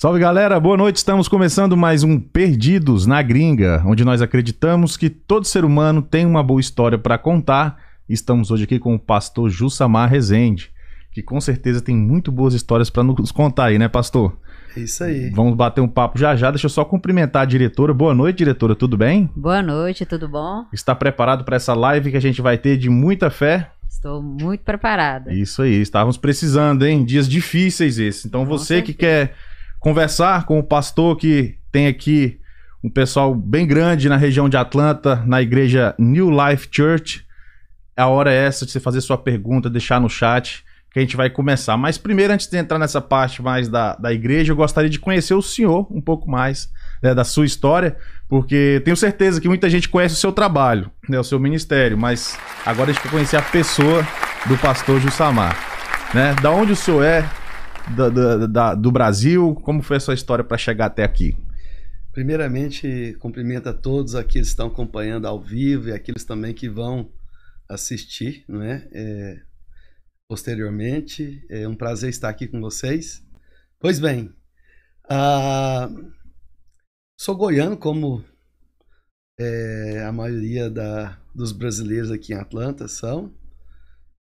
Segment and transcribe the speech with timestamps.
[0.00, 0.98] Salve galera, boa noite.
[0.98, 6.24] Estamos começando mais um Perdidos na Gringa, onde nós acreditamos que todo ser humano tem
[6.24, 7.76] uma boa história para contar.
[8.08, 10.70] Estamos hoje aqui com o pastor Jussamar Rezende,
[11.10, 14.38] que com certeza tem muito boas histórias para nos contar aí, né, pastor?
[14.76, 15.30] É isso aí.
[15.30, 16.52] Vamos bater um papo já já.
[16.52, 17.92] Deixa eu só cumprimentar a diretora.
[17.92, 19.28] Boa noite, diretora, tudo bem?
[19.34, 20.64] Boa noite, tudo bom?
[20.72, 23.72] Está preparado para essa live que a gente vai ter de muita fé?
[23.90, 25.34] Estou muito preparada.
[25.34, 27.04] Isso aí, estávamos precisando, hein?
[27.04, 28.24] Dias difíceis esses.
[28.24, 28.98] Então Com você que certeza.
[28.98, 29.34] quer
[29.88, 32.38] conversar com o pastor que tem aqui
[32.84, 37.24] um pessoal bem grande na região de Atlanta, na igreja New Life Church,
[37.96, 40.62] a hora é essa de você fazer sua pergunta, deixar no chat,
[40.92, 41.74] que a gente vai começar.
[41.78, 45.32] Mas primeiro, antes de entrar nessa parte mais da, da igreja, eu gostaria de conhecer
[45.32, 46.68] o senhor um pouco mais,
[47.02, 47.96] né, da sua história,
[48.28, 52.38] porque tenho certeza que muita gente conhece o seu trabalho, né, o seu ministério, mas
[52.66, 54.06] agora a gente quer conhecer a pessoa
[54.44, 55.56] do pastor Jussamar.
[56.12, 56.36] Né?
[56.42, 57.24] Da onde o senhor é,
[57.96, 61.36] da- da- da- do Brasil, como foi a sua história para chegar até aqui?
[62.12, 67.12] Primeiramente, cumprimento a todos aqueles que estão acompanhando ao vivo e aqueles também que vão
[67.68, 68.88] assistir, não é?
[68.92, 69.40] É,
[70.28, 71.44] posteriormente.
[71.48, 73.22] É um prazer estar aqui com vocês.
[73.78, 74.32] Pois bem,
[77.20, 78.24] sou goiano, como
[79.38, 83.32] é, a maioria da- dos brasileiros aqui em Atlanta são.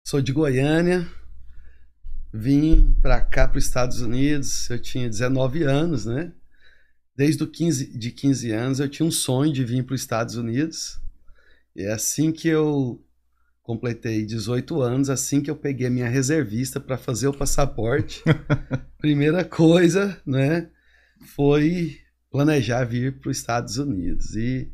[0.05, 1.07] Sou de Goiânia.
[2.31, 6.31] Vim para cá, para os Estados Unidos, eu tinha 19 anos, né?
[7.15, 10.35] Desde os 15, de 15 anos eu tinha um sonho de vir para os Estados
[10.35, 11.01] Unidos.
[11.75, 13.03] E é assim que eu
[13.63, 18.23] completei 18 anos, assim que eu peguei a minha reservista para fazer o passaporte,
[18.97, 20.69] primeira coisa, né,
[21.35, 21.99] foi
[22.31, 24.35] planejar vir para os Estados Unidos.
[24.35, 24.71] E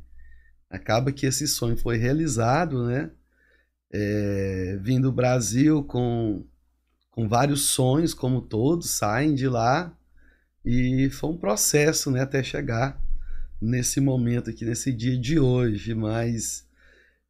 [0.70, 3.12] acaba que esse sonho foi realizado, né?
[3.92, 6.46] É, vim do Brasil com,
[7.16, 9.98] com vários sonhos, como todos saem de lá.
[10.66, 13.02] E foi um processo, né, até chegar
[13.62, 15.96] nesse momento aqui, nesse dia de hoje.
[15.96, 16.68] Mas,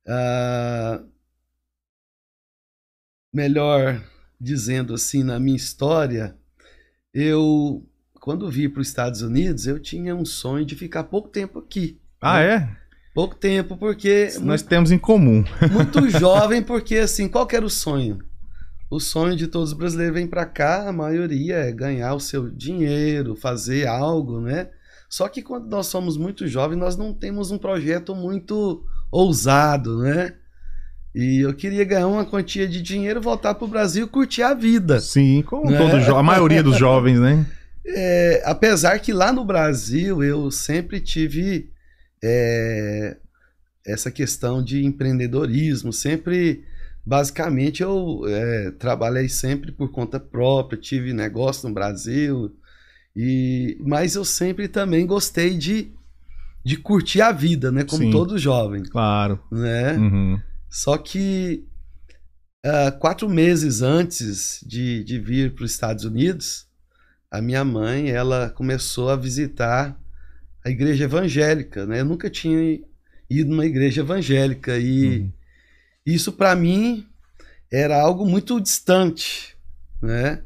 [0.08, 1.04] ah,
[3.32, 4.04] melhor
[4.42, 6.36] dizendo assim, na minha história,
[7.14, 7.86] eu,
[8.20, 12.02] quando vim para os Estados Unidos, eu tinha um sonho de ficar pouco tempo aqui.
[12.20, 12.56] Ah, né?
[12.56, 12.78] é?
[13.14, 15.44] Pouco tempo, porque Nós temos em comum.
[15.72, 18.20] muito jovem, porque assim, qual que era o sonho?
[18.90, 22.50] O sonho de todos os brasileiros vem para cá, a maioria é ganhar o seu
[22.50, 24.70] dinheiro, fazer algo, né?
[25.10, 30.34] Só que quando nós somos muito jovens, nós não temos um projeto muito ousado, né?
[31.16, 34.54] E eu queria ganhar uma quantia de dinheiro, voltar para o Brasil e curtir a
[34.54, 35.00] vida.
[35.00, 35.78] Sim, como Né?
[35.78, 37.46] todo a maioria dos jovens, né?
[37.88, 41.70] É, apesar que lá no Brasil eu sempre tive
[42.24, 43.16] é,
[43.86, 46.66] essa questão de empreendedorismo, sempre,
[47.06, 52.56] basicamente, eu é, trabalhei sempre por conta própria, tive negócio no Brasil,
[53.16, 55.92] e, mas eu sempre também gostei de,
[56.64, 57.84] de curtir a vida, né?
[57.84, 58.12] Como Sim.
[58.12, 59.40] todo jovem, Claro.
[59.52, 59.94] né?
[59.98, 60.40] Uhum.
[60.70, 61.64] Só que
[62.66, 66.68] ah, quatro meses antes de, de vir para os Estados Unidos,
[67.30, 69.96] a minha mãe ela começou a visitar
[70.64, 72.02] a igreja evangélica, né?
[72.02, 72.80] Eu nunca tinha
[73.30, 75.32] ido numa igreja evangélica e Uhum.
[76.06, 77.06] Isso para mim
[77.72, 79.56] era algo muito distante,
[80.02, 80.42] né?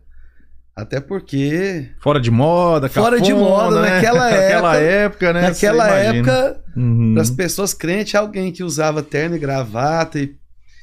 [0.75, 3.92] Até porque Fora de moda, Fora de moda, né?
[3.96, 5.42] naquela Naquela época- época, né?
[5.42, 7.14] naquela época Uhum.
[7.14, 10.38] para as pessoas crentes alguém que usava terno e gravata e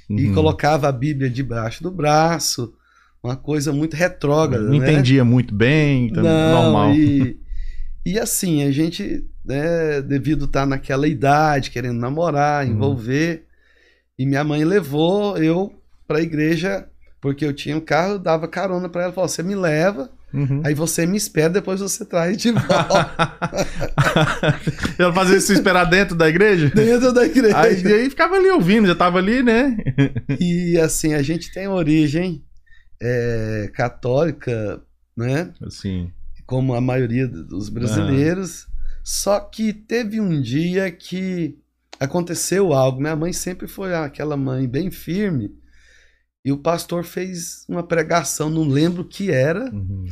[0.09, 0.35] e Uhum.
[0.35, 2.73] colocava a Bíblia debaixo do braço,
[3.21, 4.89] uma coisa muito retrógrada, Não né?
[4.93, 6.93] entendia muito bem, então, Não, normal.
[6.95, 7.41] E,
[8.05, 12.71] e assim, a gente, né, devido estar naquela idade, querendo namorar, Uhum.
[12.75, 13.46] envolver,
[14.19, 15.73] e minha mãe levou eu
[16.07, 16.87] para a igreja,
[17.21, 20.61] porque eu tinha um carro, dava carona para ela, falou: "Você me leva, Uhum.
[20.65, 23.39] aí você me espera, depois você traz de volta
[24.99, 26.71] Ela fazia isso esperar dentro da igreja?
[26.75, 27.59] dentro da igreja".
[27.59, 29.77] Aí, e aí ficava ali ouvindo, já tava ali, né?
[30.41, 32.43] E assim, a gente tem origem
[33.01, 34.81] é, católica,
[35.17, 35.53] né?
[35.63, 36.11] Assim.
[36.47, 38.67] como a maioria dos brasileiros.
[39.03, 41.57] Só que teve um dia que
[41.99, 43.01] aconteceu algo.
[43.01, 45.51] Minha mãe sempre foi aquela mãe bem firme.
[46.45, 50.07] E o pastor fez uma pregação, não lembro o que era, Uhum.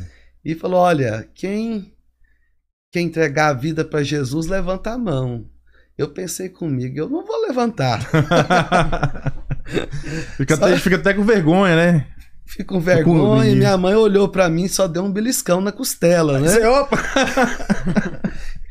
[0.45, 1.95] e falou: Olha, quem
[2.93, 5.49] quer entregar a vida para Jesus, levanta a mão.
[5.97, 8.01] Eu pensei comigo, eu não vou levantar.
[10.37, 12.07] fica, até, fica até com vergonha, né?
[12.47, 13.49] Fico com vergonha.
[13.51, 16.49] E minha mãe olhou para mim e só deu um beliscão na costela, né?
[16.49, 16.97] Você, opa!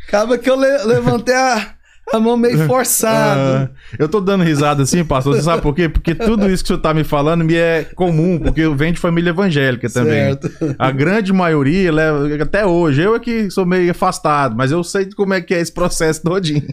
[0.08, 1.76] Acaba que eu le- levantei a,
[2.12, 3.72] A mão meio forçada.
[3.74, 5.36] Ah, eu tô dando risada assim, pastor.
[5.36, 5.88] Você sabe por quê?
[5.88, 9.00] Porque tudo isso que você tá me falando me é comum, porque eu venho de
[9.00, 10.14] família evangélica também.
[10.38, 10.76] Certo.
[10.78, 15.10] A grande maioria, leva- até hoje, eu é que sou meio afastado, mas eu sei
[15.12, 16.64] como é que é esse processo todinho.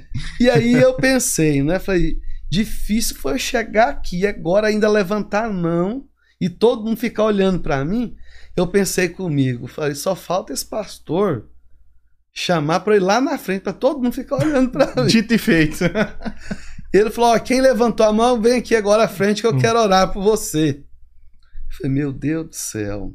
[0.40, 1.78] E aí eu pensei, né?
[1.78, 2.16] Falei,
[2.50, 6.04] difícil foi eu chegar aqui agora ainda levantar a mão
[6.40, 8.14] e todo mundo ficar olhando pra mim.
[8.56, 11.46] Eu pensei comigo, falei, só falta esse pastor
[12.32, 15.06] chamar pra ir lá na frente pra todo mundo ficar olhando pra mim.
[15.06, 15.84] Dito e feito.
[16.92, 19.52] Ele falou: Ó, quem levantou a mão, vem aqui agora à frente que Hum.
[19.52, 20.70] eu quero orar por você.
[20.80, 23.14] Eu falei: Meu Deus do céu.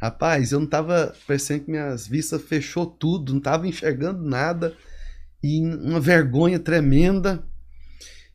[0.00, 4.76] Rapaz, eu não tava parecendo que minhas vistas fechou tudo, não tava enxergando nada
[5.42, 7.42] e uma vergonha tremenda.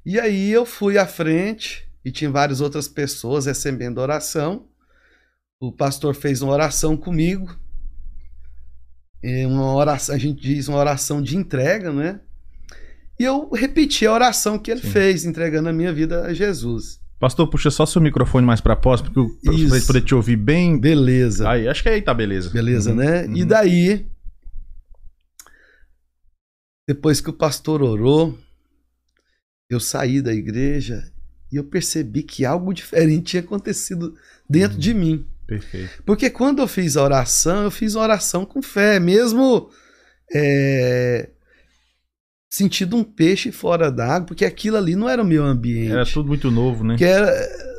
[0.04, 4.68] E aí eu fui à frente e tinha várias outras pessoas recebendo oração.
[5.60, 7.56] O pastor fez uma oração comigo.
[9.24, 12.20] É uma oração, a gente diz uma oração de entrega, né?
[13.20, 14.90] E eu repeti a oração que ele Sim.
[14.90, 17.00] fez, entregando a minha vida a Jesus.
[17.20, 20.80] Pastor, puxa só seu microfone mais pra pós, porque pra gente poder te ouvir bem.
[20.80, 21.48] Beleza.
[21.48, 22.50] Aí, acho que aí tá beleza.
[22.50, 23.26] Beleza, Uhum, né?
[23.28, 23.38] uhum.
[23.38, 24.08] E daí,
[26.88, 28.38] depois que o pastor orou,
[29.70, 31.12] eu saí da igreja
[31.52, 34.16] e eu percebi que algo diferente tinha acontecido
[34.50, 34.80] dentro Uhum.
[34.80, 35.28] de mim.
[35.52, 36.02] Perfeito.
[36.06, 39.70] Porque quando eu fiz a oração, eu fiz uma oração com fé, mesmo
[40.34, 41.30] é,
[42.50, 45.92] sentindo um peixe fora d'água, porque aquilo ali não era o meu ambiente.
[45.92, 46.96] Era tudo muito novo, né?
[46.96, 47.30] Que era,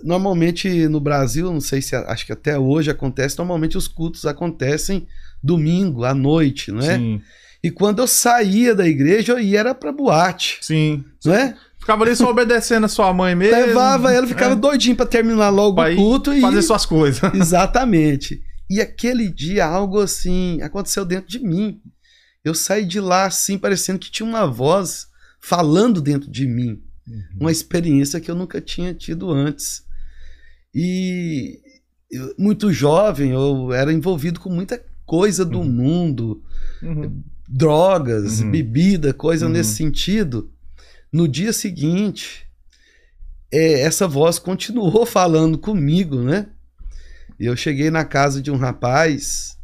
[0.04, 5.06] normalmente no Brasil, não sei se acho que até hoje acontece, normalmente os cultos acontecem
[5.42, 6.98] domingo à noite, não é?
[6.98, 7.22] Sim.
[7.64, 11.02] E quando eu saía da igreja, eu ia era pra boate, Sim.
[11.24, 11.56] não é?
[11.82, 13.56] Ficava ali só obedecendo a sua mãe mesmo.
[13.56, 17.20] Levava ela, ficava É, doidinho pra terminar logo pra o culto e Fazer suas coisas.
[17.34, 18.40] exatamente.
[18.70, 21.80] E aquele dia algo assim aconteceu dentro de mim.
[22.44, 25.08] Eu saí de lá assim parecendo que tinha uma voz
[25.40, 26.80] falando dentro de mim.
[27.38, 29.82] uma experiência que eu nunca tinha tido antes.
[30.72, 31.58] E
[32.10, 35.68] eu, muito jovem, eu era envolvido com muita coisa do Uhum.
[35.68, 36.42] mundo,
[36.80, 37.22] Uhum.
[37.48, 38.50] drogas, Uhum.
[38.52, 39.52] bebida, coisa Uhum.
[39.52, 40.48] nesse sentido.
[41.12, 42.46] No dia seguinte,
[43.52, 46.48] é, essa voz continuou falando comigo, né?
[47.38, 49.58] Eu cheguei na casa de um rapaz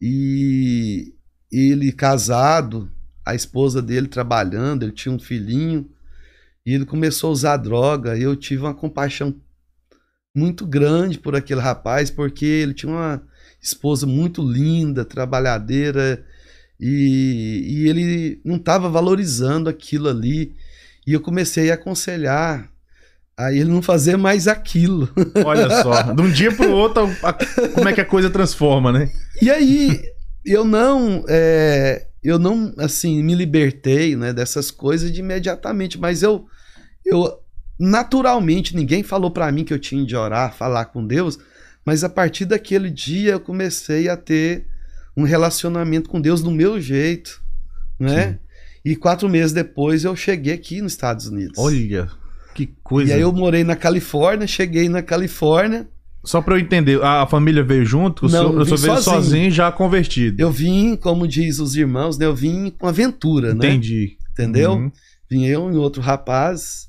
[0.00, 1.14] e
[1.50, 2.90] ele casado,
[3.24, 5.90] a esposa dele trabalhando, ele tinha um filhinho,
[6.64, 9.34] e ele começou a usar droga, eu tive uma compaixão
[10.34, 13.22] muito grande por aquele rapaz, porque ele tinha uma
[13.60, 16.24] esposa muito linda, trabalhadeira,
[16.80, 20.56] e, e ele não estava valorizando aquilo ali.
[21.06, 22.70] E eu comecei a aconselhar
[23.36, 25.08] a ele não fazer mais aquilo.
[25.44, 26.02] Olha só.
[26.12, 27.32] De um dia pro outro, a-
[27.74, 29.10] como é que a coisa transforma, né?
[29.40, 30.00] E aí
[30.44, 36.46] eu não, é, eu não assim me libertei, né, dessas coisas de imediatamente, mas eu,
[37.04, 37.38] eu
[37.78, 41.38] naturalmente ninguém falou para mim que eu tinha de orar, falar com Deus,
[41.84, 44.66] mas a partir daquele dia eu comecei a ter
[45.16, 47.42] um relacionamento com Deus do meu jeito,
[47.98, 48.28] né?
[48.32, 48.38] Sim.
[48.84, 51.58] E quatro meses depois eu cheguei aqui nos Estados Unidos.
[51.58, 52.08] Olha,
[52.54, 53.10] que coisa.
[53.10, 55.86] E aí eu morei na Califórnia, cheguei na Califórnia,
[56.24, 58.26] Só pra eu entender, a a família veio junto?
[58.26, 59.00] O Não, vim veio sozinho.
[59.02, 60.40] sozinho já convertido?
[60.40, 63.66] eu vim, como diz os irmãos, né, eu vim com aventura, né?
[63.68, 64.16] Entendi.
[64.32, 64.72] Entendeu?
[64.72, 64.92] Uhum.
[65.30, 66.88] Vinha eu e outro rapaz,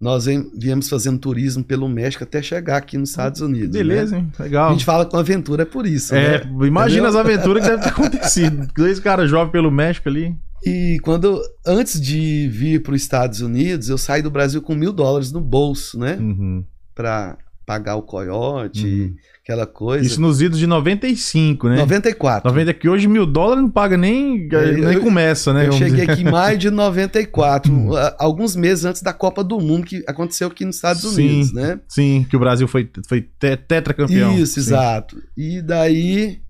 [0.00, 0.26] nós
[0.56, 3.70] viemos fazendo turismo pelo México até chegar aqui nos Estados Unidos.
[3.70, 4.18] Beleza, né?
[4.22, 4.32] hein?
[4.38, 4.70] A Legal.
[4.72, 6.50] gente fala com aventura é por isso, É, né?
[6.66, 7.20] imagina Entendeu?
[7.20, 8.68] as aventuras que devem ter acontecido.
[8.76, 10.36] Dois caras jovens pelo México ali.
[10.64, 14.92] E quando, antes de vir para os Estados Unidos, eu saí do Brasil com mil
[14.92, 16.16] dólares no bolso, né?
[16.20, 16.64] Uhum.
[16.94, 19.14] Para pagar o coiote, Uhum.
[19.44, 20.04] aquela coisa.
[20.04, 21.76] Isso nos idos de 95, né?
[21.76, 22.48] 94.
[22.48, 25.68] 90 que hoje mil dólares não paga nem, Eu- nem começa, né?
[25.68, 26.10] Eu cheguei dizer.
[26.10, 27.90] aqui em maio de 94, Hum.
[28.18, 31.28] alguns meses antes da Copa do Mundo que aconteceu aqui nos Estados Sim.
[31.28, 31.78] Unidos, né?
[31.86, 34.34] Sim, que o Brasil foi, foi te- tetracampeão.
[34.34, 34.60] Isso, Sim.
[34.60, 35.22] exato.
[35.36, 36.40] E daí,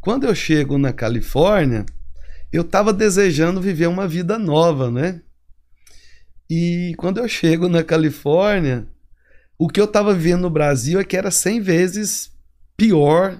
[0.00, 1.86] quando eu chego na Califórnia,
[2.52, 5.20] eu tava desejando viver uma vida nova, né?
[6.50, 8.86] E quando eu chego na Califórnia,
[9.58, 12.30] o que eu tava vivendo no Brasil é que era 100 vezes
[12.76, 13.38] pior,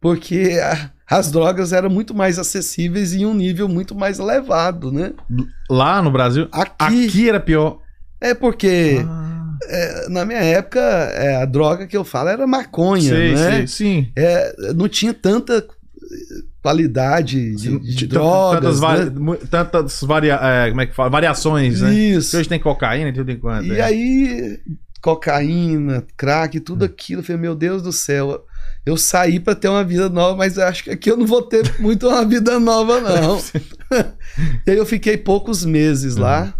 [0.00, 4.90] porque a- as drogas eram muito mais acessíveis e em um nível muito mais elevado,
[4.92, 5.12] né?
[5.68, 7.80] Lá no Brasil, Aqui, aqui era pior.
[8.20, 13.10] é porque Ah, é, na minha época é, a droga que eu falo era maconha,
[13.10, 13.52] sei, né?
[13.52, 14.12] sei, sim.
[14.16, 15.66] É, não tinha tanta
[16.62, 19.36] qualidade de, de T- drogas, tantas, né?
[19.50, 21.08] tantas varia- é, como é que fala?
[21.08, 21.92] variações, né?
[21.92, 22.36] Isso.
[22.36, 23.66] Hoje tem cocaína, tudo enquanto.
[23.66, 23.82] E é.
[23.82, 24.60] aí
[25.00, 27.20] cocaína, crack, tudo aquilo.
[27.20, 28.44] Eu falei, meu Deus do céu,
[28.84, 31.74] eu saí para ter uma vida nova, mas acho que aqui eu não vou ter
[31.80, 33.38] muito uma vida nova, não.
[34.66, 36.54] e aí eu fiquei poucos meses lá,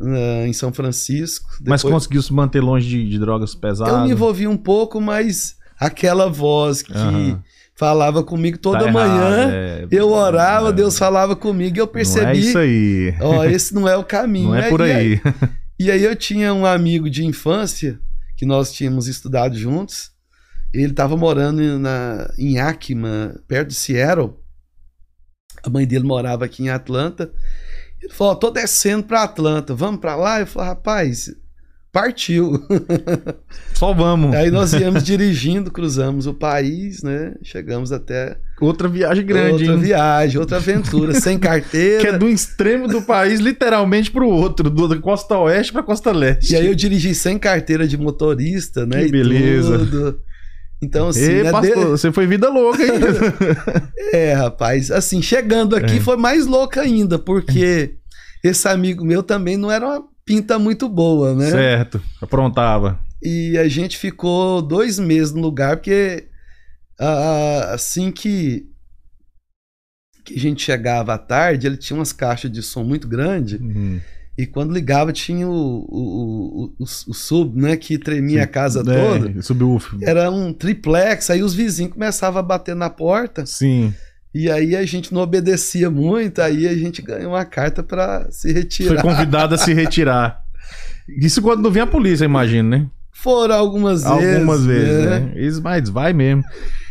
[0.00, 1.48] uh, em São Francisco.
[1.64, 3.94] Mas conseguiu se manter longe de, de drogas pesadas?
[3.94, 7.42] Eu me envolvi um pouco, mas aquela voz que Aham.
[7.86, 9.86] Falava comigo toda Tá errado, manhã, é.
[9.90, 10.72] eu orava, É.
[10.72, 13.14] Deus falava comigo e eu Não é percebi, isso aí.
[13.20, 14.50] ó, esse não é o caminho.
[14.50, 15.20] Não é E por aí.
[15.80, 17.98] E aí eu tinha um amigo de infância
[18.36, 20.12] que nós tínhamos estudado juntos.
[20.72, 24.34] Ele estava morando na, em Yakima, perto de Seattle.
[25.64, 27.32] A mãe dele morava aqui em Atlanta.
[28.00, 31.34] Ele falou: "Ó, tô descendo para Atlanta, vamos para lá?" Eu falei: "Rapaz,
[31.92, 32.52] partiu."
[33.74, 34.34] Só vamos.
[34.34, 37.34] aí nós viemos dirigindo, cruzamos o país, né?
[37.42, 39.78] Chegamos até Outra viagem grande, outra hein?
[39.80, 42.00] viagem, outra aventura, sem carteira.
[42.00, 46.12] Que é do extremo do país, literalmente, pro outro, do, da costa oeste pra costa
[46.12, 46.52] leste.
[46.52, 49.04] E aí eu dirigi sem carteira de motorista, né?
[49.04, 49.78] Que beleza.
[49.80, 50.20] tudo.
[50.80, 52.92] Então, assim, né, pastor, de- você foi vida louca, hein?
[54.12, 56.00] é, rapaz, assim, chegando aqui É.
[56.00, 57.94] foi mais louco ainda, porque
[58.44, 61.50] esse amigo meu também não era uma pinta muito boa, né?
[61.50, 62.98] certo, aprontava.
[63.22, 66.28] E a gente ficou dois meses no lugar, porque
[66.98, 68.66] ah, assim que,
[70.24, 73.60] que a gente chegava à tarde, ele tinha umas caixas de som muito grandes.
[73.60, 74.00] Uhum.
[74.36, 77.76] E quando ligava, tinha o, o, o, o, sub, né?
[77.76, 79.42] Que tremia a casa É, toda.
[79.42, 79.98] Subwoofer.
[80.02, 83.44] Era um triplex, aí os vizinhos começavam a bater na porta.
[83.44, 83.92] Sim.
[84.34, 88.52] E aí a gente não obedecia muito, aí a gente ganhou uma carta para se
[88.52, 89.02] Foi retirar.
[89.02, 90.42] convidado a se retirar.
[91.08, 92.86] Isso quando não vinha a polícia, imagino, né?
[93.10, 94.36] Foram algumas vezes.
[94.36, 95.32] Algumas vezes, né?
[95.36, 96.42] Isso, mas vai mesmo.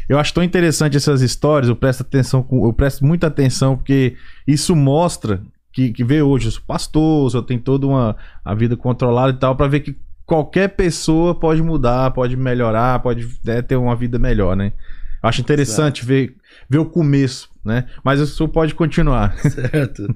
[0.08, 4.76] Eu acho tão interessante essas histórias, eu presto atenção, eu presto muita atenção, porque isso
[4.76, 9.32] mostra que, que vê hoje, eu sou pastor, eu tenho toda uma a vida controlada
[9.32, 9.96] e tal, pra ver que
[10.26, 14.74] qualquer pessoa pode mudar, pode melhorar, pode né, ter uma vida melhor, né?
[15.22, 16.36] Eu acho interessante ver,
[16.70, 17.88] ver o começo, né?
[18.04, 19.38] Mas o senhor pode continuar.
[19.50, 20.14] Certo.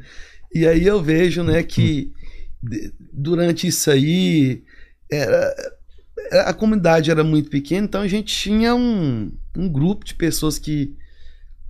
[0.54, 2.12] E aí eu vejo, né, que
[2.64, 4.64] de- durante isso aí
[5.12, 5.54] era,
[6.46, 10.96] a comunidade era muito pequena, então a gente tinha um, um grupo de pessoas que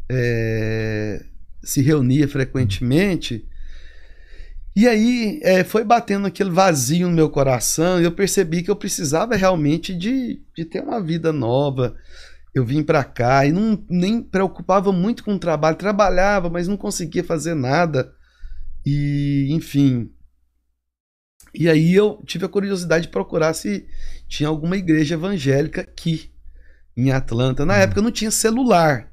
[0.09, 1.23] é,
[1.63, 3.45] se reunia frequentemente.
[4.75, 8.75] E aí é, foi batendo aquele vazio no meu coração e eu percebi que eu
[8.75, 11.95] precisava realmente de, de ter uma vida nova.
[12.55, 16.77] Eu vim para cá e não nem preocupava muito com o trabalho, trabalhava, mas não
[16.77, 18.13] conseguia fazer nada.
[18.85, 20.09] E, enfim.
[21.53, 23.85] E aí eu tive a curiosidade de procurar se
[24.29, 26.31] tinha alguma igreja evangélica aqui
[26.95, 27.65] em Atlanta.
[27.65, 29.11] Na época não tinha celular.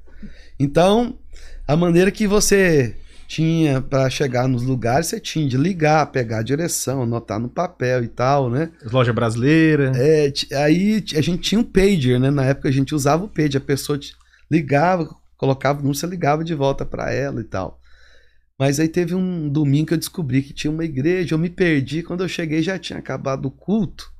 [0.56, 1.18] Então,
[1.66, 2.96] a maneira que você
[3.32, 8.04] tinha para chegar nos lugares, você tinha de ligar, pegar a direção, anotar no papel
[8.04, 8.70] e tal, né?
[8.84, 9.90] Loja brasileira.
[9.96, 12.30] É, aí a gente tinha um pager, né?
[12.30, 13.98] Na época a gente usava o pager, a pessoa
[14.50, 15.08] ligava,
[15.38, 17.80] colocava o número, você ligava de volta para ela e tal.
[18.58, 22.02] Mas aí teve um domingo que eu descobri que tinha uma igreja, eu me perdi,
[22.02, 24.12] quando eu cheguei já tinha acabado o culto.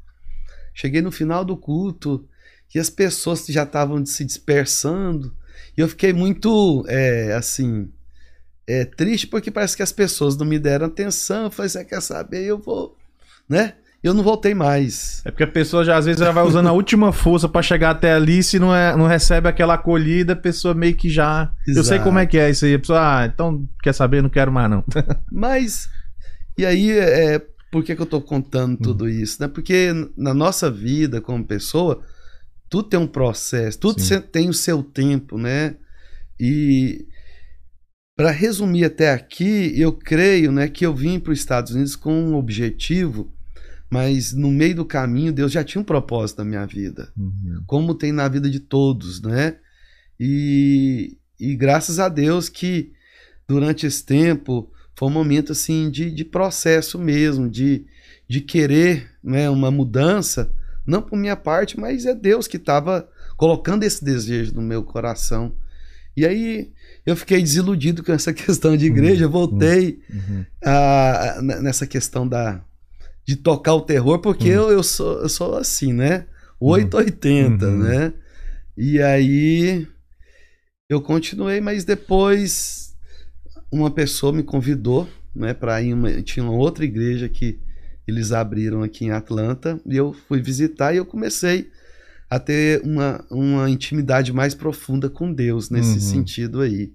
[0.73, 2.27] Cheguei no final do culto
[2.75, 5.37] e as pessoas já estavam se dispersando.
[5.77, 7.91] E eu fiquei muito, é, assim,
[8.67, 11.45] é, triste porque parece que as pessoas não me deram atenção.
[11.45, 12.45] Eu falei, você quer saber?
[12.45, 12.97] Eu vou,
[13.49, 13.75] né?
[14.03, 15.23] Eu não voltei mais.
[15.25, 17.91] É porque a pessoa já às vezes ela vai usando a última força pra chegar
[17.91, 21.53] até ali, se não, é, não recebe aquela acolhida, a pessoa meio que já.
[21.69, 22.03] Eu sei Exato.
[22.03, 22.75] como é que é isso aí.
[22.75, 24.21] A pessoa, ah, então quer saber?
[24.21, 24.85] Não quero mais não.
[25.31, 25.89] Mas,
[26.59, 27.41] e aí, é,
[27.71, 28.83] por que, que eu tô contando Hum.
[28.83, 29.41] tudo isso?
[29.41, 29.47] Né?
[29.47, 32.03] Porque na nossa vida como pessoa,
[32.69, 34.21] tudo tem um processo, tudo Sim.
[34.21, 35.77] tem o seu tempo, né?
[36.41, 37.07] E
[38.17, 42.13] para resumir até aqui, eu creio né, que eu vim para os Estados Unidos com
[42.13, 43.33] um objetivo,
[43.91, 47.13] mas no meio do caminho Deus já tinha um propósito na minha vida
[47.67, 49.57] como tem na vida de todos, né?
[50.19, 52.93] E, e graças a Deus que
[53.49, 57.87] durante esse tempo foi um momento assim de, de processo mesmo, de,
[58.29, 60.53] de querer né, uma mudança,
[60.87, 65.55] não por minha parte, mas é Deus que estava colocando esse desejo no meu coração.
[66.17, 66.73] E aí
[67.05, 70.45] eu fiquei desiludido com essa questão de igreja, voltei Uhum.
[70.65, 72.65] a- a- nessa questão da
[73.25, 74.55] de tocar o terror, porque Uhum.
[74.65, 76.27] eu, eu, sou, eu sou assim, né?
[76.61, 77.79] 880, Uhum.
[77.79, 78.13] né?
[78.77, 79.87] E aí
[80.89, 82.95] eu continuei, mas depois
[83.71, 87.59] uma pessoa me convidou, né, para ir uma, tinha uma outra igreja que
[88.07, 91.71] eles abriram aqui em Atlanta, e eu fui visitar e eu comecei
[92.35, 96.01] a ter uma, uma intimidade mais profunda com Deus nesse Uhum.
[96.01, 96.91] sentido aí.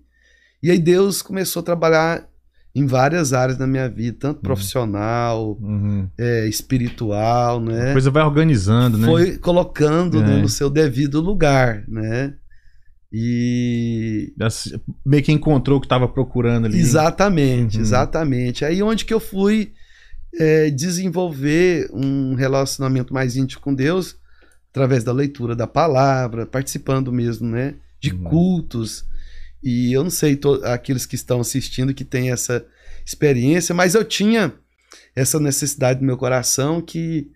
[0.64, 2.28] E aí Deus começou a trabalhar
[2.74, 6.08] em várias áreas da minha vida, tanto profissional, Uhum.
[6.18, 7.92] é, espiritual, A né?
[7.92, 9.06] coisa vai organizando, né?
[9.06, 10.42] Foi colocando né, É.
[10.42, 12.34] no seu devido lugar, né?
[13.14, 14.34] E
[15.06, 16.80] Meio que encontrou o que estava procurando ali.
[16.80, 17.82] Exatamente, Uhum.
[17.84, 18.66] exatamente.
[18.66, 19.72] Aí onde que eu fui
[20.40, 24.16] é, desenvolver um relacionamento mais íntimo com Deus,
[24.78, 27.76] através da leitura da palavra, participando mesmo, né?
[28.00, 28.24] De Uhum.
[28.26, 29.04] cultos.
[29.64, 32.64] E eu não sei aqueles que estão assistindo que têm essa
[33.04, 34.54] experiência, mas eu tinha
[35.16, 37.32] essa necessidade no meu coração que,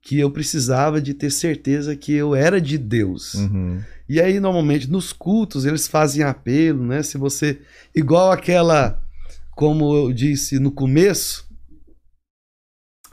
[0.00, 3.34] que eu precisava de ter certeza que eu era de Deus.
[3.34, 3.82] Uhum.
[4.08, 7.02] E aí, normalmente, nos cultos, eles fazem apelo, né?
[7.02, 7.60] Se você.
[7.94, 9.02] Igual aquela.
[9.50, 11.46] Como eu disse no começo.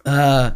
[0.05, 0.55] ah,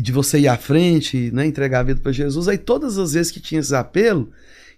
[0.00, 1.46] de você ir à frente, né?
[1.46, 2.48] Entregar a vida para Jesus.
[2.48, 4.30] Aí, todas as vezes que tinha esse apelo,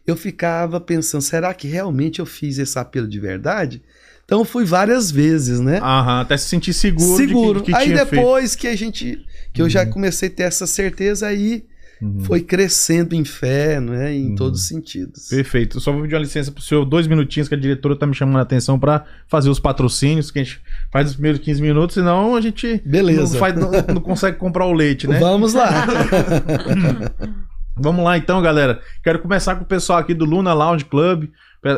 [0.06, 3.82] eu ficava pensando: será que realmente eu fiz esse apelo de verdade?
[4.25, 5.78] Então, eu fui várias vezes, né?
[5.78, 7.61] Aham, até se sentir seguro, Seguro.
[7.61, 9.25] de que, que aí depois que a gente.
[9.52, 9.90] Que eu já Uhum.
[9.90, 11.75] comecei a ter essa certeza, aí feito.
[12.00, 12.20] Uhum.
[12.20, 14.14] foi crescendo em fé, né?
[14.14, 14.34] Em Uhum.
[14.34, 15.28] todos os sentidos.
[15.28, 15.80] Perfeito.
[15.80, 18.38] Só vou pedir uma licença pro senhor, dois minutinhos, que a diretora tá me chamando
[18.38, 20.60] a atenção para fazer os patrocínios, que a gente
[20.92, 23.32] faz os primeiros 15 minutos, senão a gente Beleza.
[23.32, 25.18] não, faz- não- não consegue comprar o leite, né?
[25.18, 25.70] Vamos lá.
[27.78, 28.80] Vamos lá então, galera.
[29.04, 31.28] Quero começar com o pessoal aqui do Luna Lounge Club,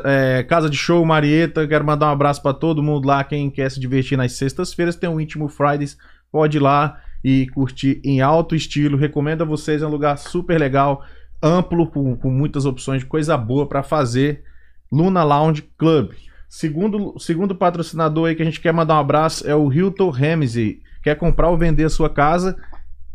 [0.05, 1.67] é, Casa de Show Marieta.
[1.67, 3.25] Quero mandar um abraço para todo mundo lá.
[3.25, 5.97] Quem quer se divertir nas sextas-feiras, tem o Íntimo Fridays.
[6.31, 8.97] Pode ir lá e curtir em alto estilo.
[8.97, 11.05] Recomendo a vocês, é um lugar super legal,
[11.43, 14.43] amplo, com, com muitas opções de coisa boa para fazer.
[14.91, 16.13] Luna Lounge Club.
[16.49, 20.81] Segundo, segundo patrocinador aí que a gente quer mandar um abraço é o Hilton Ramsey.
[21.03, 22.57] Quer comprar ou vender a sua casa?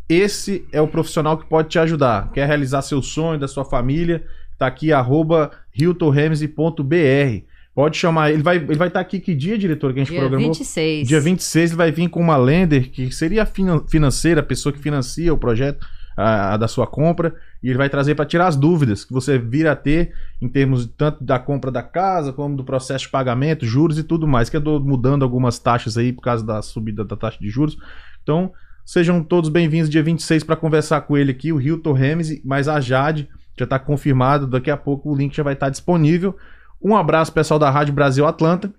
[0.07, 2.31] Esse é o profissional que pode te ajudar.
[2.31, 4.23] Quer realizar seu sonho da sua família?
[4.57, 7.52] Tá aqui, arroba hiltonramsey.br.
[7.75, 10.19] Pode chamar, ele vai ele vai estar aqui que dia, diretor, que a gente Dia
[10.19, 10.49] programou?
[10.53, 11.07] 26.
[11.07, 14.71] Dia 26 ele vai vir com uma lender, que seria a finan- financeira, a pessoa
[14.71, 18.45] que financia o projeto a, a da sua compra, e ele vai trazer para tirar
[18.45, 22.55] as dúvidas que você vir a ter em termos tanto da compra da casa, como
[22.55, 26.13] do processo de pagamento, juros e tudo mais, que eu tô mudando algumas taxas aí
[26.13, 27.75] por causa da subida da taxa de juros.
[28.21, 28.51] Então,
[28.85, 32.79] sejam todos bem-vindos dia 26 para conversar com ele aqui, o Hilton Ramsey, mas a
[32.79, 33.27] Jade
[33.57, 36.35] já está confirmado, daqui a pouco o link já vai estar disponível.
[36.83, 38.73] Um abraço pessoal da Rádio Brasil Atlanta.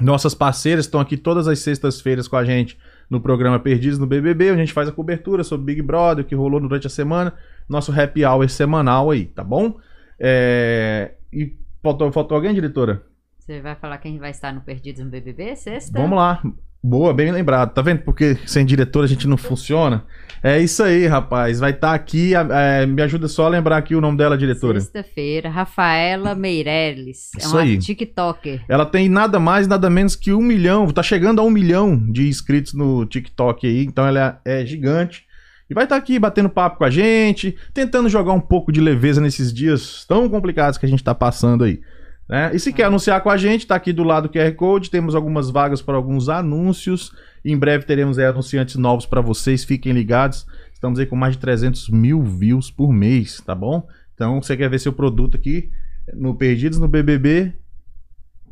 [0.00, 2.78] Nossas parceiras estão aqui todas as sextas-feiras com a gente
[3.10, 4.50] no programa Perdidos no BBB.
[4.50, 7.34] onde A gente faz a cobertura sobre Big Brother, o que rolou durante a semana.
[7.68, 9.78] Nosso happy hour semanal aí, tá bom?
[10.18, 13.04] É, E faltou, faltou alguém, diretora?
[13.38, 15.98] Você vai falar quem vai estar no Perdidos no BBB sexta?
[16.00, 16.42] Vamos lá.
[16.82, 17.72] Boa, bem lembrado.
[17.74, 20.04] Tá vendo porque sem diretora a gente não funciona?
[20.42, 21.58] É isso aí, rapaz.
[21.58, 22.32] Vai estar aqui.
[22.34, 24.80] é, me ajuda só a lembrar aqui o nome dela, diretora.
[24.80, 27.30] Sexta-feira, Rafaela Meirelles.
[27.34, 27.78] É Isso uma aí.
[27.78, 28.62] TikToker.
[28.68, 30.88] Ela tem nada mais, nada menos que um milhão.
[30.92, 33.84] Tá chegando a um milhão de inscritos no TikTok aí.
[33.84, 35.24] Então ela é, é gigante.
[35.68, 39.20] E vai estar aqui batendo papo com a gente, tentando jogar um pouco de leveza
[39.20, 41.80] nesses dias tão complicados que a gente tá passando aí.
[42.28, 42.50] Né?
[42.54, 44.90] E se quer anunciar com a gente, tá aqui do lado do QR Code.
[44.90, 47.12] Temos algumas vagas para alguns anúncios.
[47.44, 49.64] Em breve teremos aí, anunciantes novos para vocês.
[49.64, 50.46] Fiquem ligados.
[50.72, 53.86] Estamos aí com mais de 300 mil views por mês, tá bom?
[54.14, 55.70] Então, você quer ver seu produto aqui
[56.14, 57.52] no Perdidos no BBB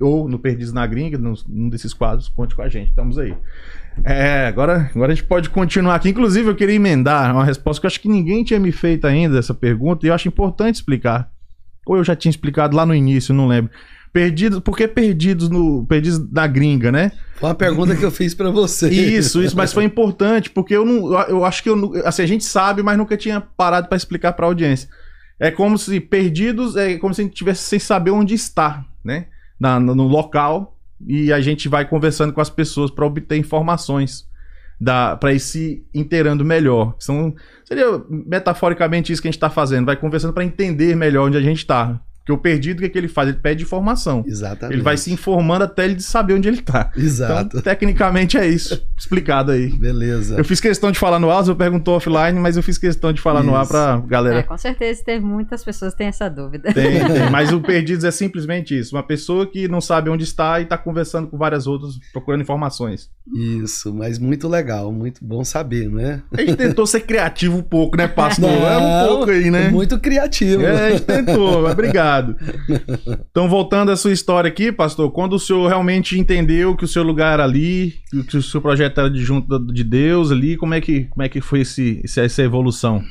[0.01, 2.89] ou no Perdidos na Gringa, num, num desses quadros, conte com a gente.
[2.89, 3.37] Estamos aí.
[4.03, 6.09] É, agora, agora a gente pode continuar aqui.
[6.09, 9.39] Inclusive, eu queria emendar uma resposta que eu acho que ninguém tinha me feito ainda
[9.39, 11.31] essa pergunta e eu acho importante explicar.
[11.87, 13.71] Ou eu já tinha explicado lá no início, não lembro.
[14.13, 17.11] Perdidos, por que perdidos no perdidos na gringa, né?
[17.35, 18.89] Foi uma pergunta que eu fiz pra você.
[18.89, 21.13] Isso, isso, mas foi importante, porque eu não.
[21.25, 21.93] Eu acho que eu.
[22.05, 24.89] Assim, a gente sabe, mas nunca tinha parado para explicar para a audiência.
[25.39, 29.27] É como se perdidos, é como se a gente tivesse sem saber onde está, né?
[29.59, 34.27] Na, no no local, e a gente vai conversando com as pessoas para obter informações.
[34.85, 36.95] Para ir se inteirando melhor.
[36.99, 39.87] São, seria metaforicamente isso que a gente está fazendo.
[39.87, 42.01] Vai conversando para entender melhor onde a gente está.
[42.25, 43.29] Porque o perdido, o que, é que ele faz?
[43.29, 44.25] Ele pede informação.
[44.27, 44.77] Exatamente.
[44.77, 46.91] Ele vai se informando até ele saber onde ele tá.
[46.97, 47.49] Exato.
[47.49, 48.83] Então, tecnicamente é isso.
[48.97, 49.69] Explicado aí.
[49.69, 50.37] Beleza.
[50.39, 53.21] Eu fiz questão de falar no ar, você perguntou offline, mas eu fiz questão de
[53.21, 53.73] falar no ar Isso.
[53.73, 54.43] pra É, galera.
[54.43, 56.73] com certeza teve muitas pessoas que têm essa dúvida.
[56.73, 57.31] Tem, tem.
[57.31, 58.97] Mas o Perdidos é simplesmente isso.
[58.97, 63.11] Uma pessoa que não sabe onde está e tá conversando com várias outras, procurando informações.
[63.37, 66.23] Isso, mas muito legal, muito bom saber, né?
[66.33, 68.49] A gente tentou ser criativo um pouco, né, pastor?
[68.51, 69.69] Não, é um pouco aí, né?
[69.69, 70.63] Muito criativo.
[70.63, 72.14] É, a gente tentou, mas obrigado.
[73.31, 77.03] Então, voltando à sua história aqui, pastor, quando o senhor realmente entendeu que o seu
[77.03, 77.95] lugar era ali,
[78.31, 81.29] que o seu projeto era de junto de Deus ali, como é que, como é
[81.29, 83.05] que foi esse, esse- essa evolução?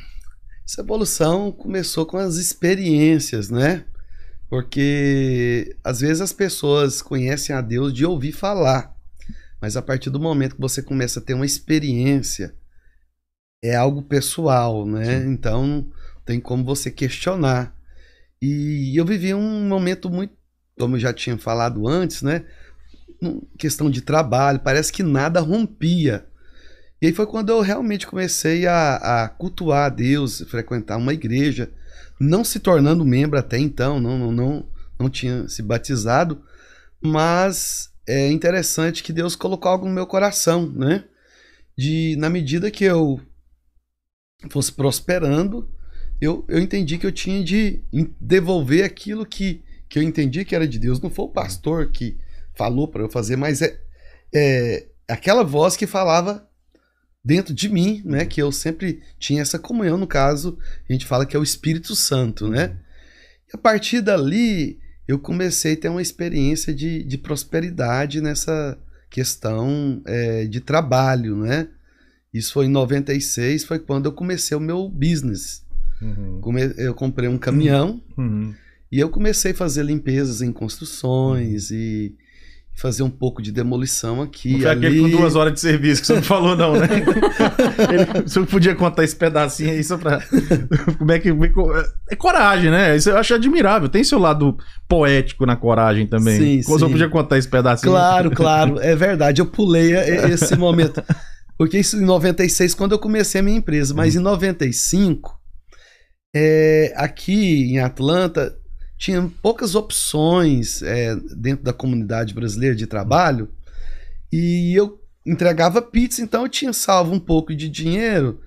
[0.66, 3.84] Essa evolução começou com as experiências, né?
[4.48, 8.94] Porque às vezes as pessoas conhecem a Deus de ouvir falar,
[9.60, 12.54] Mas a partir do momento que você começa a ter uma experiência,
[13.62, 15.20] é algo pessoal, né?
[15.22, 15.30] Sim.
[15.32, 15.86] Então
[16.24, 17.74] tem como você questionar.
[18.40, 20.34] E eu vivi um momento muito,
[20.78, 22.44] como eu já tinha falado antes, né?
[23.58, 26.26] Questão de trabalho, parece que nada rompia.
[27.00, 31.70] E aí foi quando eu realmente comecei a, a cultuar a Deus, frequentar uma igreja,
[32.20, 34.68] não se tornando membro até então, não, não, não,
[34.98, 36.42] não tinha se batizado,
[37.02, 41.04] mas é interessante que Deus colocou algo no meu coração, né?
[41.76, 43.20] De na medida que eu
[44.50, 45.68] fosse prosperando,
[46.24, 47.80] eu, eu entendi que eu tinha de
[48.20, 51.00] devolver aquilo que, que eu entendi que era de Deus.
[51.00, 52.16] Não foi o pastor que
[52.54, 53.78] falou para eu fazer, mas é,
[54.34, 56.48] é aquela voz que falava
[57.24, 58.24] dentro de mim, né?
[58.24, 59.96] Que eu sempre tinha essa comunhão.
[59.96, 60.58] No caso,
[60.88, 62.76] a gente fala que é o Espírito Santo, né?
[63.48, 68.78] E a partir dali, eu comecei a ter uma experiência de, de prosperidade nessa
[69.10, 71.68] questão é, de trabalho, né?
[72.32, 75.63] Isso foi em 96, foi quando eu comecei o meu business.
[76.02, 76.38] Uhum.
[76.40, 78.52] Come- Eu comprei um caminhão Uhum.
[78.90, 82.14] e eu comecei a fazer limpezas em construções e
[82.76, 84.54] fazer um pouco de demolição aqui.
[84.54, 85.12] Não foi aquele ali.
[85.12, 86.88] com duas horas de serviço que você não falou, não, né?
[87.88, 90.20] Ele, você podia contar esse pedacinho aí só pra.
[90.98, 91.28] Como é que.
[92.10, 92.96] É coragem, né?
[92.96, 93.88] Isso eu acho admirável.
[93.88, 94.56] Tem seu lado
[94.88, 96.38] poético na coragem também.
[96.38, 96.90] Sim, Você sim.
[96.90, 97.92] podia contar esse pedacinho.
[97.92, 99.40] Claro, claro, é verdade.
[99.40, 101.00] Eu pulei esse momento.
[101.56, 105.33] Porque isso em 96, quando eu comecei a minha empresa, mas em 95,
[106.34, 108.56] é, aqui em Atlanta,
[108.98, 113.48] tinha poucas opções é, dentro da comunidade brasileira de trabalho
[114.32, 118.40] e eu entregava pizza, então eu tinha salvo um pouco de dinheiro.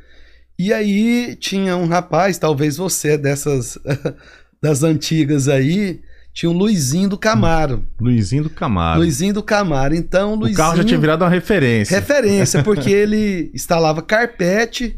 [0.60, 3.78] E aí tinha um rapaz, talvez você é dessas
[4.62, 6.02] das antigas aí,
[6.38, 7.84] tinha um Luizinho do Camaro.
[8.00, 9.00] Luizinho do Camaro.
[9.00, 9.96] Luizinho do Camaro.
[9.96, 10.58] Então, o Luizinho.
[10.58, 12.00] carro já tinha virado uma referência.
[12.00, 14.96] Referência, porque ele instalava carpete.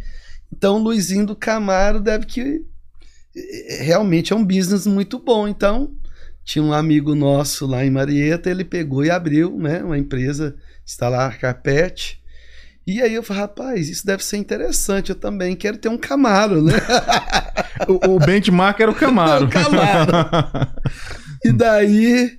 [0.51, 2.65] Então, Luizinho do Camaro deve que.
[3.35, 5.47] Eh, Realmente é um business muito bom.
[5.47, 5.91] Então,
[6.43, 11.37] tinha um amigo nosso lá em Marieta, ele pegou e abriu né, uma empresa instalar
[11.37, 12.19] carpete.
[12.87, 15.09] E aí eu falei, rapaz, isso deve ser interessante.
[15.09, 16.73] Eu também quero ter um Camaro, né?
[17.87, 19.45] O, o benchmark era o Camaro.
[19.47, 20.11] O Camaro.
[21.45, 22.37] E daí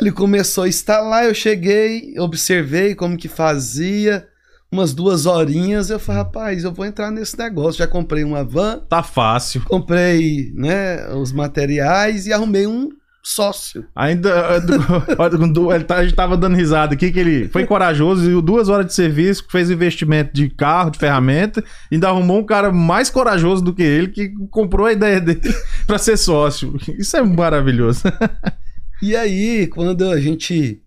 [0.00, 4.26] ele começou a instalar, eu cheguei, observei como que fazia,
[4.74, 7.78] umas duas horinhas, eu falei, rapaz, eu vou entrar nesse negócio.
[7.78, 9.62] Já comprei uma van, tá fácil.
[9.66, 12.90] comprei né, os materiais e arrumei um
[13.22, 13.86] sócio.
[13.96, 14.28] Ainda.
[14.28, 14.60] eh,
[15.74, 18.86] ele tá- a gente tava dando risada aqui que ele foi corajoso e duas horas
[18.86, 23.64] de serviço, fez investimento de carro, de ferramenta, e ainda arrumou um cara mais corajoso
[23.64, 25.40] do que ele que comprou a ideia dele
[25.86, 26.76] pra ser sócio.
[26.98, 28.02] Isso é maravilhoso.
[29.02, 30.80] E aí, quando a gente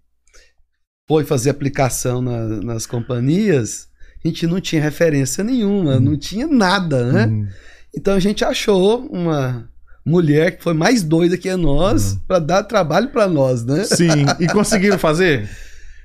[1.07, 3.87] foi fazer aplicação na- nas companhias,
[4.23, 7.27] a gente não tinha referência nenhuma, não tinha nada, né?
[7.27, 7.47] Hum.
[7.95, 9.69] Então a gente achou uma
[10.05, 12.19] mulher que foi mais doida que nós Uhum.
[12.27, 13.83] pra dar trabalho pra nós, né?
[13.85, 14.25] Sim.
[14.39, 15.49] E conseguiram fazer?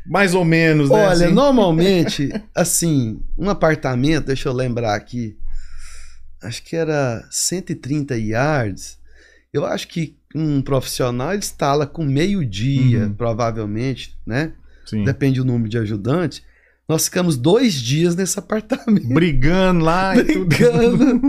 [0.06, 0.96] Mais ou menos, né?
[1.06, 1.34] Olha, assim?
[1.34, 5.36] normalmente, assim, um apartamento, deixa eu lembrar aqui,
[6.42, 8.98] acho que era 130 yards.
[9.52, 13.14] Eu acho que um profissional ele instala com meio dia, Uhum.
[13.14, 14.52] provavelmente, né?
[14.84, 15.04] Sim.
[15.04, 16.42] Depende do número de ajudante.
[16.88, 19.06] Nós ficamos dois dias nesse apartamento.
[19.14, 20.22] Brigando lá e.
[20.22, 21.20] Brigando.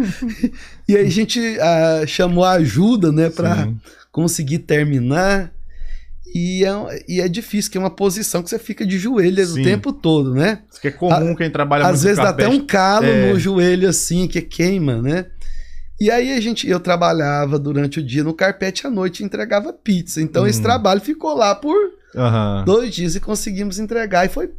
[0.87, 3.79] E aí a gente ah, chamou a ajuda, né, Sim.
[4.11, 5.51] conseguir terminar.
[6.35, 9.61] E é, e é difícil, que é uma posição que você fica de joelhos Sim.
[9.61, 10.63] o tempo todo, né?
[10.71, 13.31] Isso que é comum quem trabalha Às vezes dá até um calo É.
[13.31, 15.27] no joelho assim, que queima, né?
[16.01, 20.19] E aí a gente, eu trabalhava durante o dia no carpete à noite entregava pizza.
[20.21, 20.63] Então esse Hum.
[20.63, 21.75] trabalho ficou lá por
[22.15, 22.63] Aham.
[22.65, 24.25] dois dias e conseguimos entregar.
[24.25, 24.51] E foi.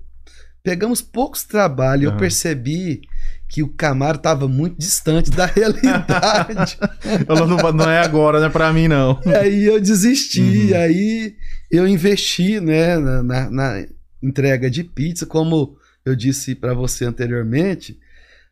[0.62, 2.04] Pegamos poucos trabalhos.
[2.04, 2.18] Eu Aham.
[2.18, 3.02] percebi
[3.48, 6.78] que o Camaro estava muito distante da realidade.
[7.28, 9.20] Não, não é agora, não é pra mim, não.
[9.26, 10.40] e aí eu desisti.
[10.72, 10.76] Uhum.
[10.76, 11.36] Aí
[11.70, 13.86] eu investi né, na, na- na
[14.22, 15.26] entrega de pizza.
[15.26, 17.98] Como eu disse para você anteriormente,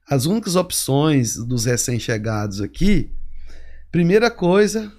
[0.09, 3.11] as únicas opções dos recém-chegados aqui,
[3.91, 4.93] primeira coisa,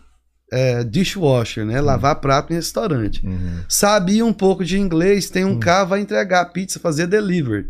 [0.56, 1.82] é dishwasher, né?
[1.82, 3.26] Lavar prato em restaurante.
[3.26, 3.60] Uhum.
[3.68, 5.60] Sabia um pouco de inglês, tem um Hum.
[5.60, 7.66] carro, vai entregar pizza, fazer delivery,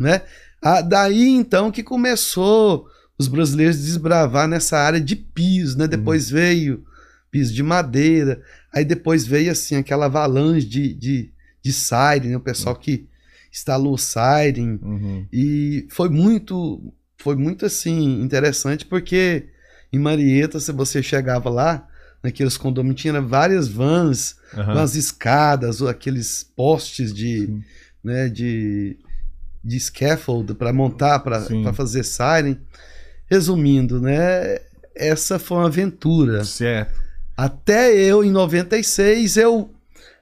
[0.00, 0.22] né?
[0.62, 2.86] Ah, daí então que começou
[3.18, 5.86] os brasileiros desbravar nessa área de piso, né?
[5.88, 6.84] Depois veio
[7.30, 8.40] piso de madeira,
[8.74, 11.30] aí depois veio assim aquela avalanche de, de,
[11.62, 12.36] de siren, né?
[12.36, 13.06] o pessoal que
[13.52, 15.26] instalou siren, Uhum.
[15.32, 16.82] e foi muito,
[17.18, 19.46] foi muito assim interessante porque
[19.92, 21.86] em Marieta, se você chegava lá,
[22.22, 27.62] naqueles condomínios, tinha várias vans com as escadas, ou aqueles postes de Sim.
[28.02, 28.96] né, de,
[29.62, 31.40] de scaffold para montar, para
[31.72, 32.56] fazer siren.
[33.28, 34.58] Resumindo, né,
[34.94, 36.44] essa foi uma aventura.
[36.44, 36.94] Certo.
[37.36, 39.70] Até eu, em 96, eu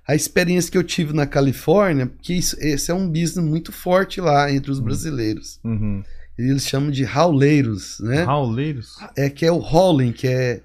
[0.07, 4.21] a experiência que eu tive na Califórnia, que isso- esse é um business muito forte
[4.21, 5.59] lá entre os brasileiros.
[5.65, 6.03] Uhum.
[6.37, 8.25] Eles chamam de hauleiros, né?
[8.25, 8.97] Rauleiros?
[9.17, 10.61] É que é o hauling, que é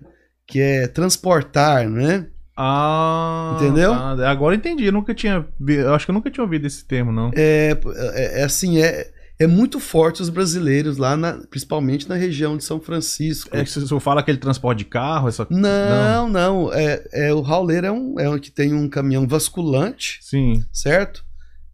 [0.50, 2.28] que é transportar, né?
[2.58, 3.56] Ah.
[3.56, 3.92] Entendeu?
[3.94, 4.30] tá.
[4.30, 4.86] Agora eu entendi.
[4.86, 5.46] Eu nunca tinha.
[5.68, 7.32] Eu acho que eu nunca tinha ouvido esse termo, não.
[7.36, 7.78] É,
[8.14, 9.10] é, é assim, é,
[9.40, 13.50] é muito forte os brasileiros lá, na- principalmente na região de São Francisco.
[13.56, 15.48] É eu falo aquele transporte de carro, essa.
[15.50, 20.20] Não, não, é, é o hauleiro é um, é um que tem um caminhão vasculante,
[20.22, 20.62] Sim.
[20.74, 21.24] certo?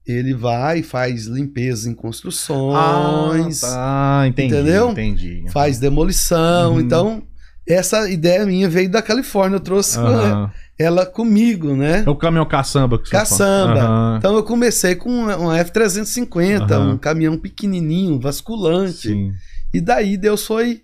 [0.06, 4.28] Ele vai, faz limpeza em construções, Ah, tá.
[4.28, 4.54] Entendi.
[4.54, 4.92] Entendeu?
[4.92, 5.46] Entendi.
[5.52, 6.74] faz demolição.
[6.74, 6.80] Uhum.
[6.80, 7.24] Então,
[7.68, 10.52] essa ideia minha veio da Califórnia, eu trouxe Aham.
[10.78, 12.04] ela comigo, né?
[12.06, 13.80] É o caminhão caçamba que você Caçamba.
[13.82, 14.16] Aham.
[14.20, 16.94] Então eu comecei com uma uma F350, Aham.
[16.94, 19.10] um caminhão pequenininho, vasculante.
[19.10, 19.32] Sim.
[19.74, 20.82] E daí Deus foi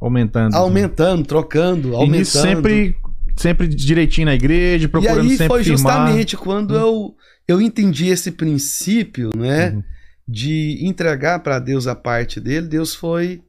[0.00, 0.54] Aumentando.
[0.54, 2.18] aumentando, trocando, E aumentando.
[2.18, 2.96] nisso sempre,
[3.36, 5.78] sempre direitinho na igreja, E procurando aí sempre foi firmar.
[5.78, 7.14] justamente quando eu,
[7.48, 9.70] eu entendi esse princípio, né?
[9.70, 9.82] Uhum.
[10.26, 13.42] De entregar para Deus a parte dele, Deus foi,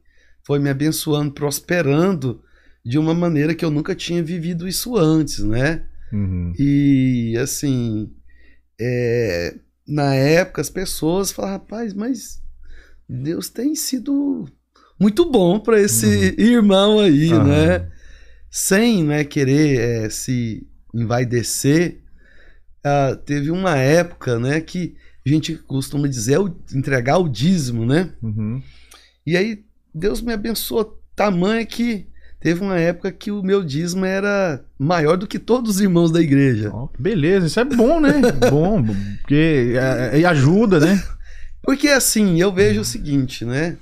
[0.46, 2.40] foi me abençoando, prosperando
[2.86, 5.82] de uma maneira que eu nunca tinha vivido isso antes, né?
[6.12, 6.52] Uhum.
[6.56, 8.12] E assim,
[8.80, 12.40] é, na época as pessoas falavam, rapaz, mas
[13.08, 14.46] Deus tem sido
[15.00, 17.44] muito bom para esse irmão aí, Aham.
[17.44, 17.88] né?
[18.48, 22.00] Sem né, querer é, se envaidecer,
[22.84, 24.94] ah, teve uma época, né, que
[25.26, 28.12] a gente costuma dizer o- entregar o dízimo, né?
[28.22, 28.62] Uhum.
[29.26, 32.06] E aí Deus me abençoou tamanho que
[32.46, 36.20] teve uma época que o meu dízimo era maior do que todos os irmãos da
[36.20, 36.70] igreja.
[36.94, 38.22] Que beleza, isso é bom, né?
[38.48, 38.84] bom,
[39.20, 41.02] porque é, é, ajuda, né?
[41.60, 43.76] Porque assim, eu vejo o seguinte, né?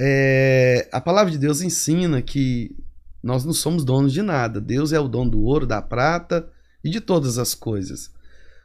[0.00, 2.74] É, a palavra de Deus ensina que
[3.22, 4.58] nós não somos donos de nada.
[4.58, 6.48] Deus é o dono do ouro, da prata
[6.82, 8.10] e de todas as coisas.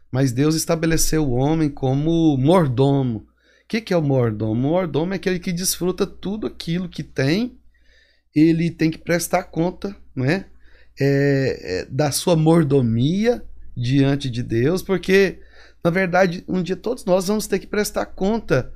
[0.09, 3.17] Mas Deus estabeleceu o homem como mordomo.
[3.17, 3.25] O
[3.67, 4.69] que, que é o mordomo?
[4.69, 7.59] O mordomo é aquele que desfruta tudo aquilo que tem.
[8.35, 10.45] Ele tem que prestar conta, né?
[10.99, 13.43] É, é, da sua mordomia
[13.75, 15.39] diante de Deus, porque
[15.85, 18.73] na verdade, um dia todos nós vamos ter que prestar conta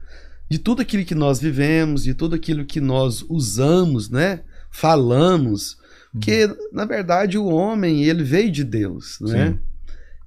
[0.48, 4.42] de tudo aquilo que nós vivemos, de tudo aquilo que nós usamos, né?
[4.70, 5.80] Falamos,
[6.12, 9.54] porque na verdade o homem ele veio de Deus, né?
[9.54, 9.60] Sim.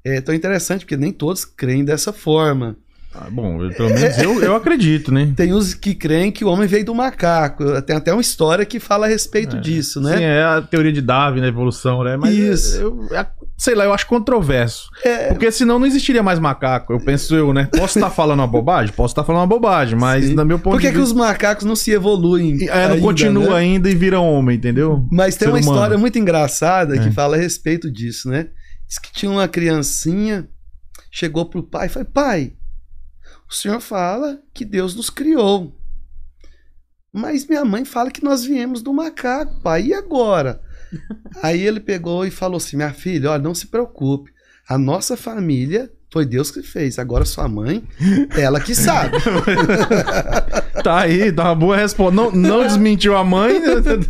[0.05, 2.77] É tão interessante porque nem todos creem dessa forma.
[3.15, 5.33] Ah, bom, eu- pelo menos eu, eu acredito, né?
[5.37, 7.81] Tem os que creem que o homem veio do macaco.
[7.83, 9.61] Tem até uma história que fala a respeito É.
[9.61, 10.17] disso, né?
[10.17, 11.49] Sim, é a teoria de Darwin, né?
[11.49, 12.17] Evolução, né?
[12.17, 12.77] Mas Isso.
[12.77, 13.27] Eu, é-
[13.59, 14.89] sei lá, eu acho controverso.
[15.05, 16.93] É, Porque senão não existiria mais macaco.
[16.95, 17.69] Eu penso eu, né?
[17.77, 18.95] Posso estar falando uma bobagem?
[18.95, 20.35] Posso estar falando uma bobagem, mas Sim.
[20.35, 22.67] no meu ponto Por que, de que os macacos não se evoluem?
[22.69, 23.57] É, não ainda, continua né?
[23.57, 25.07] ainda e vira homem, entendeu?
[25.13, 25.73] Mas tem Ser uma humano.
[25.77, 27.13] história muito engraçada que É.
[27.13, 28.49] fala a respeito disso, né?
[28.89, 30.49] Diz que tinha uma criancinha,
[31.11, 32.53] chegou pro pai e falou: Pai,
[33.53, 35.77] o senhor fala que Deus nos criou.
[37.13, 39.89] Mas minha mãe fala que nós viemos do macaco, pai.
[39.89, 40.63] E agora?
[41.43, 44.33] Aí ele pegou e falou assim: Minha filha, olha, não se preocupe.
[44.67, 46.99] A nossa família foi Deus que fez.
[46.99, 47.83] Agora sua mãe,
[48.37, 49.17] ela que sabe.
[50.83, 52.15] Tá aí, dá uma boa resposta.
[52.15, 53.53] Não, não desmentiu a mãe.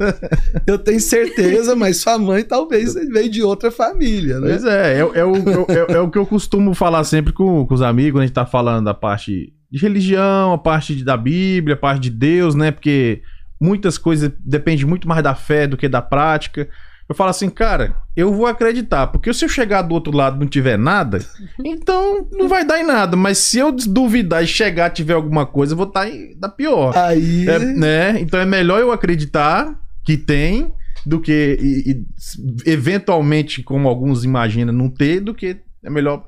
[0.66, 4.48] Eu tenho certeza, mas sua mãe talvez veio de outra família, né?
[4.48, 5.34] Pois é, é, é o,
[5.68, 8.34] é, é o que eu costumo falar sempre com, com os amigos, quando a gente
[8.34, 12.54] tá falando da parte de religião, a parte de- da Bíblia, a parte de Deus,
[12.54, 12.70] né?
[12.70, 13.20] Porque
[13.60, 16.68] muitas coisas dependem muito mais da fé do que da prática.
[17.12, 20.40] Eu falo assim, cara, eu vou acreditar, porque se eu chegar do outro lado e
[20.40, 21.18] não tiver nada,
[21.62, 23.14] então não vai dar em nada.
[23.18, 26.06] Mas se eu duvidar e chegar e tiver alguma coisa, eu vou estar
[26.38, 26.96] da pior.
[26.96, 27.46] Aí.
[27.46, 28.18] É, né?
[28.18, 30.72] Então é melhor eu acreditar que tem
[31.04, 36.26] do que e- e, eventualmente, como alguns imaginam, não ter, do que é melhor.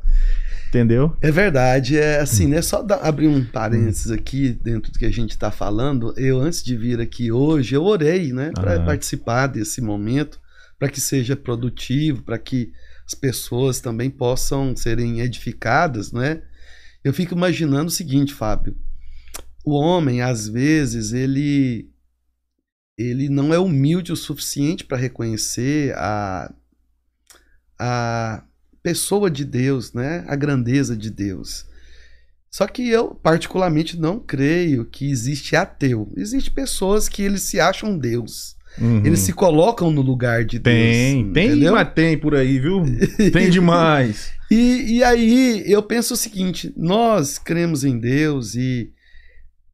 [0.69, 1.17] Entendeu?
[1.23, 2.23] É verdade, é Hum.
[2.25, 2.61] assim, né?
[2.61, 6.13] Só dar- abrir um parênteses aqui dentro do que a gente está falando.
[6.17, 10.39] Eu, antes de vir aqui hoje, eu orei, né, para participar desse momento,
[10.79, 12.73] para que seja produtivo, para que
[13.07, 16.43] as pessoas também possam serem edificadas, né?
[17.03, 18.77] Eu fico imaginando o seguinte, Fábio:
[19.65, 21.91] o homem, às vezes, ele
[22.97, 26.55] ele não é humilde o suficiente para reconhecer a,
[27.77, 28.45] a
[28.83, 30.25] pessoa de Deus, né?
[30.29, 31.67] A grandeza de Deus.
[32.49, 36.13] Só que eu, particularmente, não creio que existe ateu.
[36.17, 38.57] Existem pessoas que eles se acham Deus.
[38.79, 39.05] Uhum.
[39.07, 41.35] Eles se colocam no lugar de Tem, Deus.
[41.35, 41.73] tem, entendeu?
[41.73, 42.83] mas tem por aí, viu?
[43.33, 44.33] Tem demais.
[44.51, 48.91] E, e aí eu penso o seguinte: nós cremos em Deus e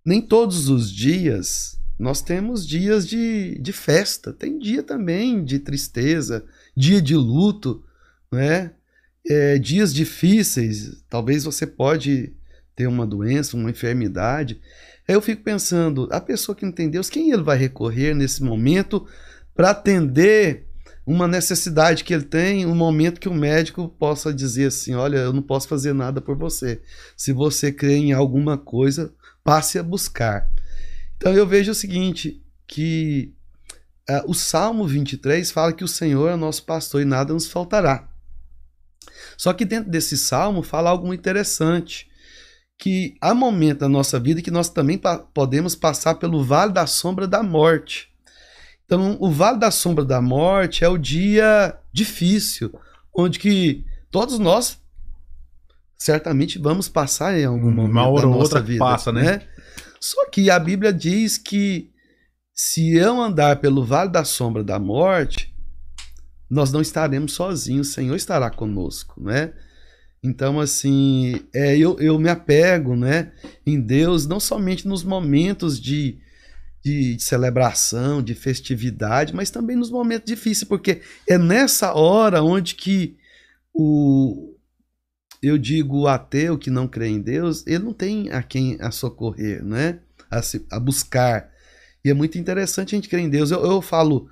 [0.05, 6.43] nem todos os dias nós temos dias de, de festa, tem dia também de tristeza,
[6.75, 7.85] dia de luto,
[8.33, 8.71] né?
[9.29, 11.05] É, dias difíceis.
[11.11, 12.33] Talvez você pode
[12.75, 14.59] ter uma doença, uma enfermidade.
[15.11, 18.44] Aí eu fico pensando, a pessoa que não tem Deus, quem ele vai recorrer nesse
[18.44, 19.05] momento
[19.53, 20.68] para atender
[21.05, 25.33] uma necessidade que ele tem, um momento que o médico possa dizer assim: olha, eu
[25.33, 26.81] não posso fazer nada por você.
[27.16, 30.49] Se você crê em alguma coisa, passe a buscar.
[31.16, 33.35] Então eu vejo o seguinte: que
[34.09, 38.09] uh, o Salmo 23 fala que o Senhor é nosso pastor e nada nos faltará.
[39.37, 42.09] Só que dentro desse salmo fala algo interessante.
[42.81, 46.87] Que há momento da nossa vida que nós também pa podemos passar pelo vale da
[46.87, 48.09] sombra da morte.
[48.87, 52.73] Então, o vale da sombra da morte é o dia difícil,
[53.14, 54.81] onde que todos nós
[55.97, 59.43] certamente vamos passar em algum momento Uma hora da nossa outra vida, passa, né?
[60.01, 61.90] Só que a Bíblia diz que
[62.55, 65.55] se eu andar pelo vale da sombra da morte,
[66.49, 69.53] nós não estaremos sozinhos, o Senhor estará conosco, né?
[70.22, 73.33] Então, assim, é, eu, eu me apego né,
[73.66, 76.18] em Deus, não somente nos momentos de,
[76.85, 83.16] de celebração, de festividade, mas também nos momentos difíceis, porque é nessa hora onde que
[83.72, 84.54] o,
[85.42, 88.90] eu digo o ateu que não crê em Deus, ele não tem a quem a
[88.90, 90.00] socorrer, né?
[90.30, 91.50] A, se, a buscar.
[92.04, 93.50] E é muito interessante a gente crer em Deus.
[93.50, 94.28] Eu, eu falo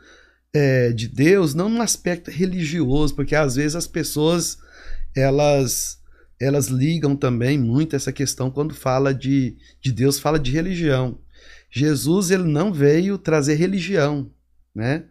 [0.53, 4.59] é, de Deus não num aspecto religioso, porque às vezes as pessoas
[5.17, 5.99] elas
[6.41, 11.19] elas ligam também muito essa questão quando fala de, de Deus, fala de religião.
[11.71, 14.31] Jesus ele não veio trazer religião,
[14.73, 15.05] né?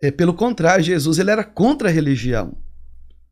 [0.00, 2.56] É, pelo contrário, Jesus ele era contra a religião,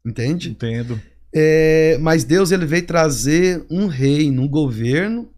[0.05, 0.51] entende?
[0.51, 1.01] Entendo.
[1.33, 5.31] É, mas Deus ele veio trazer um reino, um governo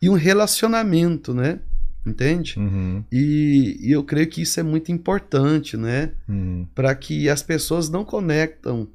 [0.00, 1.60] e um relacionamento, né?
[2.04, 2.56] Entende?
[2.56, 6.12] Uhum, E, e eu creio que isso é muito importante, né?
[6.28, 6.64] uhum.
[6.72, 8.88] Para que as pessoas não conectam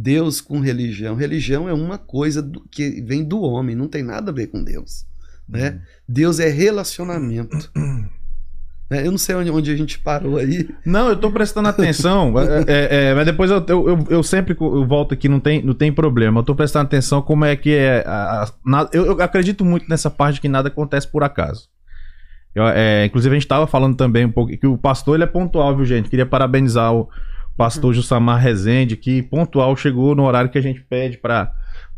[0.00, 1.16] Deus com religião.
[1.16, 4.62] Religião é uma coisa do- que vem do homem, não tem nada a ver com
[4.62, 5.04] Deus,
[5.48, 5.80] né?
[6.08, 7.70] Deus é relacionamento.
[8.90, 9.02] Né?
[9.04, 10.66] Eu não sei onde, onde a gente parou aí.
[10.86, 14.86] Não, eu tô prestando atenção, é, é, é, mas depois eu, eu, eu- sempre eu
[14.86, 16.40] volto aqui, não tem, não tem problema.
[16.40, 18.02] Eu tô prestando atenção como é que é.
[18.06, 21.68] a- a- na- eu, eu acredito muito nessa parte que nada acontece por acaso.
[22.54, 25.26] Eu, é, inclusive, a gente tava falando também um pouco que o pastor ele é
[25.26, 26.08] pontual, viu, gente?
[26.08, 27.08] Queria parabenizar o
[27.58, 31.52] pastor Jussamar Rezende, que pontual chegou no horário que a gente pede para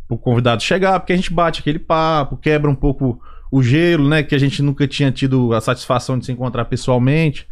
[0.09, 3.21] o convidado chegar, porque a gente bate aquele papo, quebra um pouco
[3.51, 4.23] o gelo, né?
[4.23, 7.47] Que a gente nunca tinha tido a satisfação de se encontrar pessoalmente.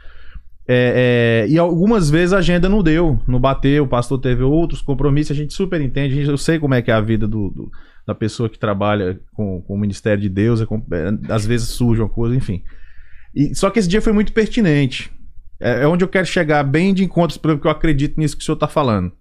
[0.67, 4.81] É, é, e algumas vezes a agenda não deu, não bateu, o pastor teve outros
[4.83, 7.71] compromissos, a gente super entende, eu sei como é que é a vida do, do-
[8.05, 11.69] da pessoa que trabalha com, com o Ministério de Deus, é com- é, às vezes
[11.69, 12.61] surge uma coisa, enfim.
[13.35, 15.11] E, só que esse dia foi muito pertinente.
[15.59, 18.45] É, é onde eu quero chegar bem de encontro, porque eu acredito nisso que o
[18.45, 19.11] senhor está falando.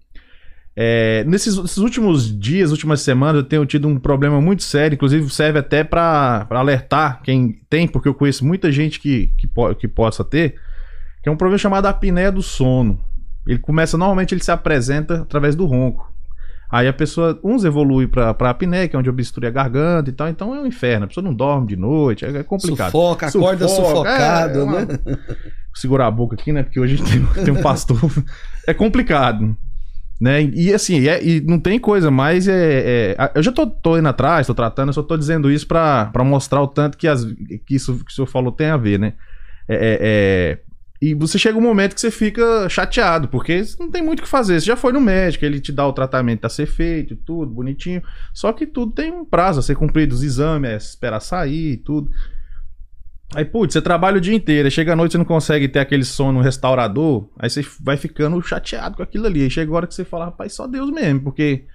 [0.75, 5.29] É, nesses, esses últimos dias, últimas semanas, eu tenho tido um problema muito sério, inclusive
[5.29, 10.23] serve até para alertar quem tem, porque eu conheço muita gente que, que, que possa
[10.23, 10.55] ter,
[11.21, 13.03] que é um problema chamado apneia do sono.
[13.45, 16.08] Ele começa, normalmente ele se apresenta através do ronco.
[16.71, 20.27] Aí a pessoa, uns evolui para apneia, que é onde obstrui a garganta e tal,
[20.29, 22.91] então é um inferno, a pessoa não dorme de noite, é, é complicado.
[22.91, 24.99] Sufoca, acorda Sufoca, sufocado, é, é uma- né?
[25.73, 26.61] segurar a boca aqui, né?
[26.63, 27.97] Porque hoje tem, tem um pastor.
[28.67, 29.55] é complicado.
[30.21, 30.43] Né?
[30.43, 32.47] E assim, é- e não tem coisa mais.
[32.47, 35.65] É, é- eu já tô, tô indo atrás, tô tratando, eu só tô dizendo isso
[35.65, 37.23] pra, pra mostrar o tanto que, as,
[37.65, 39.13] que isso que o senhor falou tem a ver, né?
[39.67, 40.59] É, é- é-
[41.01, 44.27] e você chega um momento que você fica chateado, porque não tem muito o que
[44.27, 44.59] fazer.
[44.59, 48.03] Você já foi no médico, ele te dá o tratamento a ser feito, tudo, bonitinho.
[48.33, 52.11] Só que tudo tem um prazo a ser cumprido, os exames, é esperar sair tudo.
[53.33, 55.79] Aí, putz, você trabalha o dia inteiro, aí chega à noite você não consegue ter
[55.79, 59.43] aquele sono restaurador, aí você vai ficando chateado com aquilo ali.
[59.43, 61.65] Aí chega a hora que você fala, rapaz, só Deus mesmo, porque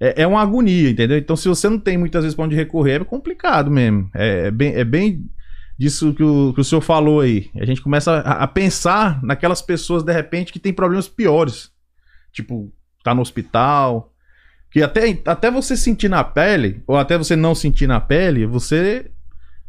[0.00, 1.16] é, é uma agonia, entendeu?
[1.16, 4.10] Então, se você não tem muitas vezes pra onde recorrer, é complicado mesmo.
[4.14, 5.30] É, é bem, é bem
[5.78, 7.50] disso que o, que o senhor falou aí.
[7.56, 11.70] A gente começa a, a pensar naquelas pessoas, de repente, que tem problemas piores.
[12.32, 14.12] Tipo, tá no hospital.
[14.70, 19.10] Que até, até você sentir na pele, ou até você não sentir na pele, você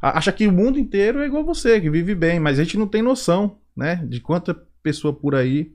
[0.02, 2.88] acha que o mundo inteiro é igual você, que vive bem, mas a gente não
[2.88, 5.72] tem noção, né, de quanta pessoa por aí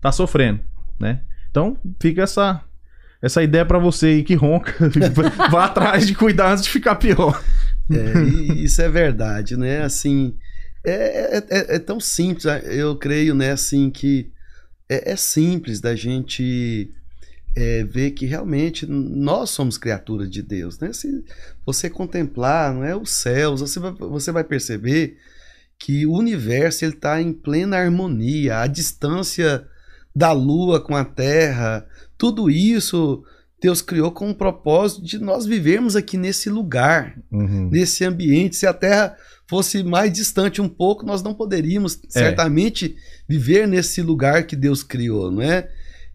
[0.00, 0.60] tá sofrendo,
[0.98, 1.20] né?
[1.50, 2.62] Então, fica essa
[3.20, 4.74] essa ideia pra você aí que ronca,
[5.48, 7.40] vá atrás de cuidar antes de ficar pior.
[7.90, 8.22] É,
[8.56, 9.82] isso é verdade, né?
[9.82, 10.36] Assim,
[10.84, 14.32] É, é, é- é tão simples, ah, eu creio, né, assim, que
[14.88, 16.92] é, é simples da gente
[17.56, 20.92] é, ver que realmente nós somos criaturas de Deus, né?
[20.92, 21.24] Se
[21.66, 25.18] você contemplar, não é, os céus, você vai, você vai perceber
[25.78, 29.66] que o universo está em plena harmonia, a distância
[30.14, 31.86] da Lua com a Terra,
[32.18, 33.24] tudo isso
[33.62, 37.68] Deus criou com o propósito de nós vivermos aqui nesse lugar, Uhum.
[37.70, 38.56] nesse ambiente.
[38.56, 39.16] Se a Terra
[39.48, 42.96] fosse mais distante um pouco, nós não poderíamos certamente
[43.28, 45.68] viver nesse lugar que Deus criou, não é?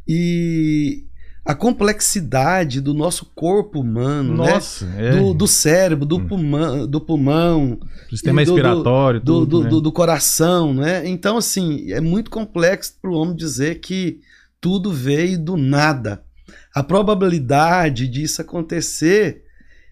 [0.08, 1.06] E
[1.46, 5.08] a complexidade do nosso corpo humano, Nossa, né?
[5.08, 5.12] é.
[5.12, 6.28] Do, do cérebro, do Hum.
[6.28, 7.80] pulmão, do pulmão,
[8.10, 9.70] sistema e do- do- respiratório, do, tudo, do, né?
[9.70, 11.08] do- do coração, né?
[11.08, 14.20] Então, assim, é muito complexo para o homem dizer que
[14.60, 16.22] tudo veio do nada.
[16.80, 19.42] A probabilidade disso acontecer,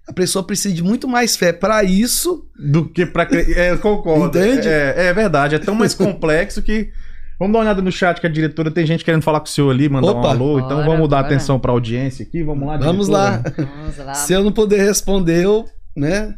[0.07, 2.47] a pessoa precisa de muito mais fé para isso.
[2.57, 3.25] Do que pra.
[3.25, 4.38] cre- É, eu concordo.
[4.38, 4.67] Entende?
[4.67, 5.55] É, é verdade.
[5.55, 6.89] É tão mais complexo que.
[7.38, 9.49] Vamos dar uma olhada no chat que a diretora tem gente querendo falar com o
[9.49, 10.29] senhor ali, mandar um Opa.
[10.29, 10.57] alô.
[10.57, 11.27] Então Bora, vamos dar bora.
[11.27, 12.41] atenção pra audiência aqui.
[12.43, 13.41] Vamos lá, Vamos lá.
[13.57, 14.13] Vamos lá.
[14.13, 15.65] Se eu não puder responder, eu,
[15.97, 16.33] né,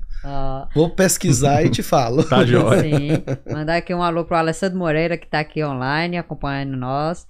[0.73, 2.23] vou pesquisar e te falo.
[2.23, 2.81] Tá jóia.
[2.81, 3.09] Sim.
[3.53, 7.27] Mandar aqui um alô pro Alessandro Moreira, que tá aqui online acompanhando nós.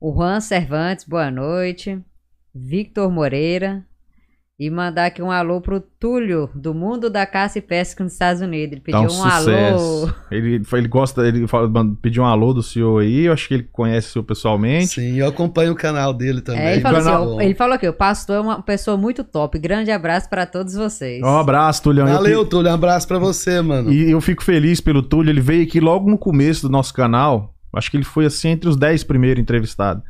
[0.00, 2.00] O Juan Cervantes, boa noite.
[2.54, 3.84] Victor Moreira.
[4.56, 8.40] E mandar aqui um alô pro Túlio, do Mundo da Caça e Pesca nos Estados
[8.40, 8.70] Unidos.
[8.76, 10.10] Ele Tá pediu um um alô.
[10.30, 11.68] Ele, ele gosta, ele fala-
[12.00, 13.22] pediu um alô do senhor aí.
[13.24, 14.86] Eu acho que ele conhece o senhor pessoalmente.
[15.00, 16.62] Sim, eu acompanho o canal dele também.
[16.62, 17.40] É, ele, falou assim, Muito ó, bom.
[17.40, 19.58] ele falou aqui, o pastor é uma pessoa muito top.
[19.58, 21.20] Grande abraço para todos vocês.
[21.20, 21.90] Um abraço.
[21.90, 22.70] Eu Valeu, que- Túlio.
[22.70, 23.92] Um abraço pra você, mano.
[23.92, 25.32] E eu fico feliz pelo Túlio.
[25.32, 27.52] Ele veio aqui logo no começo do nosso canal.
[27.74, 30.04] Acho que ele foi assim entre os 10 primeiros entrevistados.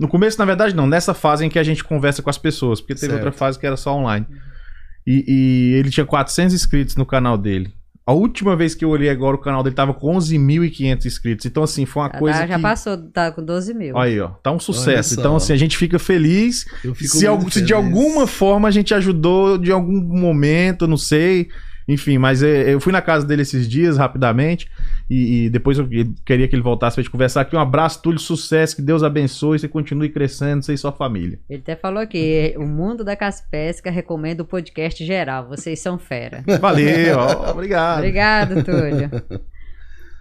[0.00, 0.86] No começo, na verdade, não.
[0.86, 2.80] Nessa fase em que a gente conversa com as pessoas.
[2.80, 3.16] Porque teve Certo.
[3.24, 4.26] outra fase que era só online.
[5.06, 7.72] E, e ele tinha 400 inscritos no canal dele.
[8.06, 11.46] A última vez que eu olhei agora, o canal dele tava com 11.500 inscritos.
[11.46, 12.62] Então, assim, foi uma Já, coisa já que...
[12.62, 13.96] passou, tá com 12 mil.
[13.96, 14.28] Aí, ó.
[14.42, 15.14] Tá um sucesso.
[15.18, 17.84] Então, assim, a gente fica feliz Eu fico se, algu- se de feliz.
[17.84, 21.48] alguma forma a gente ajudou de algum momento, não sei.
[21.86, 24.68] Enfim, mas é, eu fui na casa dele esses dias, rapidamente,
[25.10, 25.88] e, e depois eu
[26.24, 27.56] queria que ele voltasse pra gente conversar aqui.
[27.56, 31.40] Um abraço, Túlio, sucesso, que Deus abençoe, você continue crescendo, você e sua família.
[31.50, 35.48] Ele até falou aqui, o Mundo da Caça e Pesca recomenda o podcast geral.
[35.48, 36.44] Vocês são fera.
[36.60, 37.98] Valeu, ó, obrigado.
[37.98, 39.10] Obrigado, Túlio.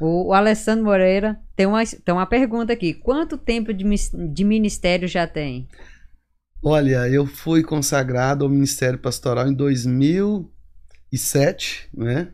[0.02, 2.92] O, o Alessandro Moreira tem uma, tem uma pergunta aqui.
[2.94, 3.86] Quanto tempo de,
[4.34, 5.68] de ministério já tem?
[6.64, 12.30] Olha, eu fui consagrado ao Ministério Pastoral em 2007, né?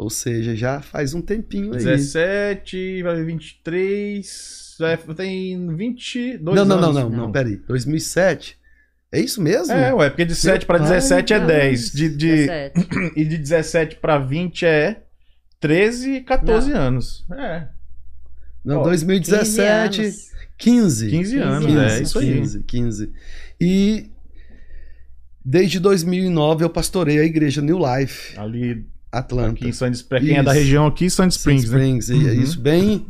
[0.00, 1.84] Ou seja, já faz um tempinho aí.
[1.84, 6.94] 17, vai 23, vai- tem 22 Não, não, não, anos.
[6.96, 7.56] não, não, peraí.
[7.68, 8.56] 2007?
[9.12, 9.70] É isso mesmo?
[9.74, 11.48] É, ué, porque de 7 pra pai, 17 é Deus.
[11.50, 11.92] 10.
[11.92, 12.88] De, de, 17.
[13.20, 15.02] E de 17 pra 20 é
[15.60, 17.26] 13, 14 anos.
[17.32, 17.68] É.
[18.64, 20.30] Não, Ó, 2017, 15 anos.
[20.56, 21.10] 15.
[21.10, 22.32] 15 anos, 15 é isso aí.
[22.34, 23.12] 15, 15.
[23.60, 24.10] E
[25.44, 29.52] desde 2009 eu pastorei a igreja New Life, Ali, Atlanta.
[29.52, 30.26] aqui em Springs.
[30.28, 30.60] Quem é da Isso.
[30.60, 32.14] região aqui, Sandy Springs, Springs, né?
[32.16, 32.42] Springs, e é Uhum.
[32.44, 33.06] isso bem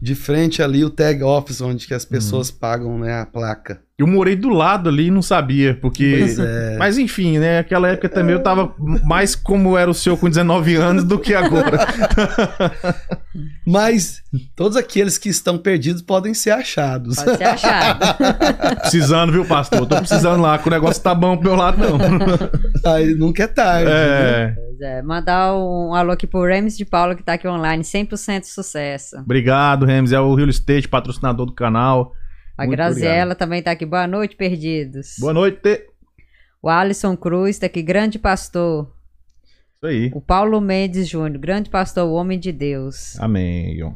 [0.00, 2.10] de frente ali o tag office onde que as Uhum.
[2.10, 3.82] pessoas pagam né, a placa.
[4.00, 6.16] Eu morei do lado ali e não sabia, porque...
[6.20, 6.78] Pois é.
[6.78, 7.58] Mas enfim, né?
[7.58, 8.74] Aquela época também eu tava
[9.04, 11.86] mais como era o seu com 19 anos do que agora.
[13.66, 14.22] Mas
[14.56, 17.16] todos aqueles que estão perdidos podem ser achados.
[17.16, 18.00] Pode ser achado.
[18.80, 19.86] precisando, viu, pastor?
[19.86, 21.98] Tô precisando lá, que o negócio tá bom pro meu lado, não.
[22.94, 23.90] Aí nunca é tarde.
[23.92, 24.54] É.
[24.56, 27.82] Pois é, mandar um alô aqui pro Remes de Paula, que tá aqui online.
[27.82, 29.18] 100% sucesso.
[29.18, 30.10] Obrigado, Rems.
[30.10, 32.14] É o Real Estate, patrocinador do canal.
[32.60, 33.86] A Muito Graziella também tá aqui.
[33.86, 35.16] Boa noite, perdidos.
[35.18, 35.82] Boa noite.
[36.62, 37.80] O Alisson Cruz tá aqui.
[37.80, 38.94] Grande pastor.
[39.76, 40.10] Isso aí.
[40.14, 41.40] O Paulo Mendes Júnior.
[41.40, 43.18] Grande pastor, o homem de Deus.
[43.18, 43.72] Amém.
[43.72, 43.94] Igor.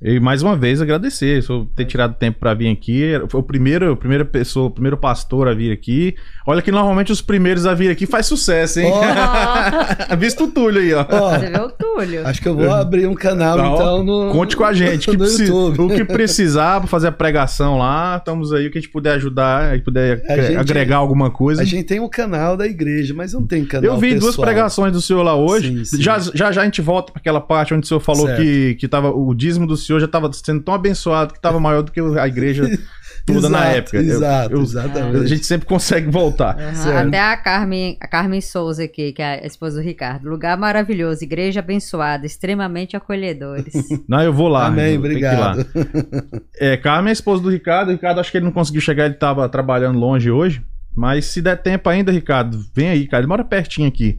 [0.00, 3.10] E mais uma vez agradecer por ter tirado tempo pra vir aqui.
[3.28, 6.14] Foi o primeiro, a primeira pessoa, o primeiro pastor a vir aqui.
[6.46, 8.92] Olha que normalmente os primeiros a vir aqui faz sucesso, hein?
[8.92, 11.04] Ó, Visto o Túlio aí, ó.
[11.10, 12.26] Ó, Você vê o Túlio.
[12.28, 14.30] acho que eu vou abrir um canal Tá, então no.
[14.30, 15.06] Conte com a gente.
[15.10, 15.92] Que no precisa- YouTube.
[15.92, 18.68] o que precisar pra fazer a pregação lá, estamos aí.
[18.68, 21.60] O que a gente puder ajudar, aí puder A gente- agregar alguma coisa.
[21.60, 24.46] A gente tem um canal da igreja, mas não tem canal Eu vi duas pessoal.
[24.46, 25.76] pregações do senhor lá hoje.
[25.78, 26.00] Sim, sim.
[26.02, 28.40] Já, já já a gente volta para aquela parte onde o senhor falou Certo.
[28.40, 31.82] que, que tava, o dízimo do senhor já estava sendo tão abençoado que estava maior
[31.82, 32.64] do que a igreja
[33.26, 33.96] toda na Exato, época.
[33.96, 35.24] Eu- Exato, eu- exatamente.
[35.24, 36.56] a gente sempre consegue voltar.
[36.74, 37.08] Certo.
[37.08, 40.28] Até a Carmen, a Carmen Souza aqui, que é a esposa do Ricardo.
[40.28, 43.74] Lugar maravilhoso, igreja abençoada, extremamente acolhedores.
[44.08, 44.66] Não, eu vou lá.
[44.66, 45.66] Amém, eu obrigado.
[46.60, 47.88] É, Carmen é a esposa do Ricardo.
[47.88, 50.60] O Ricardo, acho que ele não conseguiu chegar, ele estava trabalhando longe hoje.
[50.96, 53.20] Mas se der tempo ainda, Ricardo, vem aí, cara.
[53.20, 54.18] Ele mora pertinho aqui.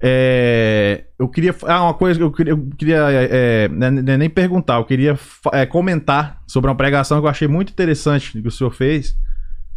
[0.00, 1.54] É, eu queria.
[1.64, 2.52] Ah, uma coisa que eu queria.
[2.52, 5.18] Eu queria é, né, né, nem perguntar, eu queria
[5.52, 9.16] é, comentar sobre uma pregação que eu achei muito interessante que o senhor fez.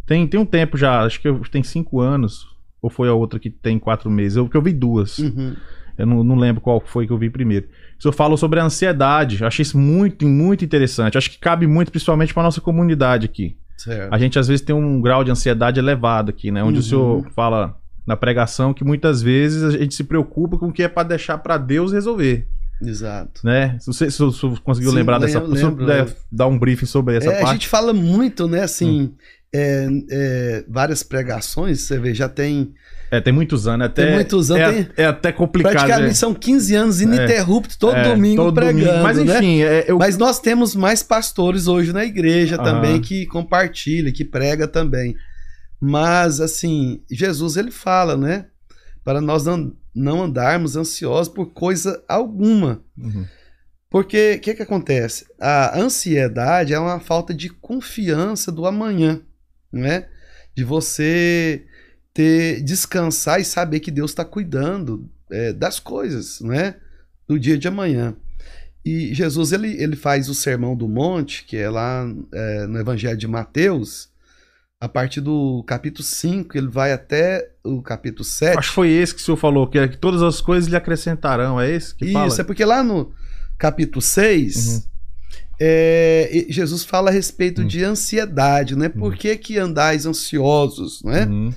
[0.06, 2.48] Tem, tem um tempo já, acho que tem cinco anos.
[2.82, 4.36] Ou foi a outra que tem quatro meses?
[4.36, 5.18] Eu, porque eu vi duas.
[5.18, 5.54] Uhum.
[5.98, 7.68] Eu não, não lembro qual foi que eu vi primeiro.
[7.98, 9.40] O senhor falou sobre a ansiedade.
[9.42, 11.18] Eu achei isso muito, muito interessante.
[11.18, 13.56] Acho que cabe muito, principalmente para nossa comunidade aqui.
[13.76, 14.12] Certo.
[14.12, 16.62] A gente às vezes tem um grau de ansiedade elevado aqui, né?
[16.62, 16.80] Onde Uhum.
[16.80, 20.82] o senhor fala na pregação que muitas vezes a gente se preocupa com o que
[20.82, 22.46] é para deixar para Deus resolver,
[22.82, 23.40] Exato.
[23.44, 23.76] né?
[23.80, 27.16] Se você, se senhor conseguiu Sim, lembrar dessa, lembro, se puder dar um briefing sobre
[27.16, 27.52] essa É, a parte.
[27.52, 29.12] gente fala muito, né, assim, Hum.
[29.52, 32.72] é, é, várias pregações, você vê, já tem,
[33.12, 35.72] É, tem muitos anos, é até Tem muitos anos, é, tem- é até complicado.
[35.72, 36.14] praticamente é.
[36.14, 39.02] são 15 anos ininterruptos, todo É, domingo todo pregando, domingo.
[39.02, 39.36] Mas né?
[39.36, 42.62] enfim, é, eu Mas nós temos mais pastores hoje na igreja Aham.
[42.64, 45.16] também que compartilha, que prega também.
[45.80, 48.46] Mas, assim, Jesus ele fala, né?
[49.02, 52.84] Para nós não, não andarmos ansiosos por coisa alguma.
[52.98, 53.26] Uhum.
[53.88, 55.26] Porque o que, que acontece?
[55.40, 59.22] A ansiedade é uma falta de confiança do amanhã,
[59.72, 60.06] né?
[60.54, 61.64] De você
[62.12, 66.76] ter descansar e saber que Deus está cuidando é, das coisas, né?
[67.26, 68.14] Do dia de amanhã.
[68.84, 73.16] E Jesus ele, ele faz o sermão do monte, que é lá é, no Evangelho
[73.16, 74.09] de Mateus,
[74.80, 78.58] a partir do capítulo 5, ele vai até o capítulo 7.
[78.58, 80.74] Acho que foi esse que o senhor falou, que, é que todas as coisas lhe
[80.76, 81.60] acrescentarão.
[81.60, 82.34] É esse que Isso, fala?
[82.40, 83.12] é porque lá no
[83.58, 84.82] capítulo 6, Uhum.
[85.60, 87.66] é, Jesus fala a respeito Uhum.
[87.66, 88.88] de ansiedade, né?
[88.88, 91.26] Por que, que andais ansiosos, né?
[91.26, 91.52] Uhum.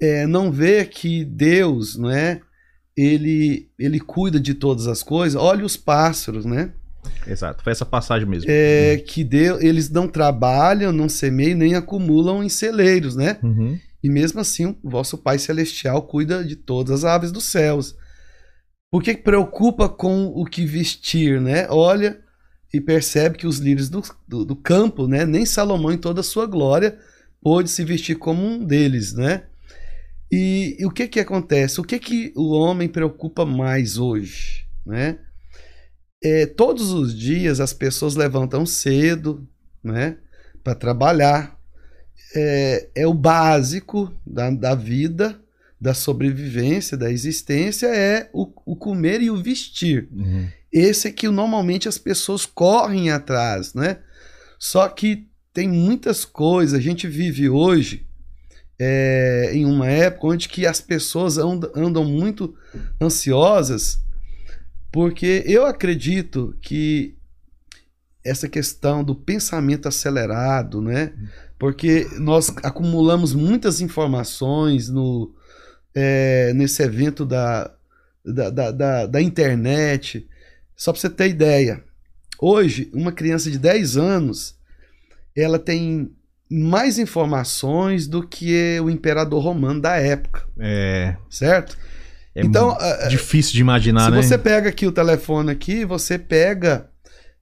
[0.00, 2.40] É, não vê que Deus, né?
[2.96, 5.40] Ele, ele cuida de todas as coisas.
[5.40, 6.70] Olha os pássaros, né?
[7.26, 8.50] Exato, foi essa passagem mesmo.
[8.50, 13.38] É, que Deus, eles não trabalham, não semeiam, nem acumulam em celeiros, né?
[13.42, 13.78] Uhum.
[14.02, 17.94] E mesmo assim, o vosso Pai Celestial cuida de todas as aves dos céus.
[18.90, 21.66] Por que preocupa com o que vestir, né?
[21.70, 22.18] Olha
[22.72, 25.24] e percebe que os lírios do, do, do campo, né?
[25.24, 26.98] Nem Salomão, em toda a sua glória,
[27.42, 29.44] pôde se vestir como um deles, né?
[30.30, 31.80] E, e o que que acontece?
[31.80, 35.18] O que que o homem preocupa mais hoje, né?
[36.22, 39.46] É, todos os dias as pessoas levantam cedo,
[39.82, 40.18] né?
[40.62, 41.58] Para trabalhar,
[42.34, 45.40] é, é o básico da, da vida,
[45.80, 50.08] da sobrevivência, da existência, é o, o comer e o vestir.
[50.12, 50.46] Uhum.
[50.70, 53.98] Esse é que normalmente as pessoas correm atrás, né?
[54.58, 58.06] Só que tem muitas coisas, a gente vive hoje
[58.78, 62.54] é, em uma época onde que as pessoas andam, andam muito
[63.00, 64.00] ansiosas,
[64.92, 67.16] porque eu acredito que
[68.24, 71.12] essa questão do pensamento acelerado, né?
[71.58, 75.34] Porque nós acumulamos muitas informações no,
[75.94, 77.72] é, nesse evento da,
[78.24, 80.28] da, da, da, da internet.
[80.76, 81.82] Só para você ter ideia,
[82.38, 84.56] hoje, uma criança de 10 anos,
[85.36, 86.10] ela tem
[86.50, 91.78] mais informações do que o imperador romano da época, É, certo?
[92.34, 92.76] É então,
[93.08, 94.22] difícil de imaginar, se né?
[94.22, 96.88] você pega aqui o telefone aqui, você pega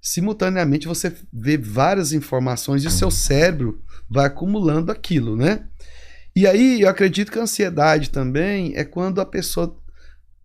[0.00, 5.64] simultaneamente você vê várias informações e o seu cérebro vai acumulando aquilo, né?
[6.34, 9.76] E aí eu acredito que a ansiedade também é quando a pessoa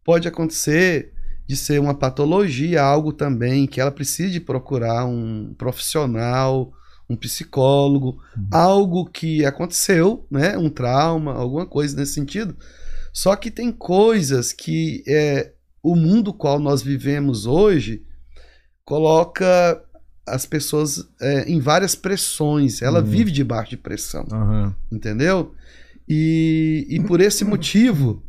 [0.04, 1.14] pode acontecer
[1.48, 6.72] de ser uma patologia, algo também que ela precise procurar um profissional,
[7.10, 8.48] um psicólogo, Uhum.
[8.52, 10.58] algo que aconteceu, né?
[10.58, 12.56] Um trauma, alguma coisa nesse sentido.
[13.14, 15.54] Só que tem coisas que é,
[15.84, 18.04] o mundo qual nós vivemos hoje
[18.84, 19.82] coloca
[20.26, 22.82] as pessoas é, em várias pressões.
[22.82, 23.06] Ela Uhum.
[23.06, 24.76] vive debaixo de pressão, Aham.
[24.92, 25.54] entendeu?
[26.10, 28.24] E, e por esse motivo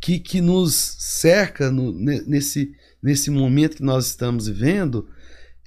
[0.00, 5.08] que, que nos cerca no- ne- nesse, nesse momento que nós estamos vivendo,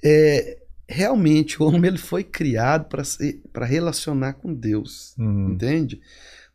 [0.04, 0.58] é,
[0.88, 2.86] realmente o homem ele foi criado
[3.52, 5.14] para relacionar com Deus.
[5.18, 5.50] Uhum.
[5.52, 6.00] Entende?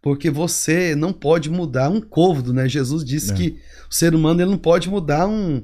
[0.01, 2.67] Porque você não pode mudar um côvado, né?
[2.67, 3.35] Jesus disse É.
[3.35, 3.57] que
[3.89, 5.63] o ser humano ele não pode mudar um,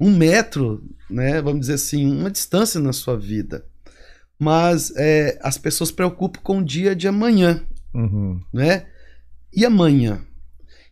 [0.00, 1.42] um metro, né?
[1.42, 3.64] Vamos dizer assim, uma distância na sua vida.
[4.38, 7.62] Mas é, as pessoas se preocupam com o dia de amanhã,
[7.94, 8.40] Uhum.
[8.52, 8.86] né?
[9.54, 10.20] E amanhã?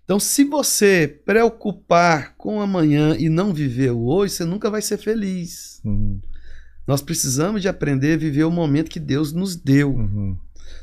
[0.05, 4.99] Então, se você preocupar com amanhã e não viver o hoje, você nunca vai ser
[4.99, 5.81] feliz.
[5.85, 6.21] Uhum.
[6.87, 9.93] Nós precisamos de aprender a viver o momento que Deus nos deu.
[9.95, 10.37] Uhum.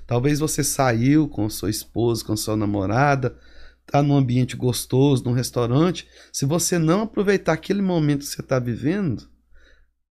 [0.10, 3.38] Talvez você saiu com sua esposa, com sua namorada,
[3.86, 6.08] tá num ambiente gostoso, num restaurante.
[6.34, 9.30] Se você não aproveitar aquele momento que você está vivendo,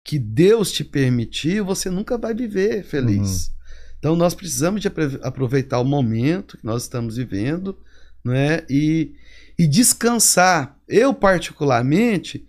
[0.01, 3.51] que Deus te permitiu, você nunca vai viver feliz.
[3.99, 4.87] Então nós precisamos de
[5.21, 7.77] aproveitar o momento que nós estamos vivendo,
[8.23, 8.63] né?
[8.69, 9.13] E,
[9.59, 10.79] e descansar.
[10.87, 12.47] Eu, particularmente,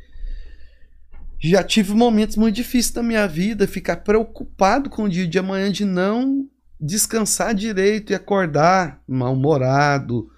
[1.41, 5.73] já tive momentos muito difíceis na minha vida, ficar preocupado com o dia de amanhã,
[5.73, 6.49] de não
[6.83, 10.29] descansar direito e acordar mal-humorado.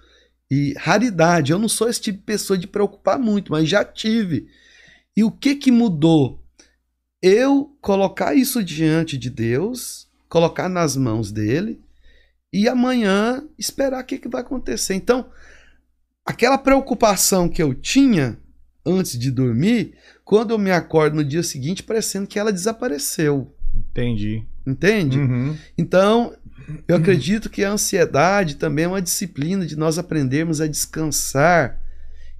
[0.49, 4.47] E raridade, eu não sou esse tipo de pessoa de preocupar muito, mas já tive.
[5.17, 6.43] E o que que mudou?
[7.21, 11.81] Eu colocar isso diante de Deus, colocar nas mãos dele
[12.53, 14.93] e amanhã esperar o que, que vai acontecer.
[14.93, 15.25] Então,
[16.23, 18.37] aquela preocupação que eu tinha
[18.85, 23.51] antes de dormir, quando eu me acordo no dia seguinte, parecendo que ela desapareceu.
[23.73, 24.45] Entendi.
[24.65, 25.19] Entende?
[25.19, 25.57] Uhum.
[25.77, 26.35] Então,
[26.87, 31.79] eu acredito que a ansiedade também é uma disciplina de nós aprendermos a descansar.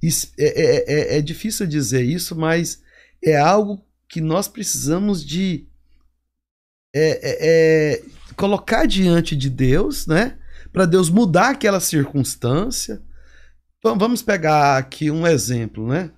[0.02, 2.82] É, é- é- é difícil dizer isso, mas
[3.24, 5.66] é algo que nós precisamos de
[6.94, 8.02] é- é- é,
[8.36, 10.38] colocar diante de Deus, né?
[10.72, 13.02] Para Deus mudar aquela circunstância.
[13.78, 16.10] Então, vamos pegar aqui um exemplo, né?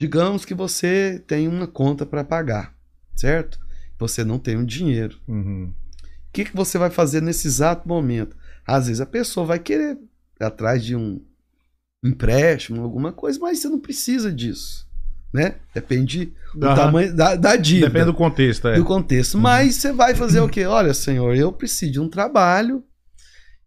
[0.00, 2.74] Digamos que você tem uma conta para pagar,
[3.16, 3.58] certo?
[4.00, 5.16] Você não tem o dinheiro.
[5.28, 5.72] Uhum.
[6.02, 8.36] O que, que você vai fazer nesse exato momento?
[8.66, 9.98] Às vezes a pessoa vai querer
[10.40, 11.20] ir atrás de um
[12.02, 14.88] empréstimo, alguma coisa, mas você não precisa disso.
[15.32, 15.56] Né?
[15.74, 16.74] Depende do Aham.
[16.74, 17.86] tamanho da, da dívida.
[17.86, 18.74] Depende do contexto, é.
[18.76, 19.38] do contexto.
[19.38, 20.64] Mas você vai fazer o quê?
[20.64, 22.82] Olha, senhor, eu preciso de um trabalho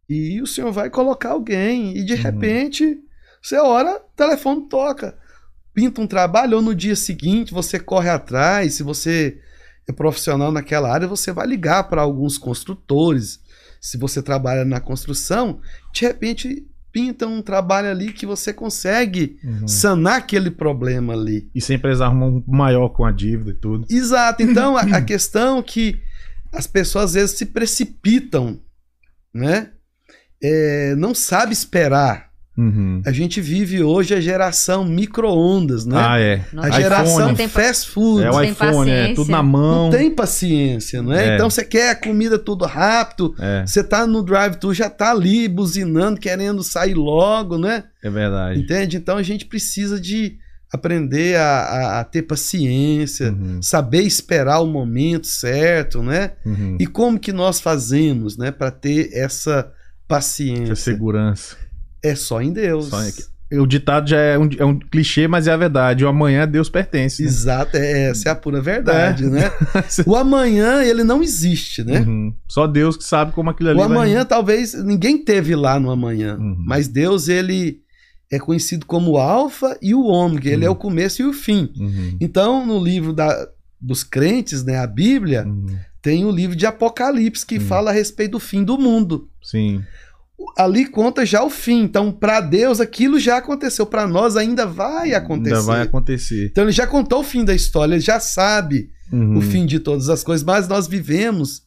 [0.10, 2.22] e o senhor vai colocar alguém e de Uhum.
[2.22, 2.98] repente
[3.42, 5.18] você ora, o telefone toca.
[5.74, 9.40] Pinta um trabalho ou no dia seguinte você corre atrás, se você
[9.88, 13.40] é profissional naquela área, você vai ligar para alguns construtores.
[13.82, 15.60] Se você trabalha na construção,
[15.94, 19.68] de repente pinta um trabalho ali que você consegue Uhum.
[19.68, 21.50] sanar aquele problema ali.
[21.54, 23.86] E sem precisar arrumar um maior com a dívida e tudo.
[23.90, 24.44] Exato.
[24.44, 26.00] Então, a, a questão é que
[26.52, 28.60] as pessoas às vezes se precipitam,
[29.34, 29.72] né?
[30.42, 32.30] É, não sabe esperar.
[32.56, 33.02] Uhum.
[33.06, 35.96] A gente vive hoje a geração micro-ondas, né?
[35.98, 36.46] Ah, é.
[36.54, 36.84] Nossa, a iPhone.
[36.84, 38.24] geração fast food.
[38.24, 39.86] É o iPhone, é tudo na mão.
[39.86, 41.36] Não tem paciência, não é?
[41.36, 45.48] Então você quer a comida tudo rápido, É, você tá no drive-thru, já tá ali
[45.48, 47.86] buzinando, querendo sair logo, né?
[48.04, 48.60] é verdade.
[48.60, 48.98] Entende?
[48.98, 50.38] Então a gente precisa de
[50.72, 53.62] aprender a, a- a ter paciência, Uhum.
[53.62, 56.32] saber esperar o momento certo, né?
[56.46, 56.78] Uhum.
[56.80, 59.72] E como que nós fazemos, né, para ter essa Essa
[60.08, 60.76] paciência?
[60.76, 61.56] segurança.
[62.04, 62.88] É só em Deus.
[62.88, 63.12] Só em-
[63.60, 66.04] O ditado já é um, é um clichê, mas é a verdade.
[66.04, 67.22] O amanhã Deus pertence.
[67.22, 67.28] né?
[67.30, 69.30] Exato, é, essa é a pura verdade, É.
[69.30, 69.52] né?
[70.08, 72.00] O amanhã, ele não existe, né?
[72.00, 72.34] Uhum.
[72.48, 75.92] Só Deus que sabe como aquilo ali O vai- amanhã, talvez, ninguém teve lá no
[75.92, 76.36] amanhã.
[76.38, 76.56] Uhum.
[76.66, 77.80] Mas Deus, ele
[78.32, 80.50] é conhecido como o alfa e o ômega.
[80.50, 80.74] Ele é Uhum.
[80.74, 81.72] o começo e o fim.
[81.78, 82.18] Uhum.
[82.20, 83.48] Então, no livro da,
[83.80, 85.78] dos crentes, né, a Bíblia, Uhum.
[86.02, 87.66] tem o livro de Apocalipse, que Uhum.
[87.66, 89.30] fala a respeito do fim do mundo.
[89.44, 89.84] Sim.
[90.58, 91.84] Ali conta já o fim.
[91.84, 93.86] Então, para Deus, aquilo já aconteceu.
[93.86, 95.56] Para nós, ainda vai acontecer.
[95.56, 96.48] Ainda vai acontecer.
[96.52, 99.38] Então, ele já contou o fim da história, ele já sabe Uhum.
[99.38, 100.44] o fim de todas as coisas.
[100.44, 101.62] Mas nós vivemos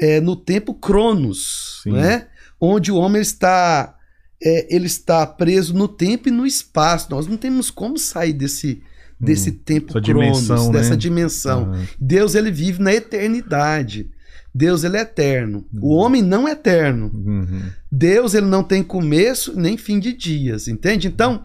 [0.00, 1.92] é, no tempo Cronos, Sim.
[1.92, 2.26] né?
[2.60, 3.94] onde o homem está,
[4.42, 7.08] é, ele está preso no tempo e no espaço.
[7.10, 8.82] Nós não temos como sair desse,
[9.18, 10.96] desse tempo Essa Cronos, dimensão, dessa né?
[10.96, 11.62] dimensão.
[11.72, 11.86] Aham.
[11.98, 14.10] Deus, ele vive na eternidade.
[14.56, 15.66] Deus, ele é eterno.
[15.80, 15.98] O Uhum.
[15.98, 17.10] homem não é eterno.
[17.14, 17.62] Uhum.
[17.92, 21.06] Deus ele não tem começo nem fim de dias, entende?
[21.08, 21.42] Então,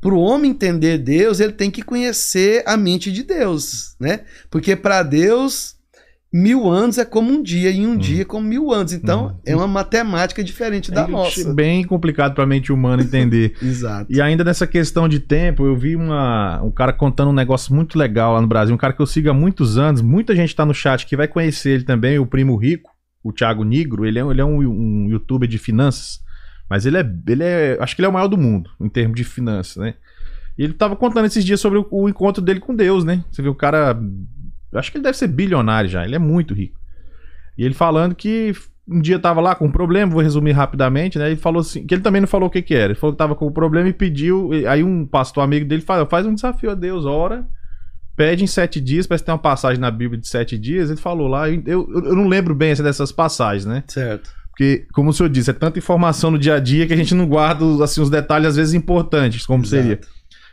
[0.00, 4.20] para o homem entender Deus, ele tem que conhecer a mente de Deus, né?
[4.50, 5.75] Porque para Deus
[6.32, 7.96] mil anos é como um dia e um Uhum.
[7.96, 8.92] dia é como mil anos.
[8.92, 9.34] Então, Uhum.
[9.46, 11.54] é uma matemática diferente da É nossa.
[11.54, 13.54] bem complicado para a mente humana entender.
[13.62, 14.12] Exato.
[14.12, 17.98] E ainda nessa questão de tempo, eu vi uma, um cara contando um negócio muito
[17.98, 18.74] legal lá no Brasil.
[18.74, 20.02] Um cara que eu sigo há muitos anos.
[20.02, 22.90] Muita gente tá no chat que vai conhecer ele também, o Primo Rico,
[23.24, 24.04] o Thiago Nigro.
[24.04, 26.20] Ele é, ele é um, um youtuber de finanças.
[26.68, 27.78] Mas ele é, ele é.
[27.80, 29.94] Acho que ele é o maior do mundo, em termos de finanças, né?
[30.58, 33.22] E ele tava contando esses dias sobre o, o encontro dele com Deus, né?
[33.30, 33.96] Você vê o cara.
[34.72, 36.78] Acho que ele deve ser bilionário já, ele é muito rico.
[37.56, 38.52] E ele falando que
[38.88, 41.28] um dia tava lá com um problema, vou resumir rapidamente, né?
[41.28, 42.92] Ele falou assim, que ele também não falou o que que era.
[42.92, 44.50] Ele falou que tava com um problema e pediu.
[44.68, 47.46] Aí um pastor amigo dele falou: faz um desafio a Deus, ora,
[48.16, 50.88] pede em sete dias, parece que tem uma passagem na Bíblia de sete dias.
[50.88, 53.82] Ele falou lá, eu, eu, eu não lembro bem essa dessas passagens, né?
[53.88, 54.30] Certo.
[54.50, 57.14] Porque, como o senhor disse, é tanta informação no dia a dia que a gente
[57.14, 59.82] não guarda assim, os detalhes, às vezes, importantes, como Exato.
[59.82, 60.00] seria.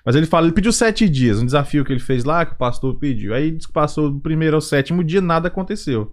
[0.05, 2.57] Mas ele fala, ele pediu sete dias, um desafio que ele fez lá, que o
[2.57, 3.33] pastor pediu.
[3.33, 6.11] Aí disse que passou do primeiro ao sétimo dia, nada aconteceu.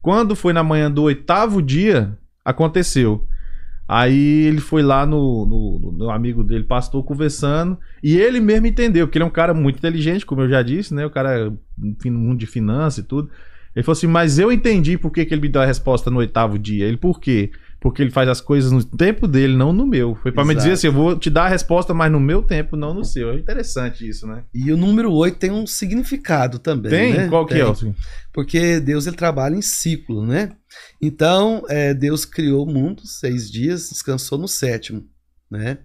[0.00, 3.26] Quando foi na manhã do oitavo dia, aconteceu.
[3.88, 9.06] Aí ele foi lá no, no, no amigo dele, pastor, conversando, e ele mesmo entendeu,
[9.06, 11.06] porque ele é um cara muito inteligente, como eu já disse, né?
[11.06, 13.30] O cara, no mundo de finanças e tudo.
[13.74, 16.18] Ele falou assim, mas eu entendi por que, que ele me deu a resposta no
[16.18, 16.86] oitavo dia.
[16.86, 17.50] Ele, por quê?
[17.86, 20.16] Porque ele faz as coisas no tempo dele, não no meu.
[20.16, 22.76] Foi pra me dizer assim, eu vou te dar a resposta, mas no meu tempo,
[22.76, 23.30] não no seu.
[23.30, 24.42] É interessante isso, né?
[24.52, 26.90] E o número 8 tem um significado também.
[26.90, 27.14] Tem?
[27.14, 27.28] né?
[27.28, 27.62] Qual que Tem.
[27.62, 27.70] é?
[27.70, 27.94] Assim?
[28.32, 30.50] Porque Deus ele trabalha em ciclo, né?
[31.00, 35.04] Então, é, Deus criou o mundo seis dias, descansou no sétimo,
[35.48, 35.78] né?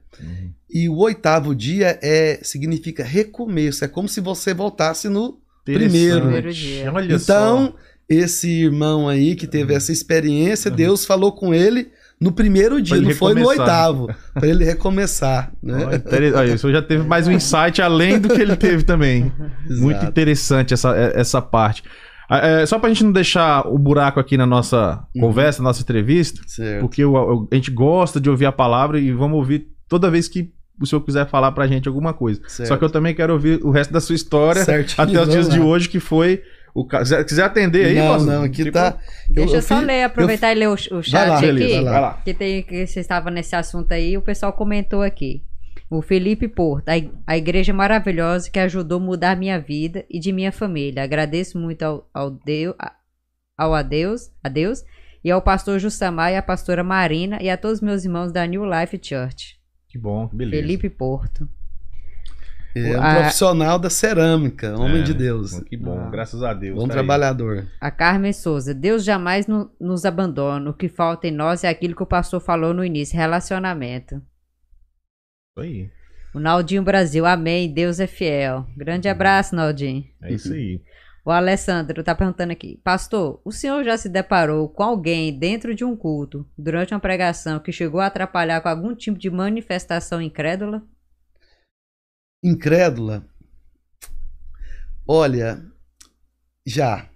[0.68, 6.22] E o oitavo dia é significa recomeço, é como se você voltasse no Primeiro.
[6.22, 6.92] Primeiro dia.
[6.92, 7.76] Olha Então,
[8.16, 11.90] esse irmão aí que teve essa experiência, Deus falou com ele
[12.20, 13.66] no primeiro dia, não foi no recomeçar.
[13.90, 15.96] oitavo, para ele recomeçar, né?
[15.96, 19.32] inter- olha, isso já teve mais um insight além do que ele teve também.
[19.70, 21.84] Muito interessante essa, essa parte.
[22.30, 25.22] Ah, é, só pra gente não deixar o buraco aqui na nossa Uhum.
[25.22, 26.80] conversa, na nossa entrevista, Certo.
[26.82, 30.28] porque o- o- a gente gosta de ouvir a palavra e vamos ouvir toda vez
[30.30, 32.40] que o senhor quiser falar pra gente alguma coisa.
[32.48, 32.70] certo.
[32.70, 35.50] Só que eu também quero ouvir o resto da sua história Certinho, até os dias
[35.50, 36.42] de hoje, que foi.
[36.74, 38.98] O, ca- se quiser atender aí, não, não, aqui Tipo, tá.
[39.30, 41.46] Deixa eu, só fi- ler, aproveitar e ler o, o chat lá, aqui.
[41.48, 41.92] beleza, vai lá.
[41.92, 42.22] vai lá.
[42.24, 45.44] Que, tem, que você estava nesse assunto aí, o pessoal comentou aqui.
[45.90, 50.20] O Felipe Porto, a, ig- a igreja maravilhosa que ajudou a mudar minha vida e
[50.20, 51.04] de minha família.
[51.04, 52.76] Agradeço muito ao, ao, Deus,
[53.58, 54.84] ao a Deus, a Deus
[55.24, 58.46] e ao pastor Justamar e à pastora Marina e a todos os meus irmãos da
[58.46, 59.58] New Life Church.
[59.90, 60.62] Que bom, beleza.
[60.62, 61.48] Felipe Porto.
[62.74, 65.60] É um A- profissional da cerâmica, homem É, de Deus.
[65.62, 66.10] Que bom, Ah.
[66.10, 66.76] graças a Deus.
[66.76, 66.98] Bom tá aí.
[66.98, 67.68] trabalhador.
[67.82, 70.70] A Carmen Souza, Deus jamais no- nos abandona.
[70.70, 74.16] O que falta em nós é aquilo que o pastor falou no início, relacionamento.
[74.16, 75.90] Isso aí.
[76.34, 78.66] O Naldinho Brasil, amém, Deus é fiel.
[78.78, 80.06] Grande abraço, Naldinho.
[80.24, 80.82] É isso aí.
[81.24, 85.86] O Alessandro tá perguntando aqui, pastor, o senhor já se deparou com alguém dentro de
[85.86, 90.82] um culto, durante uma pregação, que chegou a atrapalhar com algum tipo de manifestação incrédula?
[92.44, 93.26] Incrédula.
[95.08, 95.64] Olha,
[96.66, 97.10] já.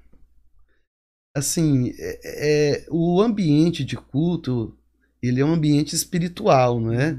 [1.36, 4.78] Assim, é, é- o ambiente de culto,
[5.22, 7.18] ele é um ambiente espiritual, não é?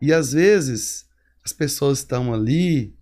[0.00, 1.06] E às vezes
[1.44, 2.94] as pessoas estão ali,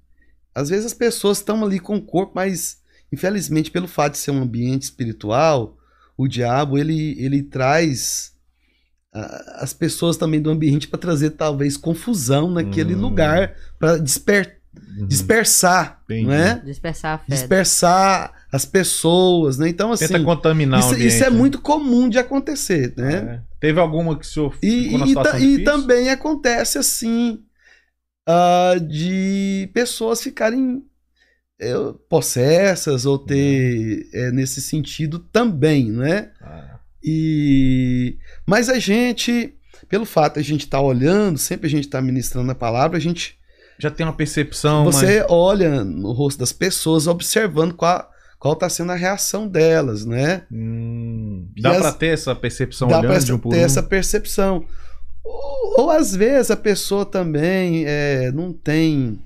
[0.54, 2.82] às vezes as pessoas estão ali com o corpo, mas
[3.12, 5.78] infelizmente pelo fato de ser um ambiente espiritual,
[6.16, 8.34] o diabo ele, ele traz
[9.12, 13.00] as pessoas também do ambiente para trazer talvez confusão naquele Hum.
[13.00, 14.58] lugar, para disper,
[14.98, 15.06] Uhum.
[15.06, 16.24] dispersar, Entendi.
[16.26, 16.60] não é?
[16.64, 17.24] Dispersar a fé.
[17.34, 19.68] Dispersar as pessoas, né?
[19.68, 21.08] Então assim, Tenta contaminar o isso, ambiente.
[21.14, 21.36] isso é né?
[21.36, 23.14] muito comum de acontecer, né?
[23.16, 23.40] É.
[23.58, 27.40] Teve alguma que o senhor E, e, ta- e também acontece assim
[28.28, 30.84] ah, de pessoas ficarem
[31.60, 31.72] é,
[32.08, 36.30] possessas ou ter é, nesse sentido também, né?
[36.40, 36.67] Ah,
[37.02, 39.54] E mas a gente,
[39.88, 43.00] pelo fato de a gente estar olhando, sempre a gente está ministrando a palavra, a
[43.00, 43.38] gente
[43.78, 48.92] já tem uma percepção, você olha no rosto das pessoas, observando qual qual está sendo
[48.92, 50.44] a reação delas, né?
[50.48, 50.58] mas...
[50.58, 53.64] Hum, dá pra ter essa percepção Dá olhando para de um por ter um?
[53.64, 54.64] essa percepção.
[55.24, 59.20] Ou, ou às vezes a pessoa também é, não tem,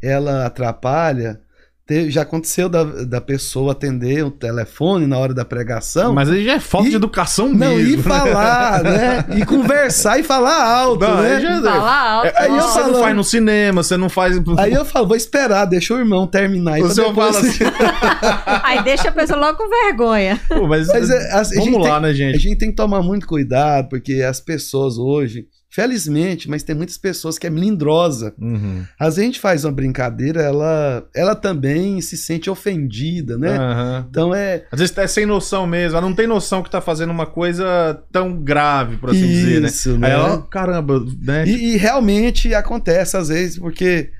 [0.00, 1.40] ela atrapalha.
[1.88, 6.12] Te- já aconteceu da, da pessoa atender o telefone na hora da pregação.
[6.12, 7.98] Mas aí já é falta E- de educação não, mesmo.
[7.98, 9.24] e falar, né?
[9.38, 11.40] E conversar e falar alto, Não, né?
[11.40, 12.32] já- Falar alto.
[12.36, 14.38] Aí eu você não faz no cinema, você não faz...
[14.58, 16.74] Aí eu falo, vou esperar, deixa o irmão terminar.
[16.74, 17.64] aí O pra senhor depois- fala assim...
[18.64, 20.38] Aí deixa a pessoa logo com vergonha.
[20.46, 22.38] Pô, mas, Mas é, a- a gente vamos lá, tem- né, A gente?
[22.38, 27.38] gente tem que tomar muito cuidado, porque as pessoas hoje, felizmente, mas tem muitas pessoas
[27.38, 28.34] que é melindrosa.
[28.38, 28.84] Uhum.
[28.98, 33.56] Às vezes a gente faz uma brincadeira, ela, ela também se sente ofendida, né?
[33.56, 34.06] Aham.
[34.08, 34.64] Então é.
[34.72, 38.02] Às vezes é sem noção mesmo, ela não tem noção que tá fazendo uma coisa
[38.10, 39.68] tão grave, por assim dizer, né?
[39.68, 40.10] isso, Aí né?
[40.10, 41.46] ela, caramba, né?
[41.46, 44.10] E, e realmente acontece às vezes, porque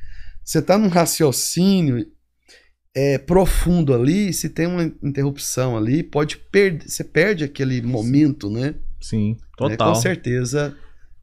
[0.45, 2.05] você tá num raciocínio
[2.95, 8.75] é, profundo ali, se tem uma interrupção ali, pode perder, você perde aquele momento, né?
[9.01, 9.95] Sim, É, total.
[9.95, 10.77] com certeza.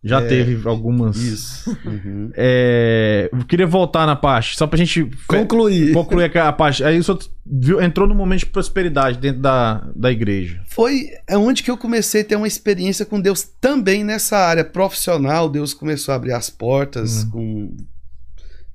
[0.07, 1.17] Já É, teve algumas.
[1.17, 1.75] Isso.
[1.83, 2.29] Uhum.
[2.37, 5.91] É, eu queria voltar na parte, só pra gente Concluir.
[5.93, 6.83] concluir a parte.
[6.83, 10.61] Aí o senhor viu, entrou num momento de prosperidade dentro da, da igreja.
[10.67, 14.63] Foi é onde que eu comecei a ter uma experiência com Deus também nessa área
[14.63, 15.49] profissional.
[15.49, 17.29] Deus começou a abrir as portas Uhum.
[17.31, 17.77] com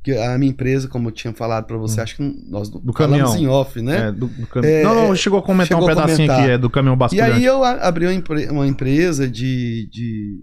[0.03, 3.26] que a minha empresa, como eu tinha falado pra você, acho que nós do caminhão.
[3.26, 4.09] falamos em off, né?
[4.09, 6.41] É, do, do cam- É, não, não, chegou a comentar chegou um pedacinho comentar.
[6.41, 7.33] aqui, é do caminhão E basculante.
[7.33, 8.07] aí eu abri
[8.51, 10.41] uma empresa de, de,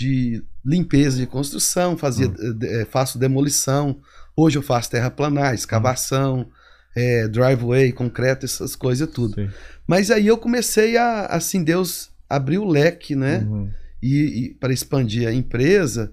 [0.00, 2.58] de limpeza de construção, fazia, Hum.
[2.62, 4.00] eh, faço demolição.
[4.34, 6.48] Hoje eu faço terraplanagem, escavação,
[6.96, 9.34] eh, driveway, concreto, essas coisas tudo.
[9.34, 9.50] Sim.
[9.86, 13.40] Mas aí eu comecei a, assim, Deus abriu o leque, né?
[13.46, 13.70] Uhum.
[14.02, 16.10] e, e para expandir a empresa.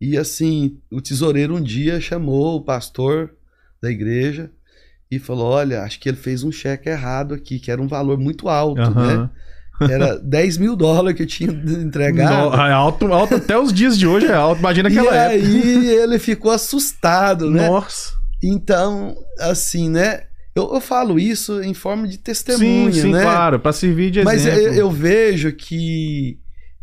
[0.00, 3.34] E assim, o tesoureiro um dia chamou o pastor
[3.82, 4.52] da igreja
[5.10, 8.18] e falou: Olha, acho que ele fez um cheque errado aqui, que era um valor
[8.18, 9.28] muito alto, né?
[9.80, 12.50] Era 10 mil dólares que eu tinha entregado.
[12.50, 14.58] No- é alto, alto até os dias de hoje é alto.
[14.60, 15.46] Imagina E aquela época.
[15.46, 17.68] aí ele ficou assustado, né?
[17.68, 18.12] Nossa.
[18.42, 20.22] Então, assim, né?
[20.54, 23.22] Eu, eu falo isso em forma de testemunha, sim, sim, né?
[23.22, 23.60] claro.
[23.60, 24.60] Pra servir de Mas exemplo.
[24.68, 26.38] eu, eu vejo que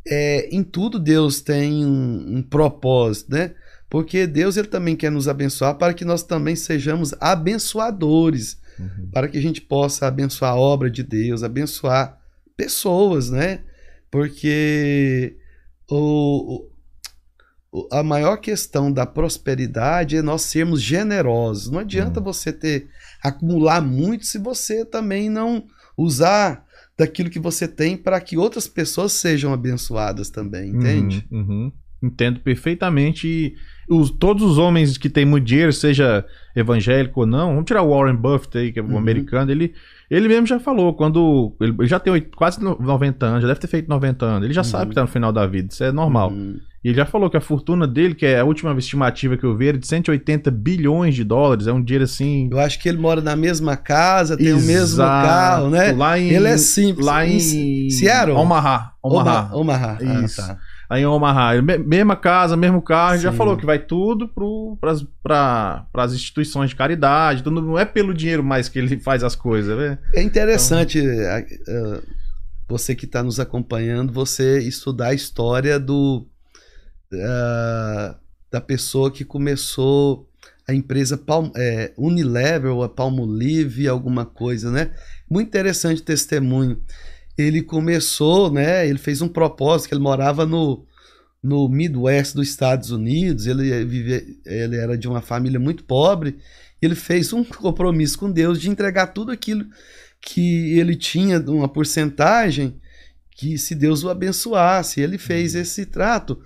[0.07, 3.51] é, em tudo Deus tem um, um propósito, né?
[3.89, 9.09] Porque Deus ele também quer nos abençoar para que nós também sejamos abençoadores, Uhum.
[9.13, 12.17] para que a gente possa abençoar a obra de Deus, abençoar
[12.57, 13.61] pessoas, né?
[14.11, 15.35] Porque
[15.89, 16.67] o,
[17.71, 21.69] o- a maior questão da prosperidade é nós sermos generosos.
[21.71, 22.25] Não adianta Uhum.
[22.25, 22.87] você ter
[23.23, 25.63] acumular muito se você também não
[25.97, 26.65] usar
[26.97, 31.25] daquilo que você tem para que outras pessoas sejam abençoadas também, entende?
[31.31, 31.71] Uhum, uhum.
[32.03, 33.55] Entendo perfeitamente.
[33.89, 36.25] Os- todos os homens que têm muito dinheiro, seja
[36.55, 38.97] evangélico ou não, vamos tirar o Warren Buffett aí, que é o Uhum.
[38.97, 39.73] americano, ele,
[40.09, 41.55] ele mesmo já falou, quando.
[41.61, 44.61] Ele já tem quase no- 90 anos, já deve ter feito 90 anos, ele já
[44.61, 44.65] Uhum.
[44.65, 46.29] sabe que tá no final da vida, isso é normal.
[46.31, 46.57] Uhum.
[46.83, 49.55] E ele já falou que a fortuna dele, que é a última estimativa que eu
[49.55, 52.49] vi, era de 180 bilhões de dólares, é um dinheiro assim.
[52.51, 55.25] Eu acho que ele mora na mesma casa, tem o mesmo Exato.
[55.27, 55.93] carro, né?
[55.93, 57.05] Lá em, Ele é simples.
[57.05, 57.39] Lá em,
[57.89, 58.35] Seattle?
[58.35, 58.91] Omaha.
[59.01, 59.49] Omaha.
[59.53, 59.55] Omaha.
[59.55, 59.97] Omaha.
[60.01, 60.35] Ah, Isso.
[60.45, 60.57] tá.
[60.89, 64.27] Aí em Omaha, mesma casa, mesmo carro, já falou que vai tudo
[65.23, 69.35] para as instituições de caridade, tudo, não é pelo dinheiro mais que ele faz as
[69.35, 69.97] coisas, né?
[70.13, 72.01] É interessante a-
[72.67, 76.25] você que está nos acompanhando, você estudar a história do
[77.13, 78.15] ah,
[78.51, 80.29] da pessoa que começou
[80.67, 84.91] a empresa Palm, é, Unilever ou a Palmolive, alguma coisa, né?
[85.29, 86.79] Muito interessante o testemunho.
[87.37, 88.87] Ele começou, né?
[88.87, 90.85] Ele fez um propósito que ele morava no
[91.43, 93.45] no Midwest dos Estados Unidos.
[93.45, 96.37] Ele vive, ele era de uma família muito pobre.
[96.81, 99.65] Ele fez um compromisso com Deus de entregar tudo aquilo
[100.21, 102.79] que ele tinha, uma porcentagem,
[103.31, 105.01] que se Deus o abençoasse.
[105.01, 106.41] Ele fez esse trato.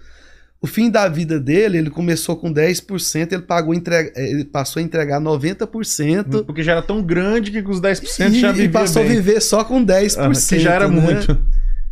[0.59, 4.83] O fim da vida dele, ele começou com 10%, ele, pagou entrega, ele passou a
[4.83, 6.45] entregar 90%.
[6.45, 9.11] Porque já era tão grande que com os 10% E, já e vivia passou bem.
[9.11, 10.17] a viver só com 10%.
[10.17, 10.99] Ah, que já era né?
[10.99, 11.39] muito.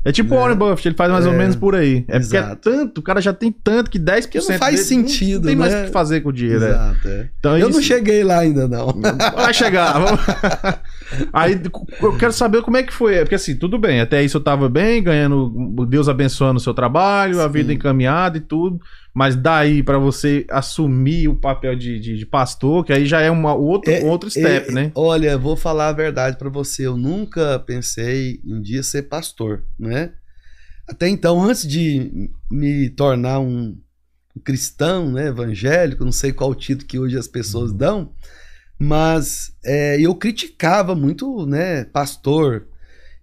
[0.06, 2.06] É tipo o Warren Buffett, ele faz mais ou É, menos por aí.
[2.08, 2.70] É porque é exato.
[2.70, 5.56] tanto, o cara já tem tanto que 10% Porque não faz dele sentido, não tem
[5.56, 5.82] mais né?
[5.82, 6.64] o que fazer com o dinheiro.
[6.64, 6.70] é.
[6.70, 7.30] Exato, é.
[7.40, 8.88] Então, Eu não isso- cheguei lá ainda, não.
[9.36, 9.94] Vai chegar.
[9.94, 10.20] vamos-
[11.34, 11.60] Aí
[12.02, 13.18] eu quero saber como é que foi.
[13.20, 15.52] Porque assim, tudo bem, até isso eu tava bem, ganhando,
[15.88, 17.50] Deus abençoando o seu trabalho, a Sim.
[17.50, 18.80] vida encaminhada e tudo.
[19.16, 23.32] Mas daí pra você assumir o papel de, de, de pastor, que aí já é
[23.32, 24.92] uma, outro, É, outro step, É, né?
[24.94, 26.86] Olha, vou falar a verdade pra você.
[26.86, 30.12] Eu nunca pensei um dia ser pastor, né?
[30.86, 33.78] Até então, antes de me tornar um
[34.44, 37.78] cristão, né, evangélico, não sei qual título que hoje as pessoas Uhum.
[37.78, 38.14] dão,
[38.78, 42.68] mas é, eu criticava muito, né, pastor,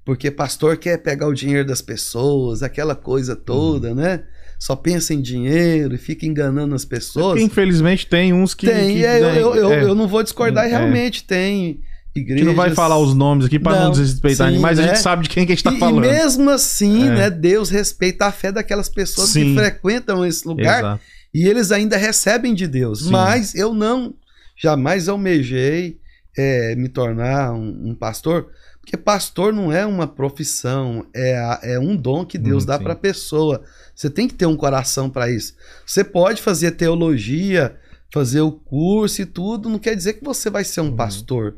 [0.06, 3.94] porque pastor quer pegar o dinheiro das pessoas, aquela coisa toda, Uhum.
[3.96, 4.24] né?
[4.62, 7.30] Só pensa em dinheiro e fica enganando as pessoas.
[7.32, 8.68] Porque, infelizmente tem uns que.
[8.68, 9.82] Tem, que, é, eu, né, eu, eu, é.
[9.82, 10.68] eu não vou discordar, É.
[10.68, 11.80] realmente tem
[12.14, 12.44] A igrejas...
[12.44, 14.88] gente não vai falar os nomes aqui pra não, Não, desrespeitar sim, mas a né?
[14.90, 16.00] gente sabe de quem que a gente tá e, e falando.
[16.02, 17.10] mesmo assim, É.
[17.10, 19.46] né, Deus respeita a fé daquelas pessoas Sim.
[19.46, 21.00] que frequentam esse lugar Exato.
[21.34, 23.06] e eles ainda recebem de Deus.
[23.06, 23.10] Sim.
[23.10, 24.14] Mas eu não,
[24.56, 25.98] jamais almejei
[26.38, 28.46] é, me tornar um, um pastor,
[28.82, 32.78] porque pastor não é uma profissão, é, a- é um dom que Deus Hum, dá
[32.78, 33.62] para a pessoa.
[33.94, 35.54] Você tem que ter um coração para isso.
[35.86, 37.76] Você pode fazer teologia,
[38.12, 40.96] fazer o curso e tudo, não quer dizer que você vai ser um Uhum.
[40.96, 41.56] pastor.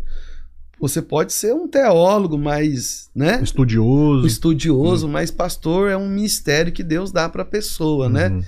[0.79, 3.41] Você pode ser um teólogo, mas, né?
[3.43, 4.27] Estudioso.
[4.27, 8.29] estudioso, mas pastor é um ministério que Deus dá para a pessoa, né?
[8.29, 8.43] Uhum.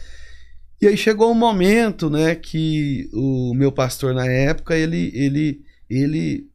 [0.82, 6.46] E aí chegou um momento, né, que o meu pastor na época, ele ele ele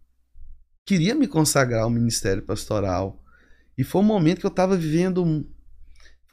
[0.92, 3.18] queria me consagrar ao ministério pastoral.
[3.78, 5.48] E foi um momento que eu estava vivendo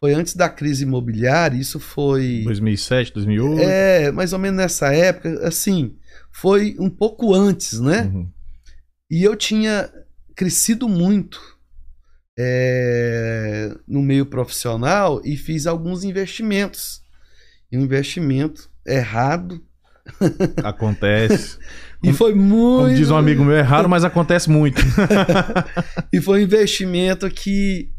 [0.00, 3.61] foi antes da crise imobiliária, isso foi 2007, 2008.
[3.61, 5.96] é, mais ou menos nessa época, assim,
[6.30, 8.02] foi um pouco antes, né?
[8.02, 8.28] Uhum.
[9.09, 9.90] E eu tinha
[10.34, 11.40] crescido muito
[12.38, 17.00] é, no meio profissional e fiz alguns investimentos.
[17.70, 19.64] E um investimento errado.
[20.64, 21.59] Acontece.
[22.03, 22.84] E foi muito.
[22.84, 24.80] Como diz um amigo meu, é raro, mas acontece muito.
[26.12, 27.90] E foi um investimento que,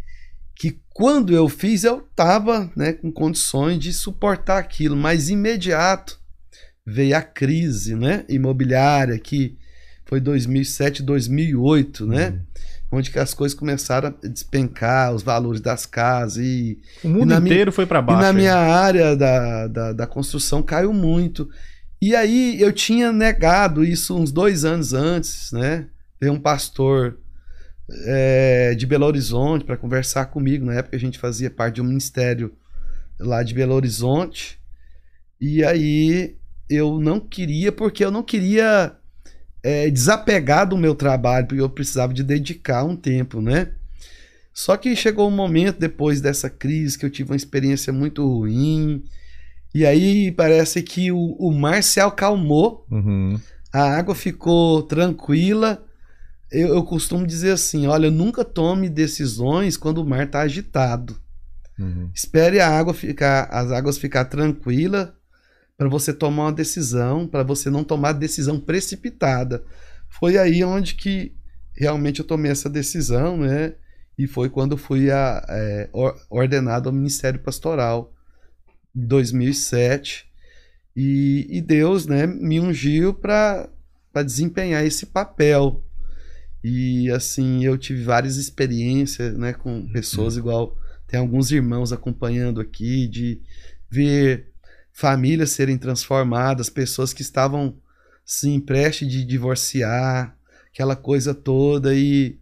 [0.55, 6.17] que quando eu fiz, eu estava né, com condições de suportar aquilo, mas imediato
[6.85, 9.57] veio a crise né, imobiliária, que
[10.05, 12.29] foi 2007, 2008, né?
[12.29, 12.39] Uhum.
[12.91, 17.25] Onde que as coisas começaram a despencar, os valores das casas e O mundo E
[17.25, 18.21] na minha- inteiro foi pra E baixo.
[18.21, 18.35] na aí.
[18.35, 21.47] minha área da, da, da construção caiu muito.
[22.01, 25.87] E aí eu tinha negado isso uns dois anos antes, né?
[26.19, 27.19] Veio um pastor
[28.05, 30.65] é, de Belo Horizonte para conversar comigo.
[30.65, 32.53] Na época a gente fazia parte de um ministério
[33.19, 34.59] lá de Belo Horizonte.
[35.41, 36.37] E aí
[36.69, 38.95] eu não queria, porque eu não queria
[39.63, 43.73] é, desapegar do meu trabalho, porque eu precisava de dedicar um tempo, né?
[44.53, 49.03] Só que chegou um momento depois dessa crise que eu tive uma experiência muito ruim.
[49.73, 53.39] E aí parece que o, o mar se acalmou, Uhum.
[53.71, 55.83] a água ficou tranquila.
[56.51, 61.19] Eu, eu costumo dizer assim: olha, nunca tome decisões quando o mar está agitado.
[61.77, 62.09] Uhum.
[62.13, 65.15] Espere a água ficar, as águas ficar tranquila
[65.77, 69.63] para você tomar uma decisão, para você não tomar decisão precipitada.
[70.09, 71.33] Foi aí onde que
[71.73, 73.75] realmente eu tomei essa decisão, né?
[74.17, 78.11] E foi quando fui a, é, or- ordenado ao Ministério Pastoral
[78.93, 80.27] 2007.
[80.95, 83.69] E, e Deus, né, me ungiu para
[84.25, 85.83] desempenhar esse papel.
[86.63, 90.77] E assim, eu tive várias experiências, né, com pessoas igual
[91.09, 93.41] tem alguns irmãos acompanhando aqui de
[93.89, 94.51] ver
[94.91, 97.75] famílias serem transformadas, pessoas que estavam
[98.23, 100.37] sim prestes de divorciar,
[100.71, 102.37] aquela coisa toda e,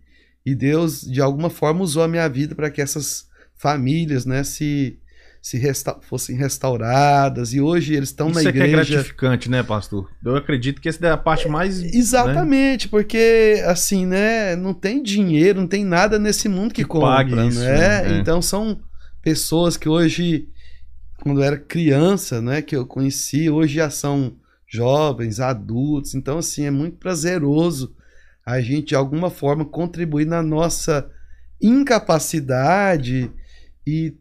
[0.46, 5.00] e Deus de alguma forma usou a minha vida para que essas famílias, né, se
[5.48, 9.64] se resta fossem restauradas e hoje eles estão na Isso é é igreja gratificante, né,
[9.64, 10.12] pastor?
[10.22, 11.82] Eu acredito que essa é a parte mais.
[11.82, 17.08] Exatamente, porque assim, né, não tem dinheiro, não tem nada nesse mundo que, Que compra,
[17.08, 17.78] pague isso, né?
[17.78, 18.18] né?
[18.18, 18.20] É.
[18.20, 18.82] Então são
[19.22, 20.50] pessoas que hoje,
[21.24, 24.36] quando eu era criança, né, que eu conheci, hoje já são
[24.68, 26.14] jovens, adultos.
[26.14, 27.96] Então assim, é muito prazeroso
[28.46, 31.10] a gente de alguma forma contribuir na nossa
[31.62, 33.32] incapacidade
[33.86, 34.14] e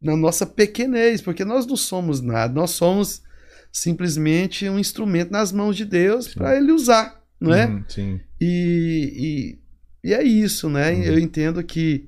[0.00, 3.22] na nossa pequenez, porque nós não somos nada, nós somos
[3.72, 7.66] simplesmente um instrumento nas mãos de Deus para ele usar, não é?
[7.66, 8.20] Uhum, sim.
[8.40, 9.58] E,
[10.02, 10.92] e, e é isso, né?
[10.92, 11.02] Uhum.
[11.02, 12.06] Eu entendo que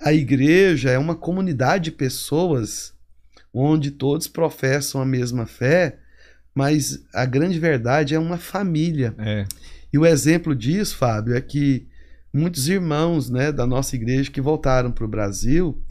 [0.00, 2.94] a igreja é uma comunidade de pessoas
[3.52, 5.98] onde todos professam a mesma fé,
[6.54, 9.14] mas a grande verdade é uma família.
[9.18, 9.44] É.
[9.92, 11.86] E o exemplo disso, Fábio, é que
[12.32, 15.82] muitos irmãos né, da nossa igreja que voltaram para o Brasil,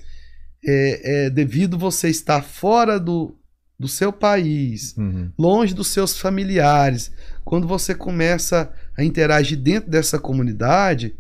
[0.66, 3.36] é, é, devido você estar fora do,
[3.80, 5.30] do seu país, Uhum.
[5.38, 7.12] longe dos seus familiares,
[7.44, 11.14] quando você começa a interagir dentro dessa comunidade,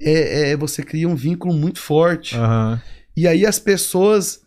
[0.00, 2.36] é, é, você cria um vínculo muito forte.
[2.36, 2.80] Aham.
[3.16, 4.40] E aí as pessoas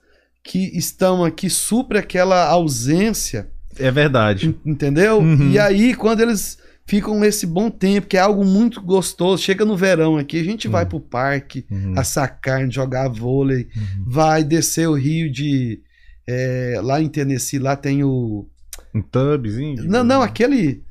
[0.44, 3.48] que estão aqui suprem aquela ausência
[3.80, 4.48] É verdade.
[4.66, 5.20] En- Entendeu?
[5.20, 5.52] Uhum.
[5.52, 6.58] E aí, quando eles
[6.88, 10.68] ficam nesse bom tempo, que é algo muito gostoso, chega no verão aqui, a gente
[10.68, 10.90] vai Uhum.
[10.90, 11.94] pro parque Uhum.
[11.98, 14.04] assar carne, jogar vôlei, Uhum.
[14.08, 15.82] vai descer o rio de.
[16.28, 18.48] é, lá em Tennessee, lá tem o.
[18.94, 19.84] Um tubzinho?
[19.84, 20.84] Não, não, aquele.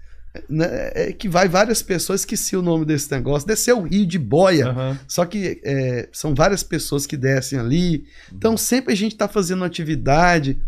[0.48, 3.46] né, é que vai várias pessoas, esqueci o nome desse negócio.
[3.46, 4.66] Descer o rio de boia.
[4.68, 4.98] Aham.
[5.08, 8.04] Só que é, são várias pessoas que descem ali.
[8.32, 10.60] Então sempre a gente está fazendo atividade.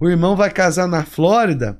[0.00, 1.78] O irmão vai casar na Flórida.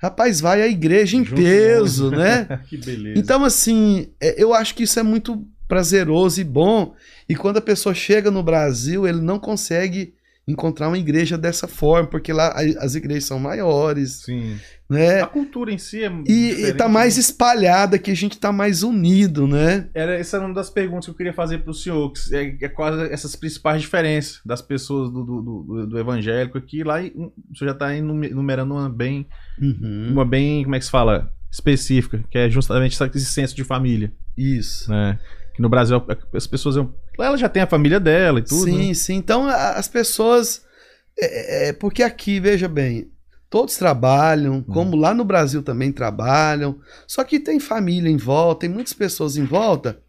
[0.00, 2.60] Rapaz, vai à igreja em Junto peso, né?
[2.66, 3.18] que beleza.
[3.18, 6.94] Então, assim, é, eu acho que isso é muito prazeroso e bom.
[7.28, 10.14] E quando a pessoa chega no Brasil, ele não consegue
[10.50, 14.56] encontrar uma igreja dessa forma, porque lá as igrejas são maiores, Sim.
[14.88, 15.20] né?
[15.22, 16.10] A cultura em si é.
[16.26, 17.20] E, e tá mais né?
[17.20, 19.88] espalhada, que a gente tá mais unido, né?
[19.94, 22.12] Era, essa era uma das perguntas que eu queria fazer pro senhor.
[22.12, 26.82] Que é, é quais essas principais diferenças das pessoas do, do, do- do evangélico aqui.
[26.82, 29.26] Lá e, um, o senhor já tá enumerando uma bem.
[29.60, 30.62] Uhum, Uma bem.
[30.64, 31.32] Como é que se fala?
[31.52, 34.12] Específica, que é justamente esse senso de família.
[34.36, 34.88] Isso.
[34.90, 35.18] Né?
[35.60, 36.02] Que no Brasil
[36.32, 36.76] as pessoas.
[37.18, 38.64] Ela já tem a família dela e tudo.
[38.64, 38.94] sim, né?
[38.94, 39.16] sim.
[39.16, 40.62] Então as pessoas.
[41.18, 43.10] É, é, porque aqui, veja bem,
[43.50, 44.62] todos trabalham, Hum.
[44.62, 46.80] como lá no Brasil também trabalham.
[47.06, 50.00] Só que tem família em volta, tem muitas pessoas em volta,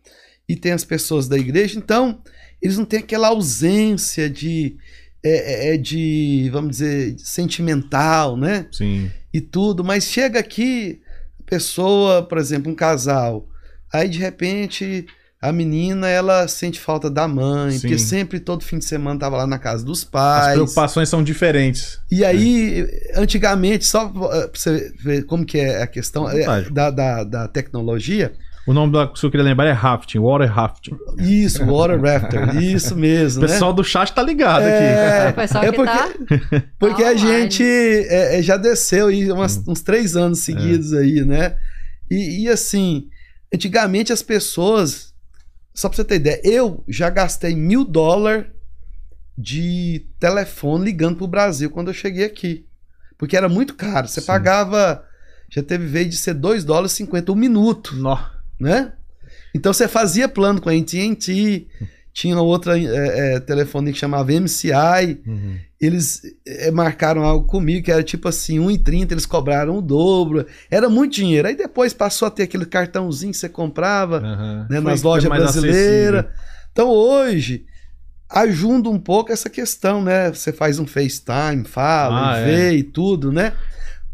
[0.48, 2.22] e tem as pessoas da igreja, então
[2.62, 4.78] eles não têm aquela ausência de.
[5.22, 8.68] é, é, é de, vamos dizer, sentimental, né?
[8.72, 9.12] Sim.
[9.34, 11.02] e tudo, mas chega aqui,
[11.42, 13.50] a pessoa, por exemplo, um casal,
[13.92, 15.06] aí de repente
[15.42, 17.80] a menina ela sente falta da mãe, Sim.
[17.82, 20.54] porque sempre todo fim de semana tava lá na casa dos As pais.
[20.54, 21.98] preocupações são diferentes.
[22.12, 22.86] E aí,
[23.16, 27.48] antigamente, só eh, pra você ver como que é a questão eh, da, da, da
[27.48, 28.34] tecnologia,
[28.68, 30.96] O nome da que eu queria lembrar é rafting, water rafting.
[31.18, 33.48] isso, water rafter, isso O mesmo, né?
[33.48, 36.10] pessoal do chat tá ligado É, O pessoal é que porque, tá.
[36.78, 39.64] Porque a gente é, é, já desceu aí umas- Hum.
[39.70, 41.56] uns três anos seguidos aí, né?
[42.12, 43.06] E, e, assim,
[43.52, 45.11] antigamente as pessoas,
[45.74, 48.48] só pra você ter ideia, eu já gastei mil dólares
[49.38, 52.66] de telefone ligando pro Brasil quando eu cheguei aqui.
[53.18, 54.08] Porque era muito caro.
[54.08, 54.28] Você Sim.
[54.28, 55.06] pagava
[55.50, 58.18] já teve vez de ser 2 dólares e 50 um minuto, Nó.
[58.60, 58.94] né?
[59.54, 61.68] Então você fazia plano com a AT&T,
[62.14, 65.56] tinha outra é, é, telefone que chamava MCI, Uhum.
[65.80, 70.90] eles é, marcaram algo comigo que era tipo assim, 1,30, eles cobraram o dobro, era
[70.90, 71.48] muito dinheiro.
[71.48, 74.68] Aí depois passou a ter aquele cartãozinho que você comprava, Aham.
[74.70, 76.26] né, nas lojas brasileiras.
[76.72, 77.66] Então hoje
[78.30, 80.30] ajuda um pouco essa questão, né?
[80.30, 82.46] Você faz um FaceTime, fala, Ah, é.
[82.46, 83.54] vê e tudo, né?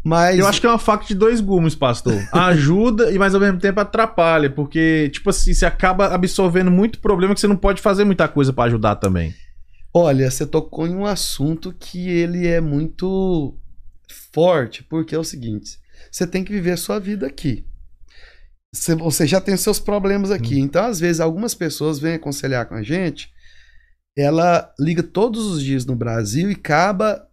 [0.04, 2.14] Mas Eu acho que é uma faca de dois gumes, pastor.
[2.32, 4.48] Ajuda e, mas ao mesmo tempo, atrapalha.
[4.48, 8.52] Porque, tipo assim, você acaba absorvendo muito problema que você não pode fazer muita coisa
[8.52, 9.34] pra ajudar também.
[9.92, 13.58] Olha, você tocou em um assunto que ele é muito
[14.32, 15.78] forte, porque é o seguinte:
[16.10, 17.66] você tem que viver a sua vida aqui.
[18.72, 20.58] Você, você já tem seus problemas aqui.
[20.60, 23.30] Então, às vezes, algumas pessoas vêm aconselhar com a gente.
[24.16, 27.27] Ela liga todos os dias no Brasil e acaba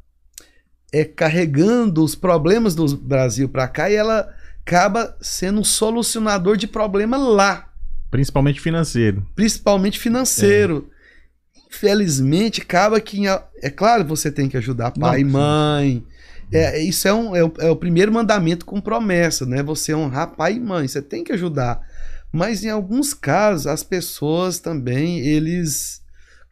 [0.95, 6.67] é, carregando os problemas do Brasil para cá e ela acaba sendo um solucionador de
[6.67, 7.69] problema lá
[8.09, 9.27] Principalmente financeiro.
[9.35, 10.89] principalmente financeiro.
[11.67, 13.23] Infelizmente, acaba que.
[13.61, 16.05] É claro, você tem que ajudar pai e Não, mãe.
[16.53, 19.61] É, isso é, um, é, o, é o primeiro mandamento com promessa, né?
[19.61, 20.87] Você honrar pai e mãe.
[20.87, 21.81] Você tem que ajudar.
[22.31, 26.01] Mas em alguns casos, as pessoas também, eles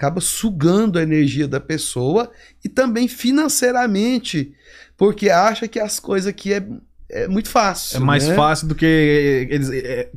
[0.03, 2.29] acabam sugando a energia da pessoa
[2.63, 4.53] e também financeiramente,
[4.97, 6.65] porque acha que as coisas aqui é,
[7.09, 7.97] é muito fácil.
[7.97, 8.35] É mais né?
[8.35, 9.69] fácil do que eles.
[9.71, 10.09] é,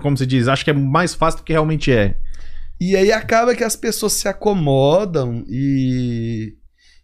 [0.00, 2.16] como se diz, acho que é mais fácil do que realmente é.
[2.78, 6.54] E aí acaba que as pessoas se acomodam e,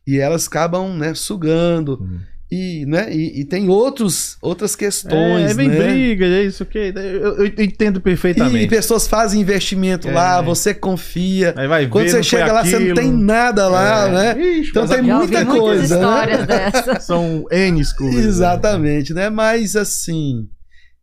[0.06, 1.98] e elas acabam né, sugando.
[2.00, 2.20] Uhum.
[2.52, 5.52] E, né, e, e tem outros, outras questões.
[5.52, 5.76] é, vem né?
[5.76, 6.92] briga, é isso aqui.
[6.96, 8.66] Eu, eu entendo E perfeitamente.
[8.68, 10.12] pessoas fazem investimento É.
[10.12, 11.54] lá, você confia.
[11.56, 12.94] Aí vai Quando ver, você chega lá, você não aquilo.
[12.96, 14.10] tem nada lá, É.
[14.34, 14.42] né?
[14.58, 16.38] Ixi, Então tem muita coisa, né?
[16.44, 17.04] dessas.
[17.04, 18.14] São N coisas.
[18.16, 18.28] né?
[18.28, 19.30] Exatamente, né?
[19.30, 20.48] Mas assim,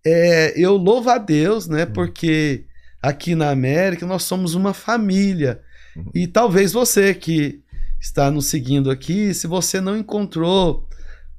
[0.06, 1.86] é, eu louvo a Deus, né?
[1.86, 2.66] Porque
[3.02, 5.62] aqui na América nós somos uma família.
[5.96, 6.12] Uhum.
[6.14, 7.62] E talvez você que
[8.02, 10.86] está nos seguindo aqui, se você não encontrou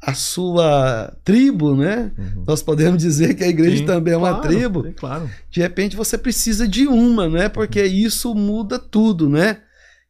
[0.00, 2.12] a sua tribo, né?
[2.16, 2.44] Uhum.
[2.46, 4.92] Nós podemos dizer que a igreja Sim, também é uma claro, tribo.
[4.94, 5.30] Claro.
[5.50, 7.48] De repente você precisa de uma, né?
[7.48, 9.58] Porque isso muda tudo, né?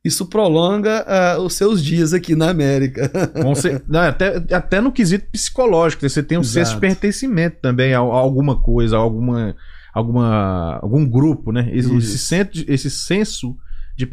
[0.04, 3.10] Isso prolonga ah, os seus dias aqui na América.
[3.56, 6.08] Cer- não, até, até no quesito psicológico, né?
[6.08, 6.80] você tem um senso de Exato.
[6.80, 9.56] pertencimento também a, a alguma coisa, a alguma,
[9.92, 11.68] alguma, algum grupo, né?
[11.72, 13.56] Esse, esse, senso, esse senso
[13.98, 14.08] de,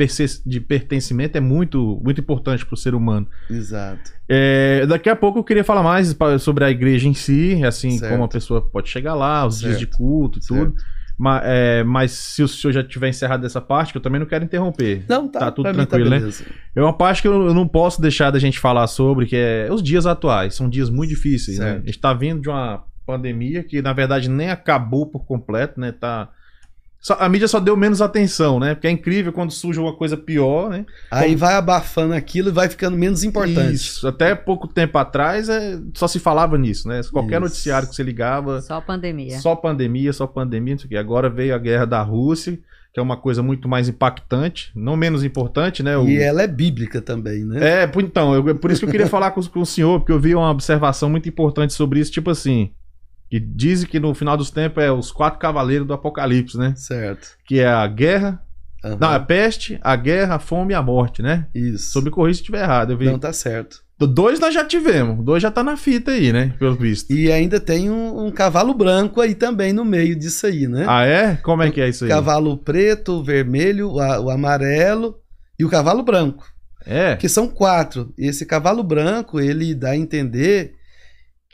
[0.48, 3.28] de pertencimento é muito, muito importante para o ser humano.
[3.48, 4.12] Exato.
[4.28, 8.12] É, daqui a pouco eu queria falar mais sobre a igreja em si, assim, Certo.
[8.12, 9.98] como a pessoa pode chegar lá, os dias de Certo.
[9.98, 10.72] culto, tudo.
[10.72, 10.84] Certo.
[11.18, 14.26] Mas, é, mas se o senhor já tiver encerrado essa parte, que eu também não
[14.26, 15.06] quero interromper.
[15.08, 16.18] Não, tá, Tá tudo mim tranquilo, né?
[16.18, 16.44] beleza.
[16.76, 19.84] É uma parte que eu não posso deixar da gente falar sobre, que é os
[19.84, 20.56] dias atuais.
[20.56, 21.66] São dias muito difíceis, né?
[21.66, 21.84] Certo.
[21.84, 25.92] A gente tá vindo de uma pandemia que, na verdade, nem acabou por completo, né?
[25.92, 26.30] Tá...
[27.06, 28.74] só- a mídia só deu menos atenção, né?
[28.74, 30.86] Porque é incrível quando surge uma coisa pior, né?
[31.12, 33.76] Aí vai abafando aquilo e vai ficando menos importante.
[33.76, 34.08] Isso.
[34.08, 37.02] Até pouco tempo atrás é, só se falava nisso, né?
[37.12, 37.42] Qualquer Isso.
[37.42, 39.38] noticiário que você ligava, Só pandemia.
[39.40, 40.98] só pandemia, só pandemia, não sei o quê.
[40.98, 42.58] Agora veio a guerra da Rússia,
[42.92, 45.96] que é uma coisa muito mais impactante, não menos importante, né?
[45.98, 47.84] O- E ela é bíblica também, né?
[47.84, 50.12] É, por- então, eu- por isso que eu queria falar com, com o senhor, porque
[50.12, 52.72] eu vi uma observação muito importante sobre isso, tipo assim,
[53.30, 56.74] que dizem que no final dos tempos é os quatro cavaleiros do Apocalipse, né?
[56.76, 57.30] Certo.
[57.46, 58.42] Que é a guerra,
[58.84, 58.98] Aham.
[59.00, 61.48] não, a peste, a guerra, a fome e a morte, né?
[61.54, 61.92] Isso.
[61.92, 63.06] Sobre corrigir se estiver errado, eu vi.
[63.06, 63.84] Não tá certo.
[63.98, 66.54] Dois nós já tivemos, dois já tá na fita aí, né?
[66.60, 67.12] Pelo visto.
[67.14, 70.86] E ainda tem um, um cavalo branco aí também no meio disso aí, né?
[70.86, 71.38] Ah, é?
[71.38, 72.10] Como é que é isso aí?
[72.10, 75.18] Cavalo preto, o vermelho, o, o amarelo
[75.58, 76.46] e o cavalo branco.
[76.86, 77.16] É.
[77.16, 78.14] Que são quatro.
[78.18, 80.76] E esse cavalo branco, ele dá a entender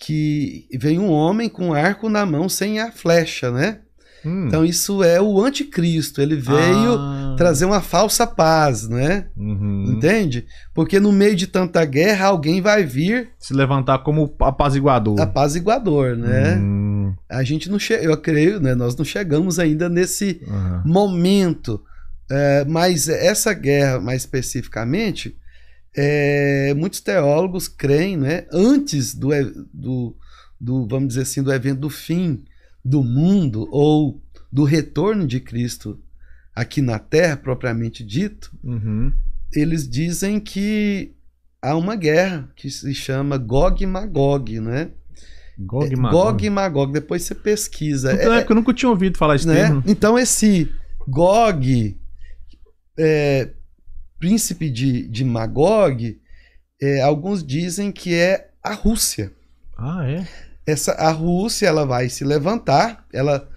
[0.03, 3.79] que vem um homem com um arco na mão sem a flecha, né?
[4.25, 4.45] Hum.
[4.47, 6.21] Então isso é o anticristo.
[6.21, 7.35] Ele veio Ah.
[7.37, 9.25] trazer uma falsa paz, né?
[9.37, 9.93] Uhum.
[9.95, 10.45] Entende?
[10.73, 15.19] Porque no meio de tanta guerra, alguém vai vir Se levantar como apaziguador.
[15.19, 16.55] apaziguador, né?
[16.57, 17.13] Hum.
[17.29, 18.73] A gente não chega, eu creio, né?
[18.75, 20.83] Nós não chegamos ainda nesse Aham.
[20.85, 21.81] momento.
[22.29, 25.35] É, mas essa guerra, mais especificamente,
[25.95, 28.45] é, muitos teólogos creem, né?
[28.51, 29.29] Antes do,
[29.73, 30.15] do,
[30.59, 32.43] do, vamos dizer assim, do evento do fim
[32.83, 35.99] do mundo ou do retorno de Cristo
[36.55, 39.11] aqui na Terra, propriamente dito, Uhum.
[39.53, 41.13] eles dizem que
[41.61, 44.89] há uma guerra que se chama Gog e Magog, né?
[45.59, 46.23] Gog e É, Magog.
[46.31, 48.13] Gog e Magog, depois você pesquisa.
[48.13, 49.55] Então, É- é eu nunca tinha ouvido falar esse né?
[49.55, 49.83] termo.
[49.85, 50.69] Então esse
[51.07, 51.97] Gog,
[52.97, 53.49] é,
[54.21, 56.17] príncipe de, de Magog,
[56.81, 59.33] é, alguns dizem que é a Rússia.
[59.77, 60.25] Ah, é?
[60.65, 63.47] essa a Rússia ela vai se levantar, ela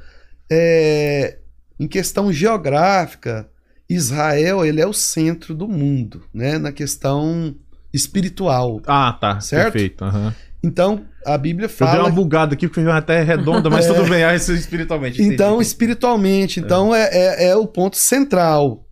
[0.51, 1.39] é,
[1.79, 3.49] em questão geográfica,
[3.89, 6.59] Israel ele é o centro do mundo, né?
[6.59, 7.55] Na questão
[7.93, 8.81] espiritual.
[8.87, 9.41] Ah, tá.
[9.41, 9.73] Certo?
[9.73, 10.05] Perfeito.
[10.05, 10.35] aham.
[10.63, 14.25] Então a Bíblia Eu dei fala uma bugada aqui porque terra redonda, mas tudo bem.
[14.25, 15.23] Ah, isso é espiritualmente.
[15.23, 18.84] Então, espiritualmente, então é, é, é o ponto central.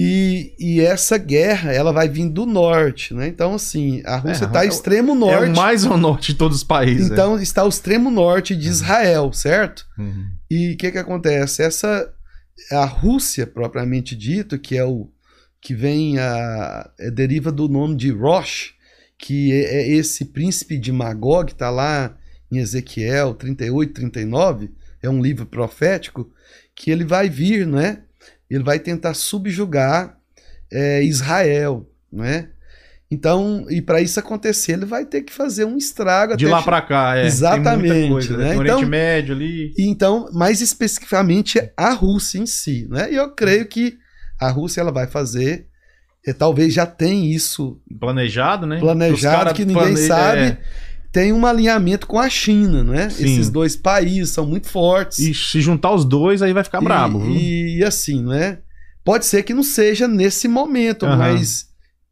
[0.00, 3.26] E, e essa guerra, ela vai vir do norte, né?
[3.26, 5.50] Então, assim, a Rússia É, está é o- extremo é norte.
[5.50, 7.10] o mais ao norte de todos os países.
[7.10, 9.84] Então, está o extremo norte de Israel, certo?
[9.98, 10.02] é.
[10.02, 10.26] Uhum.
[10.48, 11.62] E o que que acontece?
[11.62, 12.08] Essa
[12.70, 15.08] a Rússia propriamente dito, que é o
[15.60, 18.74] que vem a é, deriva do nome de Rosh,
[19.18, 22.16] que é, é esse príncipe de Magog, está lá
[22.52, 24.70] em Ezequiel 38, 39,
[25.02, 26.30] é um livro profético
[26.74, 28.02] que ele vai vir, né?
[28.50, 30.16] Ele vai tentar subjugar
[30.72, 32.48] é, Israel, né?
[33.10, 36.82] Então, e para isso acontecer, ele vai ter que fazer um estrago De lá pra
[36.82, 37.24] cá, é.
[37.26, 38.50] Exatamente, coisa, né?
[38.50, 39.72] Tem o Então- Oriente Médio ali.
[39.78, 43.10] e Então, mais especificamente a Rússia em si, né?
[43.10, 43.96] E eu creio que
[44.38, 45.68] a Rússia ela vai fazer,
[46.26, 48.78] eh, talvez já tem isso Planejado, né?
[48.78, 50.58] Planejado que ninguém planeja- sabe, é.
[51.18, 53.10] Tem um alinhamento com a China, né?
[53.10, 53.24] Sim.
[53.24, 55.18] Esses dois países são muito fortes.
[55.18, 57.18] E se juntar os dois, aí vai ficar E- brabo.
[57.18, 57.34] viu?
[57.34, 58.58] E, assim, né?
[59.04, 61.16] Pode ser que não seja nesse momento, Aham.
[61.16, 61.66] mas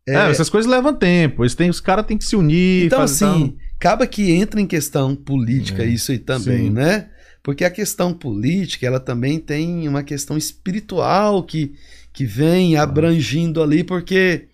[0.08, 1.42] É, é, essas coisas levam tempo.
[1.44, 2.86] Eles têm, os caras têm que se unir.
[2.86, 6.70] Então, assim, acaba que entra em questão política É, isso aí também, sim.
[6.70, 7.08] né?
[7.44, 11.74] Porque a questão política, ela também tem uma questão espiritual que,
[12.12, 14.48] que vem abrangindo ali, porque,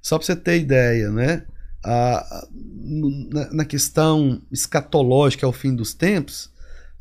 [0.00, 1.42] só para você ter ideia, né?
[1.82, 6.50] A, a- no- na, na questão escatológica ao fim dos tempos,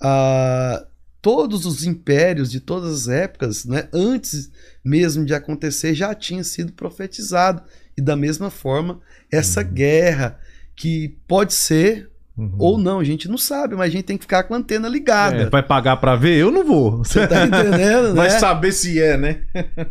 [0.02, 0.86] a,
[1.22, 4.50] todos os impérios de todas as épocas, né, antes
[4.84, 7.62] mesmo de acontecer, já tinha sido profetizado.
[7.98, 9.02] E da mesma forma,
[9.32, 9.74] essa Uhum.
[9.74, 10.40] guerra
[10.76, 12.56] que pode ser Uhum.
[12.58, 14.88] ou não, a gente não sabe, mas a gente tem que ficar com a antena
[14.88, 15.36] ligada.
[15.42, 16.38] É, vai pagar pra ver?
[16.38, 17.00] Eu não vou.
[17.00, 18.40] Você tá entendendo, Vai né?
[18.40, 19.42] saber se é, né?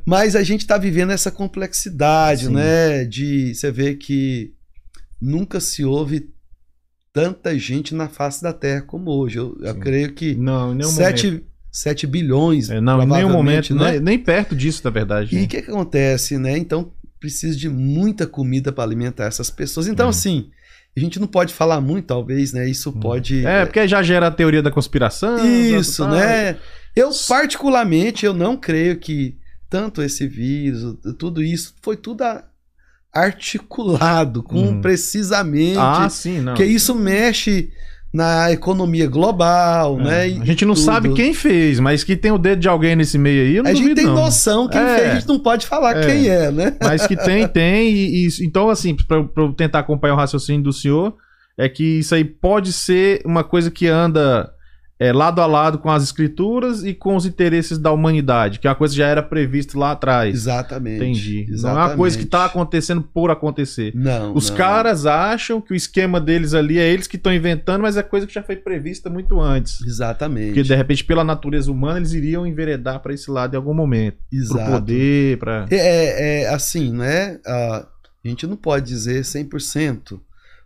[0.07, 2.55] Mas a gente tá vivendo essa complexidade, Sim.
[2.55, 3.05] né?
[3.05, 4.55] De você ver que
[5.21, 6.31] nunca se ouve
[7.13, 9.39] tanta gente na face da Terra como hoje.
[9.39, 11.21] Eu, eu creio que Não, em nenhum momento.
[11.21, 12.71] 7, 7 bilhões.
[12.71, 13.75] É, não, em nenhum momento.
[13.75, 13.93] né?
[13.93, 15.35] Nem, nem perto disso, na verdade.
[15.35, 15.45] E né?
[15.45, 16.57] o que, que acontece, né?
[16.57, 19.89] Então precisa de muita comida para alimentar essas pessoas.
[19.89, 20.11] Então, É.
[20.11, 20.51] assim,
[20.97, 22.69] a gente não pode falar muito, talvez, né?
[22.69, 23.45] Isso pode.
[23.45, 25.45] É, porque já gera a teoria da conspiração.
[25.45, 26.59] Isso, tá, né?
[26.95, 29.37] Eu, particularmente, eu não creio que
[29.69, 32.45] tanto esse vírus, tudo isso, foi tudo a-
[33.15, 34.81] articulado com Uhum.
[34.81, 35.79] precisamente.
[35.79, 36.53] Ah, sim, não.
[36.55, 37.71] porque isso mexe
[38.13, 40.23] na economia global, É, né?
[40.41, 40.85] A gente não tudo.
[40.85, 43.71] sabe quem fez, mas que tem o dedo de alguém nesse meio aí, eu não
[43.71, 44.15] A gente tem não.
[44.15, 44.97] noção quem É.
[44.97, 46.07] fez, a gente não pode falar É.
[46.07, 46.75] quem é, né?
[46.83, 47.91] Mas que tem, tem.
[47.91, 51.15] E, e- então, assim, pra eu tentar acompanhar o raciocínio do senhor,
[51.59, 54.51] é que isso aí pode ser uma coisa que anda
[55.01, 58.71] é, lado a lado com as escrituras e com os interesses da humanidade, que é
[58.71, 60.35] uma coisa que já era prevista lá atrás.
[60.35, 60.97] Exatamente.
[60.97, 61.45] Entendi.
[61.45, 61.91] Não é Exatamente.
[61.91, 63.93] uma coisa que tá acontecendo por acontecer.
[63.95, 64.35] Não.
[64.35, 64.57] Os não.
[64.57, 68.27] caras acham que o esquema deles ali é eles que estão inventando, mas é coisa
[68.27, 69.81] que já foi prevista muito antes.
[69.83, 70.49] Exatamente.
[70.49, 74.17] Porque de repente, pela natureza humana, eles iriam enveredar para esse lado em algum momento.
[74.29, 74.71] Pro Exato.
[74.73, 75.67] poder, pra.
[75.71, 77.39] É, é, é, assim, né?
[77.47, 77.87] A
[78.25, 80.21] gente não pode dizer 100%,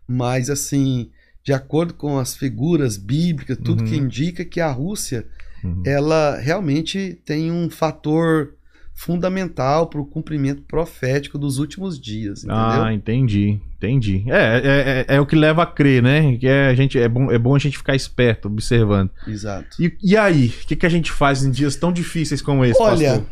[0.08, 1.10] mas assim,
[1.44, 3.88] de acordo com as figuras bíblicas, tudo Uhum.
[3.88, 5.26] que indica que a Rússia,
[5.64, 5.82] Uhum.
[5.86, 8.54] ela realmente tem um fator
[8.94, 12.56] fundamental para o cumprimento profético dos últimos dias, entendeu?
[12.84, 14.24] Ah, entendi, entendi.
[14.28, 16.36] É, é, é, é o que leva a crer, né?
[16.36, 19.10] Que é, a gente, é, bom, é bom a gente ficar esperto, observando.
[19.26, 19.82] Exato.
[19.82, 22.80] E, e aí, o que, que a gente faz em dias tão difíceis como esse,
[22.80, 23.26] Olha, pastor?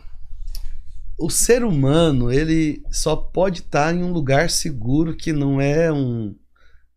[1.19, 6.35] o ser humano, ele só pode estar em um lugar seguro que não é um.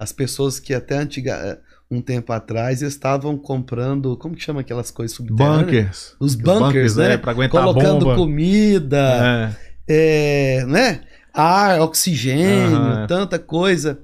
[0.03, 4.17] As pessoas que até antiga, um tempo atrás estavam comprando.
[4.17, 5.63] Como que chama aquelas coisas subterrâneas?
[5.65, 6.15] Bunkers.
[6.19, 7.17] Os bunkers, né?
[7.17, 8.15] Pra aguentar a Colocando bomba.
[8.17, 9.55] comida,
[9.88, 10.59] É.
[10.59, 11.01] é, né?
[11.34, 13.07] Ar, oxigênio, Aham.
[13.07, 13.99] tanta coisa.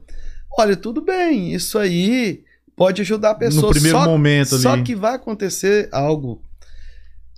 [0.58, 2.44] Olha, tudo bem, isso aí
[2.78, 3.64] pode ajudar a pessoa.
[3.68, 4.64] No primeiro só, momento ali.
[4.64, 6.42] Só que vai acontecer algo.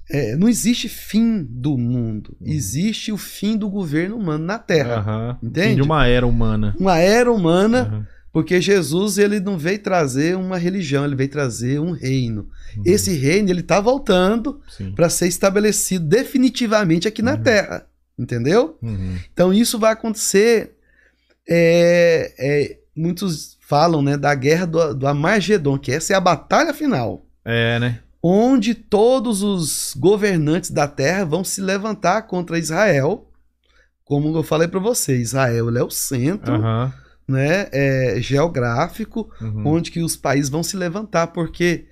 [0.09, 2.35] É, não existe fim do mundo.
[2.39, 2.47] Uhum.
[2.47, 4.95] Existe o fim do governo humano na Terra.
[4.97, 5.37] Aham.
[5.41, 5.75] Entende?
[5.75, 6.75] De uma era humana.
[6.79, 8.07] Uma era humana, Aham.
[8.31, 12.47] Porque Jesus ele não veio trazer uma religião, ele veio trazer um reino.
[12.77, 12.83] Uhum.
[12.85, 14.61] Esse reino ele está voltando
[14.95, 17.43] para ser estabelecido definitivamente aqui na Uhum.
[17.43, 17.85] Terra.
[18.17, 18.77] Entendeu?
[18.81, 19.17] Uhum.
[19.33, 20.75] Então isso vai acontecer.
[21.49, 26.73] é, é, muitos falam né, da guerra do, do Armagedon, que essa é a batalha
[26.73, 27.25] final.
[27.43, 27.99] É, né?
[28.21, 33.27] Onde todos os governantes da terra vão se levantar contra Israel.
[34.05, 36.93] Como eu falei para você, Israel é o centro Aham.
[37.27, 39.63] Né, é, geográfico, Uhum.
[39.67, 41.85] onde que os países vão se levantar, porque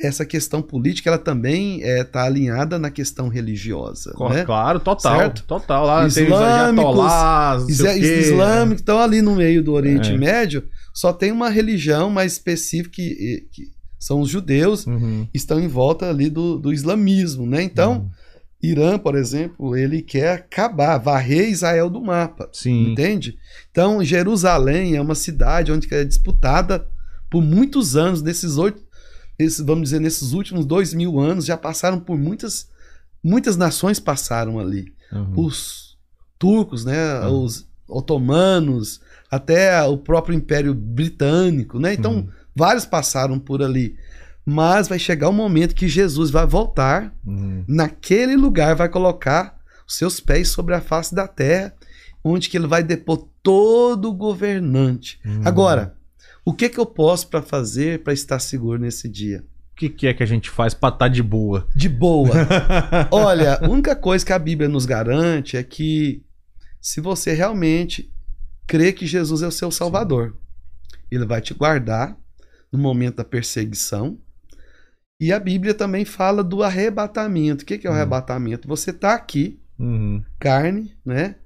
[0.00, 4.12] essa questão política ela também está alinhada na questão religiosa.
[4.14, 4.44] Co- né?
[4.44, 5.16] Claro, total.
[5.18, 5.44] Certo?
[5.44, 5.86] Total.
[5.86, 8.20] Lá tem os Islâmicos, ayatollahs, não sei Isla- o quê.
[8.20, 10.18] Islâmicos estão ali no meio do Oriente É.
[10.18, 13.62] Médio, só tem uma religião mais específica que, que
[13.98, 15.28] são os judeus, Uhum.
[15.32, 17.62] estão em volta ali do, do islamismo, né?
[17.62, 18.10] Então, Uhum.
[18.62, 22.92] Irã, por exemplo, ele quer acabar, varrer Israel do mapa, Sim.
[22.92, 23.36] entende?
[23.70, 26.86] Então, Jerusalém é uma cidade onde é disputada
[27.28, 28.80] por muitos anos, nesses oito,
[29.64, 32.68] vamos dizer, nesses últimos dois mil anos, já passaram por muitas,
[33.22, 34.92] muitas nações passaram ali.
[35.12, 35.46] Uhum.
[35.46, 35.98] Os
[36.38, 37.20] turcos, né?
[37.20, 37.44] Uhum.
[37.44, 41.94] Os otomanos, até o próprio Império Britânico, né?
[41.94, 42.28] Então, Uhum.
[42.54, 43.96] vários passaram por ali.
[44.44, 47.64] Mas vai chegar um momento que Jesus vai voltar Uhum.
[47.68, 49.56] naquele lugar vai colocar
[49.86, 51.74] os seus pés sobre a face da terra,
[52.24, 55.20] onde que ele vai depor todo o governante.
[55.24, 55.42] Uhum.
[55.44, 55.94] Agora,
[56.44, 59.44] o que que eu posso para fazer para estar seguro nesse dia?
[59.72, 61.66] O que, que é que a gente faz pra estar de boa?
[61.74, 62.30] De boa.
[63.10, 66.22] Olha, a única coisa que a Bíblia nos garante é que
[66.80, 68.12] se você realmente
[68.66, 70.36] crê que Jesus é o seu Salvador,
[71.10, 72.16] ele vai te guardar
[72.70, 74.18] no momento da perseguição.
[75.22, 77.62] E a Bíblia também fala do arrebatamento.
[77.62, 77.96] O que que é o Uhum.
[77.98, 78.66] arrebatamento?
[78.66, 80.20] Você está aqui, Uhum.
[80.40, 81.36] carne, né?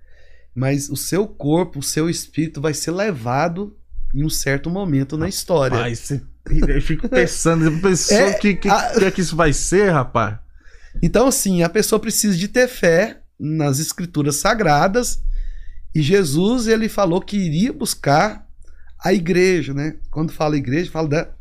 [0.54, 3.76] Mas o seu corpo, o seu espírito vai ser levado
[4.14, 5.76] em um certo momento na história.
[5.76, 6.22] Rapaz, você-
[6.68, 10.38] eu fico pensando, pensou É, que, que, a- que é que isso vai ser, rapaz?
[11.02, 15.22] Então, assim, a pessoa precisa de ter fé nas escrituras sagradas.
[15.94, 18.46] E Jesus, ele falou que iria buscar
[19.04, 19.96] a igreja, né?
[20.10, 21.35] Quando fala igreja, fala da.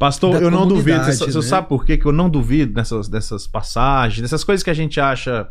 [0.00, 1.04] Pastor, eu não duvido.
[1.04, 1.42] Você, você né?
[1.42, 5.46] sabe por que eu não duvido dessas, dessas passagens, dessas coisas que a gente acha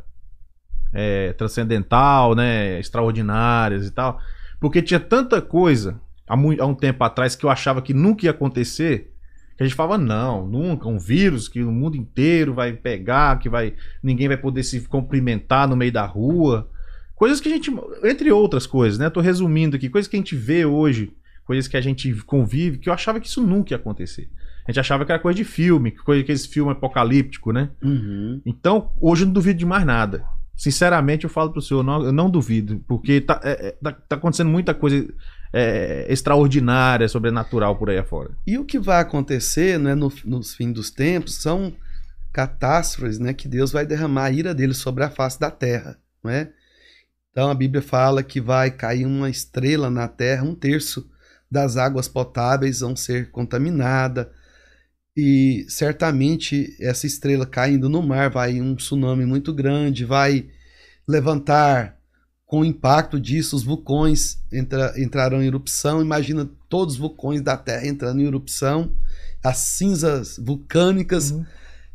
[0.92, 2.80] é, transcendental, né?
[2.80, 4.20] Extraordinárias e tal.
[4.60, 8.32] Porque tinha tanta coisa há, há um tempo atrás que eu achava que nunca ia
[8.32, 9.14] acontecer.
[9.56, 10.90] Que a gente falava, não, nunca.
[10.90, 13.76] Um vírus que o mundo inteiro vai pegar, que vai.
[14.02, 16.68] ninguém vai poder se cumprimentar no meio da rua.
[17.14, 17.72] Coisas que a gente.
[18.04, 19.12] Entre outras coisas, né?
[19.12, 21.14] Tô resumindo aqui, coisas que a gente vê hoje,
[21.50, 24.30] coisas que a gente convive, que eu achava que isso nunca ia acontecer.
[24.68, 27.72] A gente achava que era coisa de filme, coisa que esse filme apocalíptico, né?
[27.82, 28.40] Uhum.
[28.46, 30.24] Então, hoje eu não duvido de mais nada.
[30.56, 34.16] Sinceramente, eu falo pro senhor, não, eu não duvido, porque tá, é, é, tá, tá
[34.16, 35.12] acontecendo muita coisa
[35.52, 38.30] é, extraordinária, sobrenatural por aí afora.
[38.46, 41.74] E o que vai acontecer né, no, nos fim dos tempos são
[42.32, 45.98] catástrofes né, que Deus vai derramar a ira dele sobre a face da terra.
[46.24, 46.50] Né?
[47.32, 51.10] Então a Bíblia fala que vai cair uma estrela na terra, um terço
[51.50, 54.28] das águas potáveis vão ser contaminadas.
[55.18, 60.48] E certamente essa estrela caindo no mar vai um tsunami muito grande, vai
[61.08, 61.98] levantar
[62.46, 66.02] com o impacto disso, os vulcões entra, entrarão em erupção.
[66.02, 68.96] Imagina todos os vulcões da Terra entrando em erupção,
[69.44, 71.46] as cinzas vulcânicas Uhum.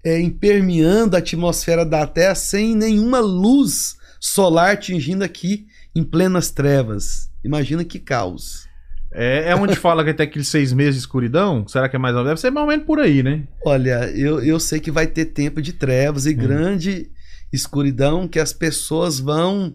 [0.04, 7.30] é, impermeando a atmosfera da Terra sem nenhuma luz solar atingindo aqui em plenas trevas.
[7.42, 8.68] Imagina que caos.
[9.14, 11.66] É, é onde fala que tem aqueles seis meses de escuridão?
[11.68, 12.30] Será que é mais ou menos?
[12.32, 13.42] Deve ser mais ou menos por aí, né?
[13.64, 16.36] Olha, eu, eu sei que vai ter tempo de trevas e Hum.
[16.36, 17.10] grande
[17.52, 19.74] escuridão que as pessoas vão,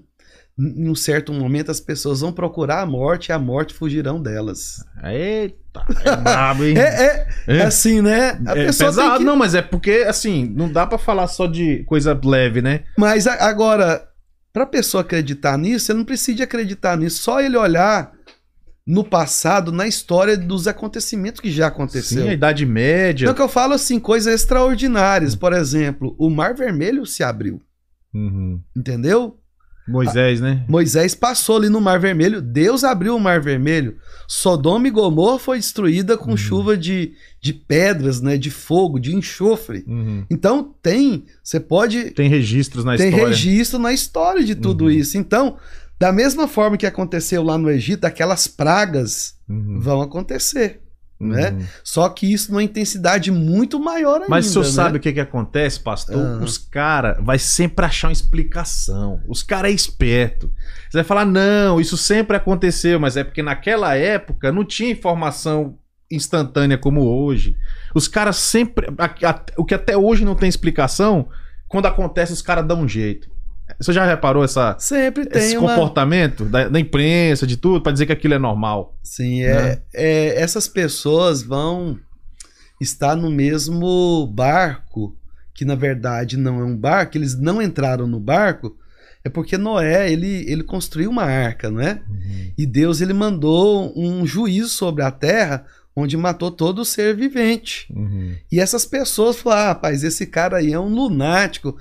[0.59, 4.83] em um certo momento, as pessoas vão procurar a morte e a morte fugirão delas.
[5.01, 6.75] Eita, é brabo, hein?
[6.77, 7.61] É, é, É.
[7.63, 8.37] assim, né?
[8.45, 9.23] A É pessoa pesado, que...
[9.23, 12.81] não, mas é porque, assim, não dá pra falar só de coisa leve, né?
[12.97, 14.05] Mas agora,
[14.51, 17.21] para a pessoa acreditar nisso, você não precisa acreditar nisso.
[17.21, 18.11] Só ele olhar
[18.91, 22.23] no passado, na história dos acontecimentos que já aconteceu.
[22.23, 23.25] Sim, a Idade Média.
[23.25, 25.35] Então que eu falo assim, coisas extraordinárias.
[25.35, 27.61] Por exemplo, o Mar Vermelho se abriu,
[28.13, 28.59] Uhum.
[28.75, 29.35] entendeu?
[29.87, 30.63] Moisés, né?
[30.67, 33.97] Moisés passou ali no Mar Vermelho, Deus abriu o Mar Vermelho.
[34.27, 36.37] Sodoma e Gomorra foi destruída com Uhum.
[36.37, 39.83] chuva de, de pedras, né, de fogo, de enxofre.
[39.87, 40.25] Uhum.
[40.29, 43.27] Então tem, você pode Tem registros na tem história.
[43.29, 44.91] registro na história de tudo Uhum.
[44.91, 45.17] isso.
[45.17, 45.57] Então,
[45.99, 49.79] da mesma forma que aconteceu lá no Egito, aquelas pragas Uhum.
[49.79, 50.81] vão acontecer.
[51.21, 51.49] né?
[51.51, 51.65] Uhum.
[51.83, 54.29] Só que isso numa intensidade muito maior ainda.
[54.29, 54.71] Mas o senhor né?
[54.71, 56.15] sabe o que, que acontece, pastor?
[56.15, 56.39] Ah.
[56.41, 59.19] Os caras vai sempre achar uma explicação.
[59.27, 60.49] Os caras é esperto.
[60.89, 65.77] Você vai falar, não, isso sempre aconteceu, mas é porque naquela época não tinha informação
[66.09, 67.53] instantânea como hoje.
[67.93, 68.87] Os caras sempre.
[69.57, 71.27] o que até hoje não tem explicação,
[71.67, 73.29] quando acontece, os caras dão um jeito.
[73.79, 75.69] Você já reparou essa, Sempre tem esse uma.
[75.69, 78.97] comportamento da, da imprensa, de tudo, pra dizer que aquilo é normal?
[79.01, 79.81] Sim, é, Né?
[79.93, 81.97] é, essas pessoas vão
[82.81, 85.15] estar no mesmo barco,
[85.53, 88.75] que na verdade não é um barco, eles não entraram no barco,
[89.21, 92.01] É porque Noé, ele, ele construiu uma arca, não é?
[92.09, 92.51] Uhum.
[92.57, 97.85] E Deus, ele mandou um juízo sobre a terra, onde matou todo ser vivente.
[97.93, 98.33] Uhum.
[98.49, 101.75] E essas pessoas falaram, ah, rapaz, esse cara aí é um lunático.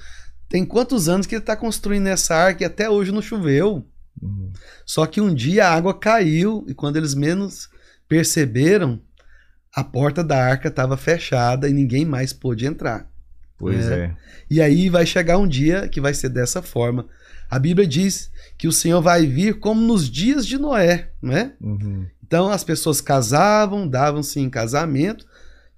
[0.49, 3.87] Tem quantos anos que ele está construindo essa arca e até hoje não choveu?
[4.21, 4.51] Uhum.
[4.85, 7.69] Só que um dia a água caiu e quando eles menos
[8.09, 9.01] perceberam,
[9.75, 13.07] a porta da arca estava fechada e ninguém mais pôde entrar.
[13.59, 14.05] Pois É.
[14.05, 14.17] é.
[14.51, 17.07] E aí vai chegar um dia que vai ser dessa forma.
[17.51, 21.53] A Bíblia diz que o Senhor vai vir como nos dias de Noé, né?
[21.61, 22.07] Uhum.
[22.27, 25.27] Então as pessoas casavam, davam-se em casamento,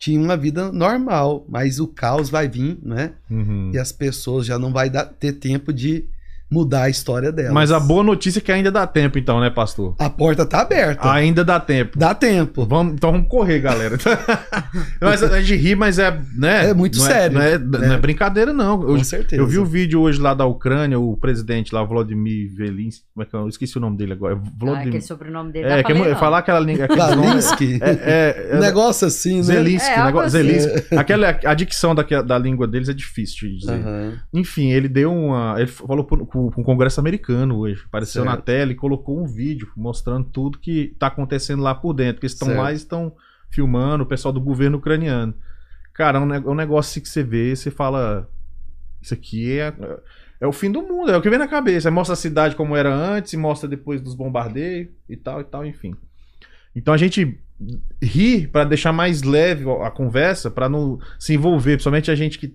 [0.01, 3.13] tinham uma vida normal, mas o caos vai vir, né?
[3.31, 3.71] Uhum.
[3.73, 6.07] E as pessoas já não vai dar- ter tempo de
[6.51, 7.53] mudar a história delas.
[7.53, 9.95] Mas a boa notícia é que ainda dá tempo, então, né, pastor?
[9.99, 11.11] A porta tá aberta.
[11.13, 11.99] Ainda dá tempo.
[11.99, 12.67] Dá tempo.
[12.67, 13.97] Vamos, então vamos correr, galera.
[15.01, 16.71] mas a gente ri, mas é, né?
[16.71, 17.39] É muito não sério.
[17.39, 18.81] Não é, não é brincadeira, não.
[18.83, 19.41] Eu, Com certeza.
[19.41, 23.27] eu vi o vídeo hoje lá da Ucrânia, o presidente lá, Volodymyr Zelensky, como é
[23.27, 23.39] que é?
[23.39, 24.35] Eu esqueci o nome dele agora.
[24.35, 25.67] É Ah, aquele sobrenome dele.
[25.69, 26.87] é, é, falar aquela língua.
[26.89, 27.79] Valinsky.
[27.81, 29.43] É, é, é, Um negócio assim, né?
[29.43, 30.49] Zelensky, É, algo negócio, assim.
[30.59, 30.97] Zelensky.
[30.97, 33.73] Aquela, a dicção daquela- da língua deles é difícil de dizer.
[33.73, 34.15] Aham.
[34.33, 35.55] Enfim, ele deu uma.
[35.59, 37.83] Ele falou com, com o Congresso americano hoje.
[37.87, 38.45] Apareceu na Certo.
[38.45, 42.21] tela e colocou um vídeo mostrando tudo que tá acontecendo lá por dentro.
[42.21, 42.61] Que estão Certo.
[42.61, 43.13] lá e estão
[43.51, 45.35] filmando o pessoal do governo ucraniano.
[45.93, 48.29] Cara, é um, é um negócio que você vê, você fala.
[49.03, 49.75] Isso aqui é,
[50.41, 51.91] é o fim do mundo, é o que vem na cabeça.
[51.91, 55.67] Mostra a cidade como era antes, e mostra depois dos bombardeios e tal e tal,
[55.67, 55.95] enfim.
[56.77, 57.39] Então a gente
[58.03, 62.55] ri pra deixar mais leve a conversa, pra não se envolver, principalmente a gente que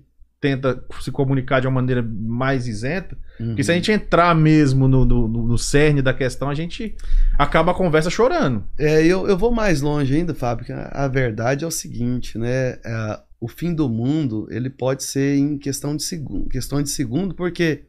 [0.50, 3.18] tenta se comunicar de uma maneira mais isenta.
[3.38, 3.80] Porque se a Uhum.
[3.80, 6.96] gente entrar mesmo no, no, no- cerne da questão, a gente
[7.38, 8.64] acaba a conversa chorando.
[8.78, 10.66] É, eu, eu vou mais longe ainda, Fábio.
[10.76, 12.78] A, a verdade é o seguinte, né?
[12.86, 17.34] É, o fim do mundo, ele pode ser em questão de segundo, questão de segundo,
[17.36, 17.84] porque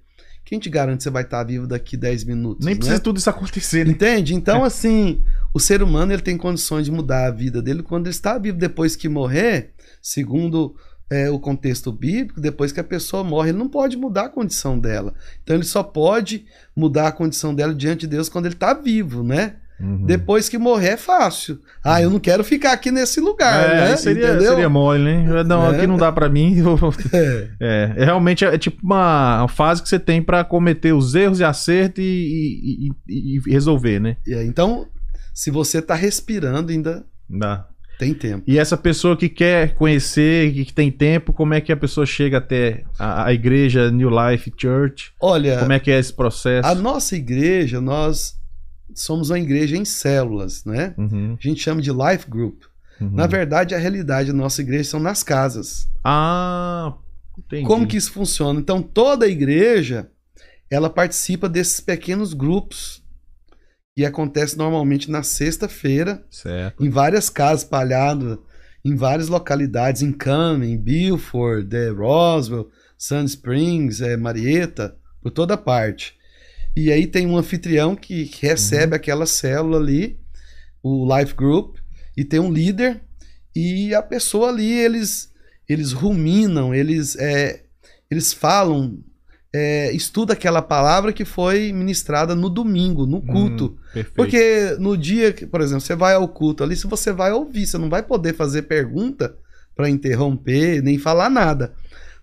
[0.45, 2.79] quem te garante que você vai estar vivo daqui 10 minutos, Nem né?
[2.79, 3.93] precisa tudo isso acontecer, né?
[3.93, 4.35] Entende?
[4.35, 5.21] Então, assim,
[5.53, 8.57] o ser humano ele tem condições de mudar a vida dele quando ele está vivo.
[8.59, 10.75] Depois que morrer, segundo
[11.11, 14.79] é, o contexto bíblico, depois que a pessoa morre, ele não pode mudar a condição
[14.79, 15.15] dela.
[15.43, 19.23] Então, ele só pode mudar a condição dela diante de Deus quando ele está vivo,
[19.23, 19.55] né?
[19.79, 20.07] Uhum.
[20.07, 21.61] Depois que morrer é fácil.
[21.85, 23.97] Ah, eu não quero ficar aqui nesse lugar, é, né?
[23.97, 24.49] seria, Entendeu?
[24.53, 25.45] seria mole, né?
[25.45, 25.77] Não, É.
[25.77, 26.57] aqui não dá pra mim.
[26.59, 26.79] eu-
[27.13, 27.49] É.
[27.61, 31.45] É, é realmente é, tipo uma, fase que você tem pra cometer os erros e
[31.45, 34.17] acerto e, e- e- e resolver, né?
[34.27, 34.87] Então,
[35.35, 37.67] se você está respirando, ainda Dá.
[37.99, 38.45] Tem tempo.
[38.47, 42.39] E essa pessoa que quer conhecer, que tem tempo, como é que a pessoa chega
[42.39, 45.13] até a, a igreja New Life Church?
[45.21, 46.69] Olha, Como é que é esse processo?
[46.69, 48.37] a nossa igreja, nós
[48.95, 50.95] somos uma igreja em células, né?
[50.97, 52.63] Uhum, A gente chama de life group.
[53.01, 53.11] uhum.
[53.13, 55.89] Na verdade, a realidade da nossa igreja são nas casas.
[56.05, 56.95] Ah,
[57.39, 57.65] entendi.
[57.67, 58.59] Como que isso funciona?
[58.61, 60.09] Então, toda a igreja,
[60.71, 63.03] ela participa desses pequenos grupos
[63.97, 66.23] que acontece normalmente na sexta-feira,
[66.79, 68.39] em várias casas espalhadas
[68.87, 76.15] em várias localidades, em Cumming, Beaufort, eh, Roswell, Sand Springs, eh, Marietta, por toda parte.
[76.77, 80.21] E aí tem um anfitrião que que recebe aquela célula ali,
[80.85, 81.79] o Life Group,
[82.17, 83.01] e tem um líder,
[83.57, 85.33] e a pessoa ali, eles,
[85.69, 87.65] eles ruminam, eles, é,
[88.09, 89.03] eles falam,
[89.59, 93.79] é, estuda aquela palavra que foi ministrada no domingo, no culto.
[93.97, 94.05] Hum.
[94.15, 97.67] Porque no dia que, por exemplo, você vai ao culto ali, se você vai ouvir,
[97.67, 99.35] você não vai poder fazer pergunta
[99.75, 101.73] para interromper, nem falar nada.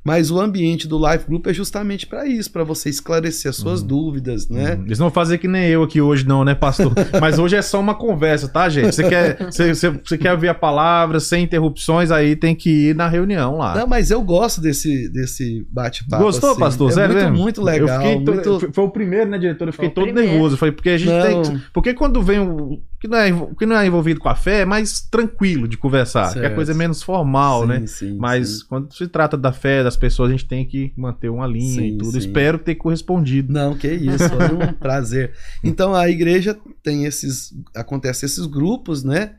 [0.03, 3.81] Mas o ambiente do Life Group é justamente para isso, para você esclarecer as suas
[3.81, 3.87] Uhum.
[3.87, 4.75] dúvidas, né?
[4.77, 6.91] Hum, Eles não vão fazer que nem eu aqui hoje, não, né, pastor?
[7.21, 8.93] Mas hoje é só uma conversa, tá, gente?
[8.93, 12.95] Você quer, você, você- você quer ouvir a palavra sem interrupções, aí tem que ir
[12.95, 13.75] na reunião lá.
[13.75, 16.23] Não, mas eu gosto desse, desse bate-papo.
[16.23, 16.59] Gostou, assim.
[16.59, 16.89] pastor?
[16.89, 17.37] É Sério muito, mesmo?
[17.43, 17.87] muito legal.
[17.87, 18.59] Eu fiquei to- muito...
[18.59, 19.67] foi- Foi o primeiro, né, diretor?
[19.69, 20.29] Eu fiquei todo primeiro.
[20.31, 20.57] nervoso.
[20.57, 21.43] Falei, porque a gente Não.
[21.43, 21.57] tem.
[21.59, 22.81] que- Porque quando vem o.
[23.03, 26.31] Que não, é, que não é envolvido com a fé, é mais tranquilo de conversar.
[26.31, 26.55] Que a Certo.
[26.55, 27.85] coisa é menos formal, Sim, né?
[27.85, 28.65] sim, Mas sim.
[28.69, 31.97] quando se trata da fé das pessoas, a gente tem que manter uma linha e
[31.97, 32.17] tudo.
[32.17, 33.51] Espero ter correspondido.
[33.51, 35.33] Não, que isso, foi um prazer.
[35.61, 39.35] Então a igreja tem esses, acontece esses grupos, né?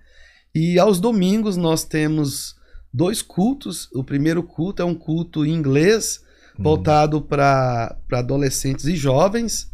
[0.55, 2.57] E aos domingos nós temos
[2.93, 3.89] dois cultos.
[3.95, 6.21] O primeiro culto é um culto em inglês
[6.59, 9.71] voltado para adolescentes e jovens,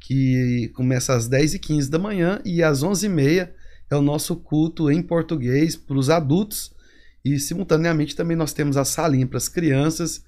[0.00, 3.48] que começa às 10h15 da manhã e às 11h30
[3.90, 6.72] é o nosso culto em português para os adultos.
[7.24, 10.24] E simultaneamente também nós temos a salinha para as crianças,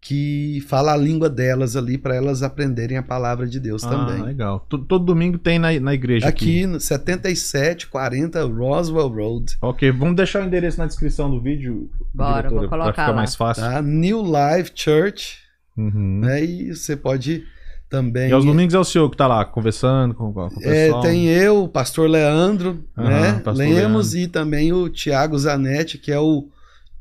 [0.00, 4.22] que fala a língua delas ali para elas aprenderem a palavra de Deus Ah, também.
[4.22, 4.64] legal.
[4.66, 6.60] Todo, todo domingo tem na, na igreja aqui.
[6.62, 11.90] Aqui no 7740 Roswell Road, Ok, vamos deixar o endereço na descrição do vídeo.
[12.14, 13.14] Bora, vou pra colocar ficar lá.
[13.16, 13.62] mais fácil.
[13.62, 13.82] tá?
[13.82, 15.38] New Life Church,
[15.76, 16.20] Uhum.
[16.20, 16.44] né?
[16.44, 17.44] E você pode
[17.90, 18.30] também.
[18.30, 21.02] E aos domingos é o senhor que tá lá conversando com, com o É, pessoal?
[21.02, 23.40] tem eu, o pastor Leandro, Aham, né?
[23.44, 26.48] pastor Lemos e também o Tiago Zanetti, que é o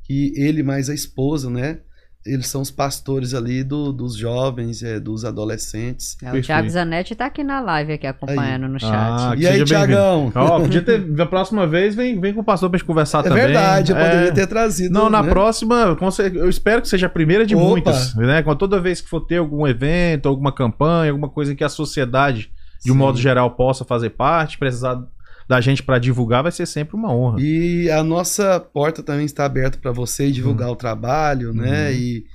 [0.03, 1.79] que ele mais a esposa, né?
[2.25, 6.15] Eles são os pastores ali do- dos jovens, é, dos adolescentes.
[6.21, 6.45] É, o Perfeito.
[6.47, 8.91] Thiago Zanetti tá aqui na live, aqui acompanhando no chat.
[8.91, 9.63] Ah, e aí.
[9.63, 10.29] Tiagão?
[10.35, 10.99] Ó, podia ter.
[10.99, 13.43] Da próxima vez, vem, vem com o pastor pra gente conversar É também.
[13.43, 14.09] verdade, eu É.
[14.09, 14.93] poderia ter trazido.
[14.93, 15.29] Não, na né?
[15.29, 15.97] próxima,
[16.35, 17.63] eu espero que seja a primeira de Opa.
[17.65, 18.43] muitas, né?
[18.59, 22.51] Toda vez que for ter algum evento, alguma campanha, alguma coisa em que a sociedade,
[22.83, 22.99] de um Sim.
[22.99, 25.01] modo geral, possa fazer parte, precisar
[25.49, 27.41] da gente pra divulgar, vai ser sempre uma honra.
[27.41, 31.89] E a nossa porta também está aberta para você divulgar o trabalho, né?
[31.89, 31.95] Uhum.
[31.95, 32.25] E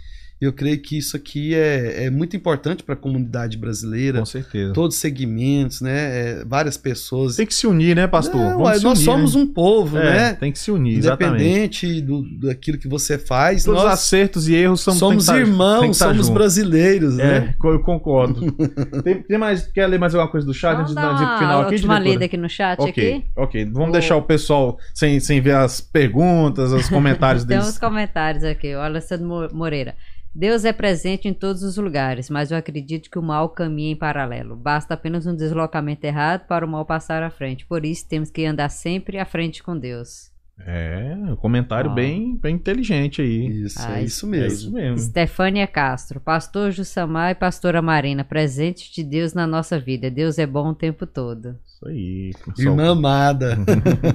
[0.44, 4.18] eu creio que isso aqui é, é muito importante para a comunidade brasileira.
[4.20, 4.72] Com certeza.
[4.72, 5.92] Todos os segmentos, né?
[6.40, 7.36] É, várias pessoas.
[7.36, 8.34] Tem que se unir, né, pastor?
[8.40, 9.40] Não, se nós unir, somos né?
[9.42, 10.32] um povo, É, né?
[10.34, 11.42] Tem que se unir, exatamente.
[11.44, 15.34] Independente do, daquilo que você faz, Todos os nós acertos e erros são somos tem
[15.34, 16.34] tá- tem irmãos, tá somos junto.
[16.34, 17.54] brasileiros, né?
[17.62, 18.50] É, eu concordo.
[19.02, 21.74] tem, tem mais, quer ler mais alguma coisa do chat Vamos antes uma final aqui,
[21.74, 23.24] última lida aqui no chat Ok, aqui.
[23.36, 23.64] ok.
[23.72, 27.72] Vamos O- deixar o pessoal sem, sem ver as perguntas, os comentários Tem deles.
[27.72, 28.74] uns comentários aqui.
[28.74, 29.94] O Alessandro Mo- Moreira.
[30.34, 33.96] Deus é presente em todos os lugares, mas eu acredito que o mal caminha em
[33.96, 34.56] paralelo.
[34.56, 37.64] Basta apenas um deslocamento errado para o mal passar à frente.
[37.66, 40.32] Por isso temos que andar sempre à frente com Deus.
[40.58, 43.64] É, um comentário bem, bem inteligente aí.
[43.64, 44.54] Isso, Ah, é isso isso É mesmo.
[44.58, 44.98] isso mesmo.
[44.98, 50.10] Stefânia Castro, pastor Jussamar e pastora Marina, presente de Deus na nossa vida.
[50.10, 51.58] Deus é bom o tempo todo.
[51.66, 52.30] Isso aí.
[52.58, 53.56] Irmã amada.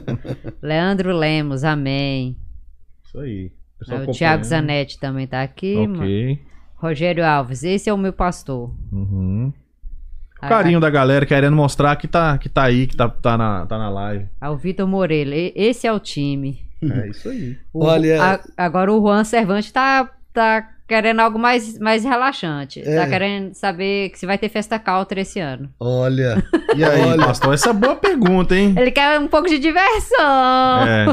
[0.62, 2.38] Leandro Lemos, amém.
[3.06, 3.52] Isso aí.
[3.80, 4.44] Pessoal o Tiago acompanhando.
[4.44, 5.76] Zanetti também tá aqui.
[5.78, 6.40] Ok.
[6.76, 8.74] Rogério Alves, esse é o meu pastor.
[8.92, 9.52] Uhum.
[10.42, 13.38] O A- carinho da galera querendo mostrar que tá, que tá aí, que tá, tá,
[13.38, 14.28] na, tá na live.
[14.40, 16.62] Ao Vitor Moreira, esse é o time.
[16.82, 17.58] É isso aí.
[17.74, 22.82] O- Olha- a- agora o Juan Cervantes tá, tá querendo algo mais, mais relaxante.
[22.82, 22.96] É.
[22.96, 25.70] Tá querendo saber se vai ter festa country esse ano.
[25.80, 26.44] Olha,
[26.76, 27.26] E aí, Olha.
[27.26, 27.54] pastor?
[27.54, 28.76] Essa é boa pergunta, hein?
[28.78, 30.88] Ele quer um pouco de diversão.
[30.88, 31.06] É.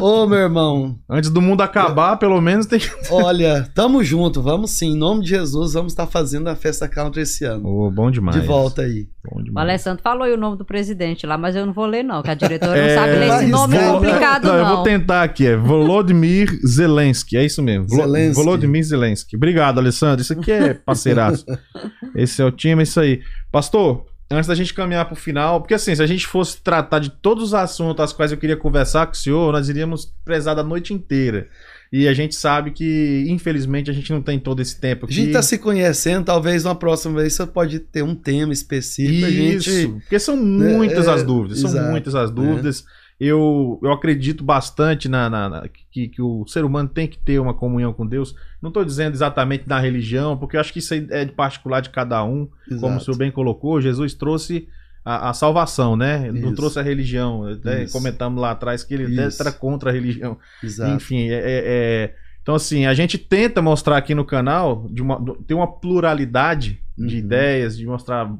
[0.00, 2.90] ô meu irmão, Antes do mundo acabar, pelo menos tem que.
[3.10, 7.22] olha, tamo junto, vamos sim, em nome de Jesus, vamos estar fazendo a festa country
[7.22, 7.68] esse ano.
[7.68, 8.40] Ô, bom demais.
[8.40, 9.06] De volta aí.
[9.24, 9.68] Bom O demais.
[9.68, 12.30] Alessandro falou aí o nome do presidente lá, mas eu não vou ler, não, que
[12.30, 14.58] a diretora É, não sabe ler esse nome arriscar, complicado, não, não.
[14.58, 17.88] Eu vou tentar aqui, é Volodymyr Zelensky, é isso mesmo.
[17.88, 18.34] Zelensky.
[18.34, 19.23] Volodymyr Zelensky.
[19.34, 20.20] Obrigado, Alessandro.
[20.22, 21.44] Isso aqui é parceiraço.
[22.14, 23.22] Esse é o time, é isso aí.
[23.50, 27.10] Pastor, antes da gente caminhar pro final, porque assim, se a gente fosse tratar de
[27.10, 30.62] todos os assuntos às quais eu queria conversar com o senhor, nós iríamos prezar da
[30.62, 31.48] noite inteira.
[31.92, 35.14] E a gente sabe que, infelizmente, a gente não tem todo esse tempo A aqui.
[35.14, 39.24] gente tá se conhecendo, talvez na próxima vez você pode ter um tema específico.
[39.26, 39.92] A Isso, gente.
[40.00, 42.84] porque são muitas É, as dúvidas, são exato, muitas as dúvidas.
[43.18, 47.38] Eu, eu acredito bastante na, na- na- que, que o ser humano tem que ter
[47.38, 48.34] uma comunhão com Deus.
[48.60, 51.80] Não estou dizendo exatamente na religião, porque eu acho que isso aí é de particular
[51.80, 52.48] de cada um.
[52.68, 53.04] Como o Exato.
[53.04, 54.68] senhor bem colocou, Jesus trouxe
[55.04, 56.26] a, a salvação, né?
[56.28, 57.46] Ele não trouxe a religião.
[57.46, 59.40] Até comentamos lá atrás que ele Isso.
[59.42, 60.36] era contra a religião.
[60.62, 60.92] Exato.
[60.96, 65.18] Enfim, é, é- é- então assim, a gente tenta mostrar aqui no canal de uma,
[65.20, 67.20] do- tem uma pluralidade de Uhum.
[67.20, 68.30] ideias, de mostrar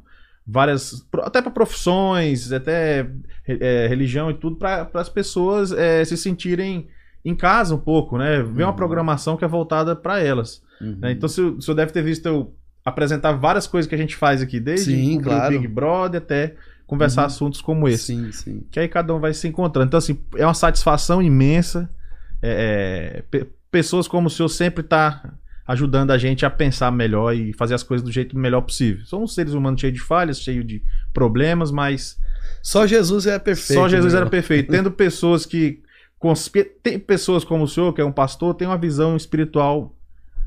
[0.47, 3.09] várias, até para profissões, até
[3.47, 6.87] é, religião e tudo, para as pessoas é, se sentirem
[7.25, 8.43] em casa um pouco, né?
[8.43, 8.77] Ver uma Uhum.
[8.77, 10.63] programação que é voltada para elas.
[10.81, 10.97] Uhum.
[11.01, 11.13] né?
[11.13, 12.55] Então, se o senhor deve ter visto eu
[12.85, 15.53] apresentar várias coisas que a gente faz aqui, desde Sim, claro.
[15.59, 16.55] Big Brother até
[16.87, 17.27] conversar Uhum.
[17.29, 18.15] assuntos como esse.
[18.15, 18.67] Sim, sim.
[18.71, 19.87] Que aí cada um vai se encontrando.
[19.89, 21.89] Então, assim, é uma satisfação imensa.
[22.43, 25.33] É, é, pe- pessoas como o senhor sempre tá
[25.67, 29.05] ajudando a gente a pensar melhor e fazer as coisas do jeito melhor possível.
[29.07, 30.83] Somos seres humanos cheios de falhas, cheios de
[31.13, 32.19] problemas, mas
[32.63, 33.79] Só Jesus é perfeito.
[33.81, 34.21] só Jesus né?
[34.21, 34.71] era perfeito.
[34.71, 35.83] Tendo pessoas que.
[36.83, 39.95] Tem pessoas como o senhor, que é um pastor, tem uma visão espiritual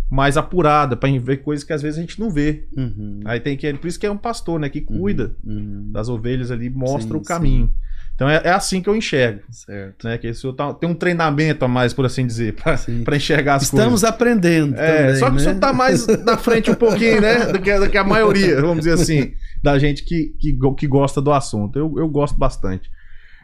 [0.09, 2.65] mais apurada para ver coisas que às vezes a gente não vê.
[2.75, 3.19] Uhum.
[3.25, 3.71] Aí tem que.
[3.73, 4.69] Por isso que é um pastor, né?
[4.69, 5.91] Que cuida Uhum.
[5.91, 7.73] das ovelhas ali, mostra Sim, o caminho.
[8.17, 10.07] Então é, é assim que eu enxergo Certo.
[10.07, 10.17] né?
[10.17, 12.55] Que o senhor tá- tem um treinamento a mais, por assim dizer,
[13.05, 14.89] pra enxergar as Estamos aprendendo coisas.
[14.89, 15.37] É, também, só que né?
[15.37, 17.45] o senhor tá mais na frente um pouquinho, né?
[17.45, 21.21] Do que, do que a maioria, vamos dizer assim, da gente que, que, que gosta
[21.21, 21.77] do assunto.
[21.77, 22.89] Eu, eu gosto bastante.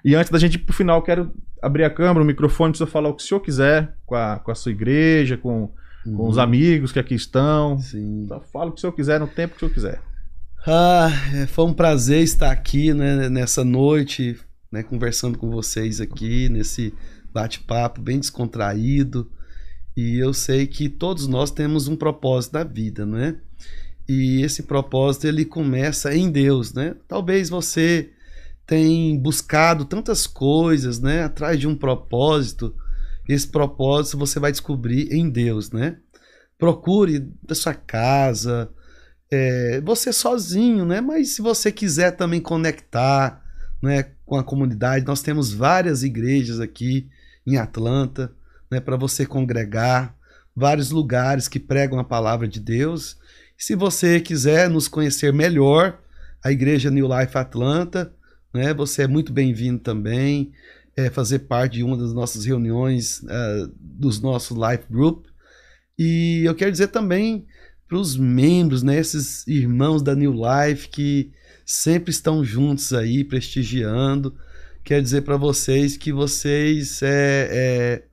[0.03, 1.31] E antes da gente ir pro final, eu quero
[1.61, 4.39] abrir a câmera, o microfone, pra você falar o que o senhor quiser com a,
[4.39, 5.69] com a sua igreja, com,
[6.03, 6.41] com os Uhum.
[6.43, 7.77] amigos que aqui estão.
[7.77, 8.25] Sim.
[8.27, 10.01] Só Fala o que o senhor quiser no tempo que o senhor quiser.
[10.65, 14.35] Ah, é, foi um prazer estar aqui né, nessa noite,
[14.73, 16.95] né, conversando com vocês aqui, nesse
[17.31, 19.29] bate-papo bem descontraído.
[19.95, 23.35] E eu sei que todos nós temos um propósito na vida, né?
[24.09, 26.95] E esse propósito ele começa em Deus, né?
[27.07, 28.09] Talvez você
[28.65, 32.75] tenha buscado tantas coisas, né, atrás de um propósito.
[33.29, 35.97] Esse propósito você vai descobrir em Deus, né?
[36.57, 38.71] Procure da sua casa,
[39.29, 40.99] é, você sozinho, né?
[40.99, 43.43] Mas se você quiser também conectar,
[43.83, 47.07] né, com a comunidade, nós temos várias igrejas aqui
[47.45, 48.31] em Atlanta,
[48.71, 50.15] né, para você congregar,
[50.55, 53.15] vários lugares que pregam a palavra de Deus.
[53.55, 55.99] Se você quiser nos conhecer melhor,
[56.43, 58.11] a igreja New Life Atlanta,
[58.51, 60.51] né, você é muito bem-vindo também,
[60.97, 65.27] é, fazer parte de uma das nossas reuniões uh, dos nossos Life Group.
[65.95, 67.45] E eu quero dizer também
[67.87, 71.31] para os membros, né, esses irmãos da New Life que
[71.65, 74.35] sempre estão juntos aí, prestigiando.
[74.83, 78.03] Quero dizer para vocês que vocês é,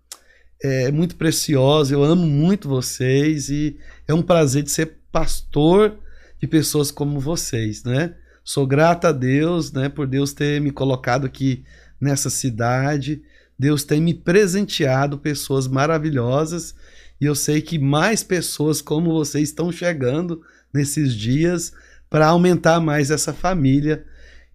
[0.63, 5.99] é, é muito precioso, eu amo muito vocês e é um prazer de ser pastor
[6.41, 8.15] de pessoas como vocês, né?
[8.45, 11.65] Sou grato a Deus, né, por Deus ter me colocado aqui
[12.01, 13.23] nessa cidade.
[13.59, 16.75] Deus tem me presenteado pessoas maravilhosas
[17.21, 20.41] e eu sei que mais pessoas como você estão chegando
[20.73, 21.73] nesses dias
[22.11, 24.05] para aumentar mais essa família.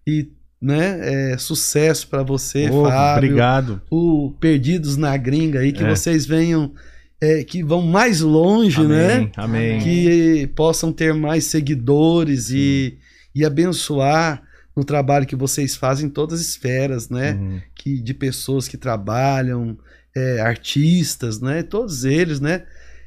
[0.06, 0.30] E
[0.60, 3.28] né, é, sucesso para você, oh, Fábio.
[3.30, 3.82] Obrigado.
[3.90, 5.88] O Perdidos na Gringa aí, que é.
[5.88, 6.72] vocês venham.
[7.18, 9.30] É, que vão mais longe, amém, né?
[9.36, 9.80] Amém.
[9.80, 12.98] Que possam ter mais seguidores e,
[13.34, 14.42] e abençoar
[14.76, 17.32] no trabalho que vocês fazem em todas as esferas, né?
[17.32, 17.60] Uhum.
[17.74, 19.78] Que, de pessoas que trabalham,
[20.14, 21.62] é, artistas, né?
[21.62, 22.64] Todos eles, né?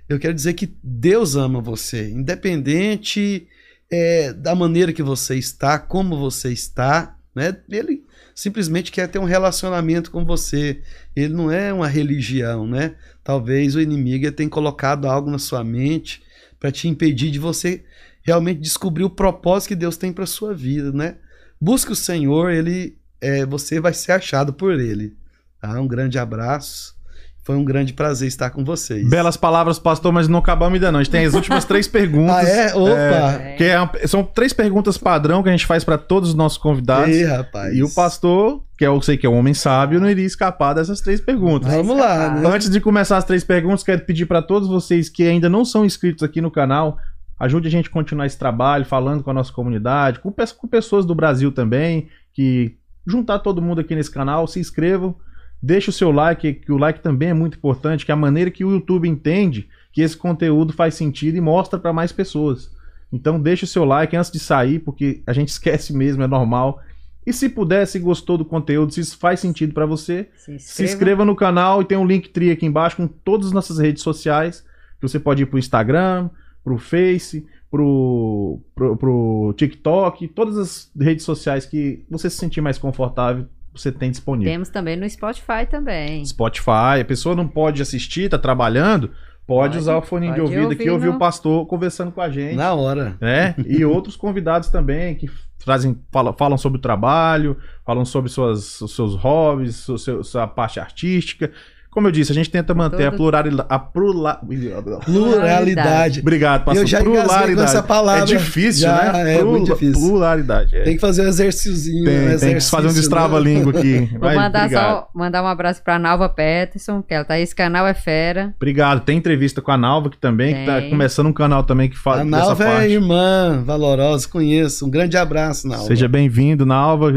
[0.07, 3.47] Eu quero dizer que Deus ama você, independente
[3.91, 7.57] é, da maneira que você está, como você está, né?
[7.69, 8.03] Ele
[8.35, 10.81] simplesmente quer ter um relacionamento com você.
[11.15, 12.95] Ele não é uma religião, né?
[13.23, 16.21] Talvez o inimigo tenha colocado algo na sua mente
[16.59, 17.83] para te impedir de você
[18.21, 21.15] realmente descobrir o propósito que Deus tem para sua vida, né?
[21.59, 25.17] Busque o Senhor, ele, é, você vai ser achado por Ele.
[25.59, 25.79] Tá?
[25.79, 26.95] Um grande abraço.
[27.43, 29.09] Foi um grande prazer estar com vocês.
[29.09, 30.99] Belas palavras, pastor, mas não acabamos ainda não.
[30.99, 32.35] A gente tem as últimas três perguntas.
[32.35, 32.75] ah, é?
[32.75, 32.91] Opa!
[32.91, 36.57] É, que é, são três perguntas padrão que a gente faz para todos os nossos
[36.57, 37.15] convidados.
[37.15, 37.75] Ei, rapaz.
[37.75, 41.01] E o pastor, que eu sei que é um homem sábio, não iria escapar dessas
[41.01, 41.73] três perguntas.
[41.73, 42.35] Vamos lá.
[42.35, 42.47] Né?
[42.47, 45.83] Antes de começar as três perguntas, quero pedir para todos vocês que ainda não são
[45.83, 46.97] inscritos aqui no canal,
[47.39, 51.05] ajude a gente a continuar esse trabalho, falando com a nossa comunidade, com, com pessoas
[51.05, 55.15] do Brasil também, que juntar todo mundo aqui nesse canal, se inscrevam
[55.61, 58.49] Deixe o seu like, que o like também é muito importante, que é a maneira
[58.49, 62.72] que o YouTube entende que esse conteúdo faz sentido e mostra para mais pessoas.
[63.11, 66.81] Então deixe o seu like antes de sair, porque a gente esquece mesmo, é normal.
[67.26, 70.60] E se puder, se gostou do conteúdo, se isso faz sentido para você, se inscreva.
[70.60, 71.26] se inscreva.
[71.26, 74.65] no canal e tem um link tri aqui embaixo com todas as nossas redes sociais.
[75.02, 76.30] Você pode ir pro Instagram,
[76.64, 82.77] pro Face, pro, pro, pro TikTok, todas as redes sociais que você se sentir mais
[82.77, 84.51] confortável você tem disponível.
[84.51, 86.25] Temos também no Spotify também.
[86.25, 89.09] Spotify, a pessoa não pode assistir, tá trabalhando,
[89.47, 92.29] pode, pode usar o fone de ouvido aqui e ouvir o pastor conversando com a
[92.29, 92.55] gente.
[92.55, 93.17] Na hora.
[93.21, 93.55] Né?
[93.65, 98.95] E outros convidados também que trazem, falam, falam sobre o trabalho, falam sobre suas, os
[98.95, 101.51] seus hobbies, sua, sua parte artística.
[101.91, 103.07] Como eu disse, a gente tenta manter Todo...
[103.07, 103.67] a pluralidade.
[103.69, 105.05] A pluralidade.
[105.05, 106.19] pluralidade.
[106.19, 106.83] Obrigado, pastor.
[106.83, 107.55] Eu já pluralidade.
[107.55, 108.23] com essa palavra.
[108.23, 109.37] É difícil, já, né?
[109.37, 109.99] É muito difícil.
[109.99, 110.75] Pluralidade.
[110.75, 110.83] É.
[110.83, 112.05] Tem que fazer um exercíciozinho.
[112.05, 113.79] Tem, um tem que fazer um destrava-língua né?
[113.79, 114.09] aqui.
[114.19, 114.71] Vou mandar, obrigado.
[114.71, 117.41] só, mandar um abraço pra Nalva Peterson, que ela tá aí.
[117.41, 118.53] Esse canal é fera.
[118.55, 119.01] Obrigado.
[119.01, 120.65] Tem entrevista com a Nalva, que também tem.
[120.65, 124.85] que tá começando um canal também que fala A Nalva é irmã valorosa, conheço.
[124.85, 125.85] Um grande abraço, Nalva.
[125.85, 127.11] Seja bem-vindo, Nalva,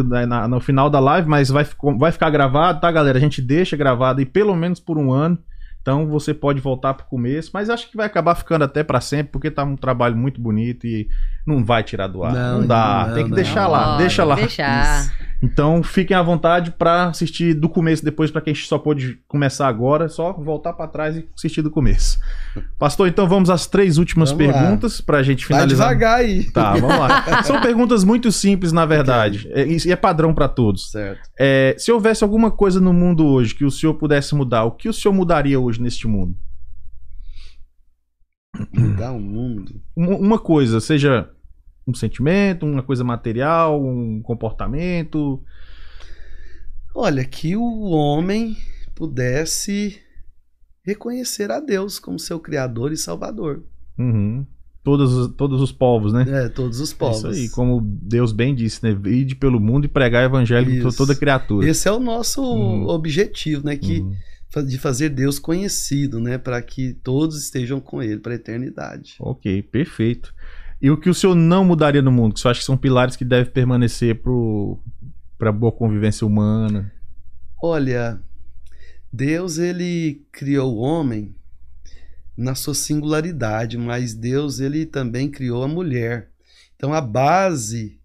[0.48, 1.66] no final da live, mas vai,
[1.98, 3.18] vai ficar gravado, tá, galera?
[3.18, 5.38] A gente deixa gravado e pelo menos por um ano.
[5.80, 9.00] Então você pode voltar para o começo, mas acho que vai acabar ficando até para
[9.00, 11.08] sempre, porque tá um trabalho muito bonito e
[11.44, 12.32] não vai tirar do ar.
[12.32, 13.06] Não, não dá.
[13.08, 13.96] Não, Tem que não, deixar lá.
[13.96, 14.36] deixa lá.
[14.36, 15.12] Deixar.
[15.42, 20.08] Então fiquem à vontade para assistir do começo depois para quem só pode começar agora,
[20.08, 22.20] só voltar para trás e assistir do começo.
[22.78, 25.88] Pastor, então vamos às três últimas vamos perguntas para a gente finalizar.
[25.88, 26.50] Vai devagar aí.
[26.52, 27.42] Tá, vamos lá.
[27.42, 29.78] São perguntas muito simples na verdade okay.
[29.84, 30.92] e é padrão para todos.
[30.92, 31.28] Certo.
[31.36, 34.88] É, se houvesse alguma coisa no mundo hoje que o senhor pudesse mudar, o que
[34.88, 36.36] o senhor mudaria hoje neste mundo?
[38.72, 39.80] Mudar o mundo.
[39.96, 41.28] Uma coisa, seja
[41.92, 45.42] um sentimento, uma coisa material, um comportamento?
[46.94, 48.56] Olha, que o homem
[48.94, 49.98] pudesse
[50.84, 53.62] reconhecer a Deus como seu Criador e Salvador.
[53.98, 54.46] Uhum.
[54.84, 56.26] Todos, todos os povos, né?
[56.28, 57.24] É, todos os povos.
[57.24, 58.98] É isso aí, como Deus bem disse, né?
[59.06, 61.68] Ide pelo mundo e pregar o evangelho para toda criatura.
[61.68, 62.88] Esse é o nosso uhum.
[62.88, 63.76] objetivo, né?
[63.76, 64.66] Que, uhum.
[64.66, 66.36] De fazer Deus conhecido, né?
[66.36, 69.14] Para que todos estejam com Ele para a eternidade.
[69.20, 70.34] Ok, perfeito.
[70.82, 72.34] E o que o senhor não mudaria no mundo?
[72.34, 74.20] Que o senhor acha que são pilares que devem permanecer
[75.38, 76.92] para a boa convivência humana?
[77.62, 78.20] Olha,
[79.12, 81.36] Deus ele criou o homem
[82.36, 86.30] na sua singularidade, mas Deus ele também criou a mulher
[86.74, 88.00] Então a base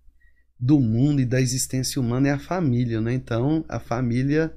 [0.60, 3.12] do mundo e da existência humana é a família, né?
[3.12, 4.54] Então a família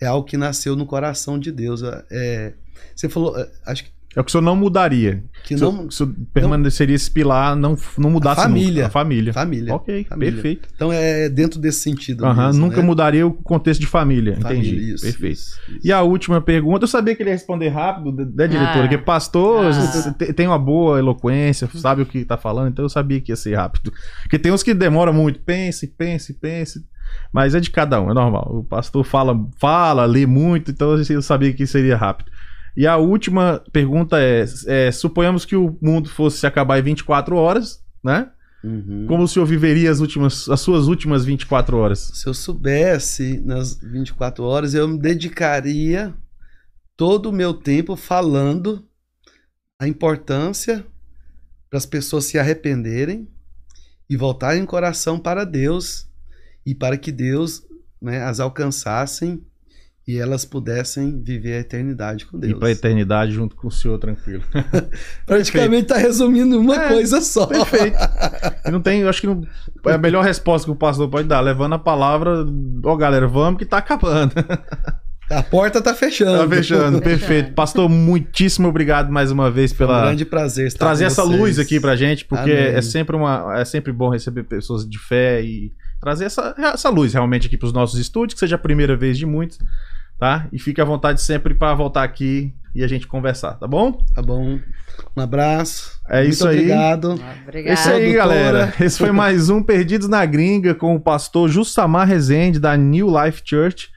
[0.00, 1.82] é algo que nasceu no coração de Deus.
[2.08, 2.54] É,
[2.94, 5.24] você falou, é, acho que é o que o senhor não mudaria.
[5.44, 8.72] que O não senhor, o senhor permaneceria esse pilar, não, não mudasse A família.
[8.74, 8.86] nunca.
[8.86, 9.32] A família.
[9.32, 9.74] família.
[9.74, 10.32] Ok, Família.
[10.32, 10.68] perfeito.
[10.74, 12.24] Então é dentro desse sentido.
[12.24, 12.82] Aham, mesmo, nunca né?
[12.82, 14.36] mudaria o contexto de família.
[14.40, 14.92] Família, Entendi.
[14.94, 15.32] isso, perfeito.
[15.34, 15.80] isso, isso.
[15.82, 18.78] E a última pergunta, eu sabia que ele ia responder rápido, né, diretora?
[18.78, 18.82] Ah.
[18.82, 20.12] Porque pastor Ah.
[20.18, 23.36] te- tem uma boa eloquência, sabe o que tá falando, então eu sabia que ia
[23.36, 23.92] ser rápido.
[24.22, 26.84] Porque tem uns que demoram muito, pense, pense, pense.
[27.32, 28.48] Mas é de cada um, é normal.
[28.50, 32.30] O pastor fala, fala, lê muito, então eu sabia que seria rápido.
[32.76, 37.82] E a última pergunta é, é: suponhamos que o mundo fosse acabar em 24 horas,
[38.02, 38.30] né?
[38.64, 39.06] Uhum.
[39.06, 41.98] Como o senhor viveria as, últimas, as suas últimas 24 horas?
[42.14, 46.14] Se eu soubesse nas 24 horas, eu me dedicaria
[46.96, 48.82] todo o meu tempo falando
[49.78, 50.84] a importância
[51.68, 53.28] para as pessoas se arrependerem
[54.08, 56.08] e voltarem o coração para Deus
[56.64, 57.66] e para que Deus
[58.00, 59.44] né, as alcançassem
[60.06, 62.58] e elas pudessem viver a eternidade com Deus.
[62.58, 64.42] pra eternidade junto com o senhor tranquilo.
[65.26, 67.46] Praticamente está resumindo uma É, coisa só.
[67.46, 67.96] Perfeito.
[68.66, 69.42] E não tem, eu acho que não,
[69.86, 72.44] é a melhor resposta que o pastor pode dar, levando a palavra,
[72.84, 74.32] ó galera, vamos que tá acabando.
[75.30, 76.36] A porta está fechando.
[76.38, 77.54] Tá fechando, perfeito.
[77.54, 81.22] Pastor, muitíssimo obrigado mais uma vez Foi um pela grande prazer estar trazer com essa
[81.24, 81.40] vocês.
[81.40, 82.74] luz aqui pra gente, porque Amém.
[82.74, 87.14] é sempre uma é sempre bom receber pessoas de fé e trazer essa, essa luz
[87.14, 89.58] realmente aqui pros nossos estúdios, que seja a primeira vez de muitos,
[90.18, 90.48] tá?
[90.52, 93.92] E fique à vontade sempre pra voltar aqui e a gente conversar, tá bom?
[94.14, 94.58] Tá bom.
[95.16, 96.00] Um abraço.
[96.08, 96.56] É Muito isso aí.
[96.56, 97.20] obrigado.
[97.42, 97.72] Obrigado.
[97.72, 98.18] Esse aí, Doutora.
[98.18, 98.74] galera.
[98.80, 103.42] Esse foi mais um Perdidos na Gringa com o pastor Jussamar Rezende, da New Life
[103.44, 103.90] Church.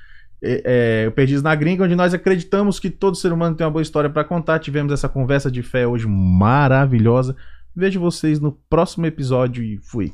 [0.44, 3.72] É, é, o Perdidos na Gringa, onde nós acreditamos que todo ser humano tem uma
[3.72, 4.60] boa história para contar.
[4.60, 7.36] Tivemos essa conversa de fé hoje maravilhosa.
[7.76, 10.14] Vejo vocês no próximo episódio e fui.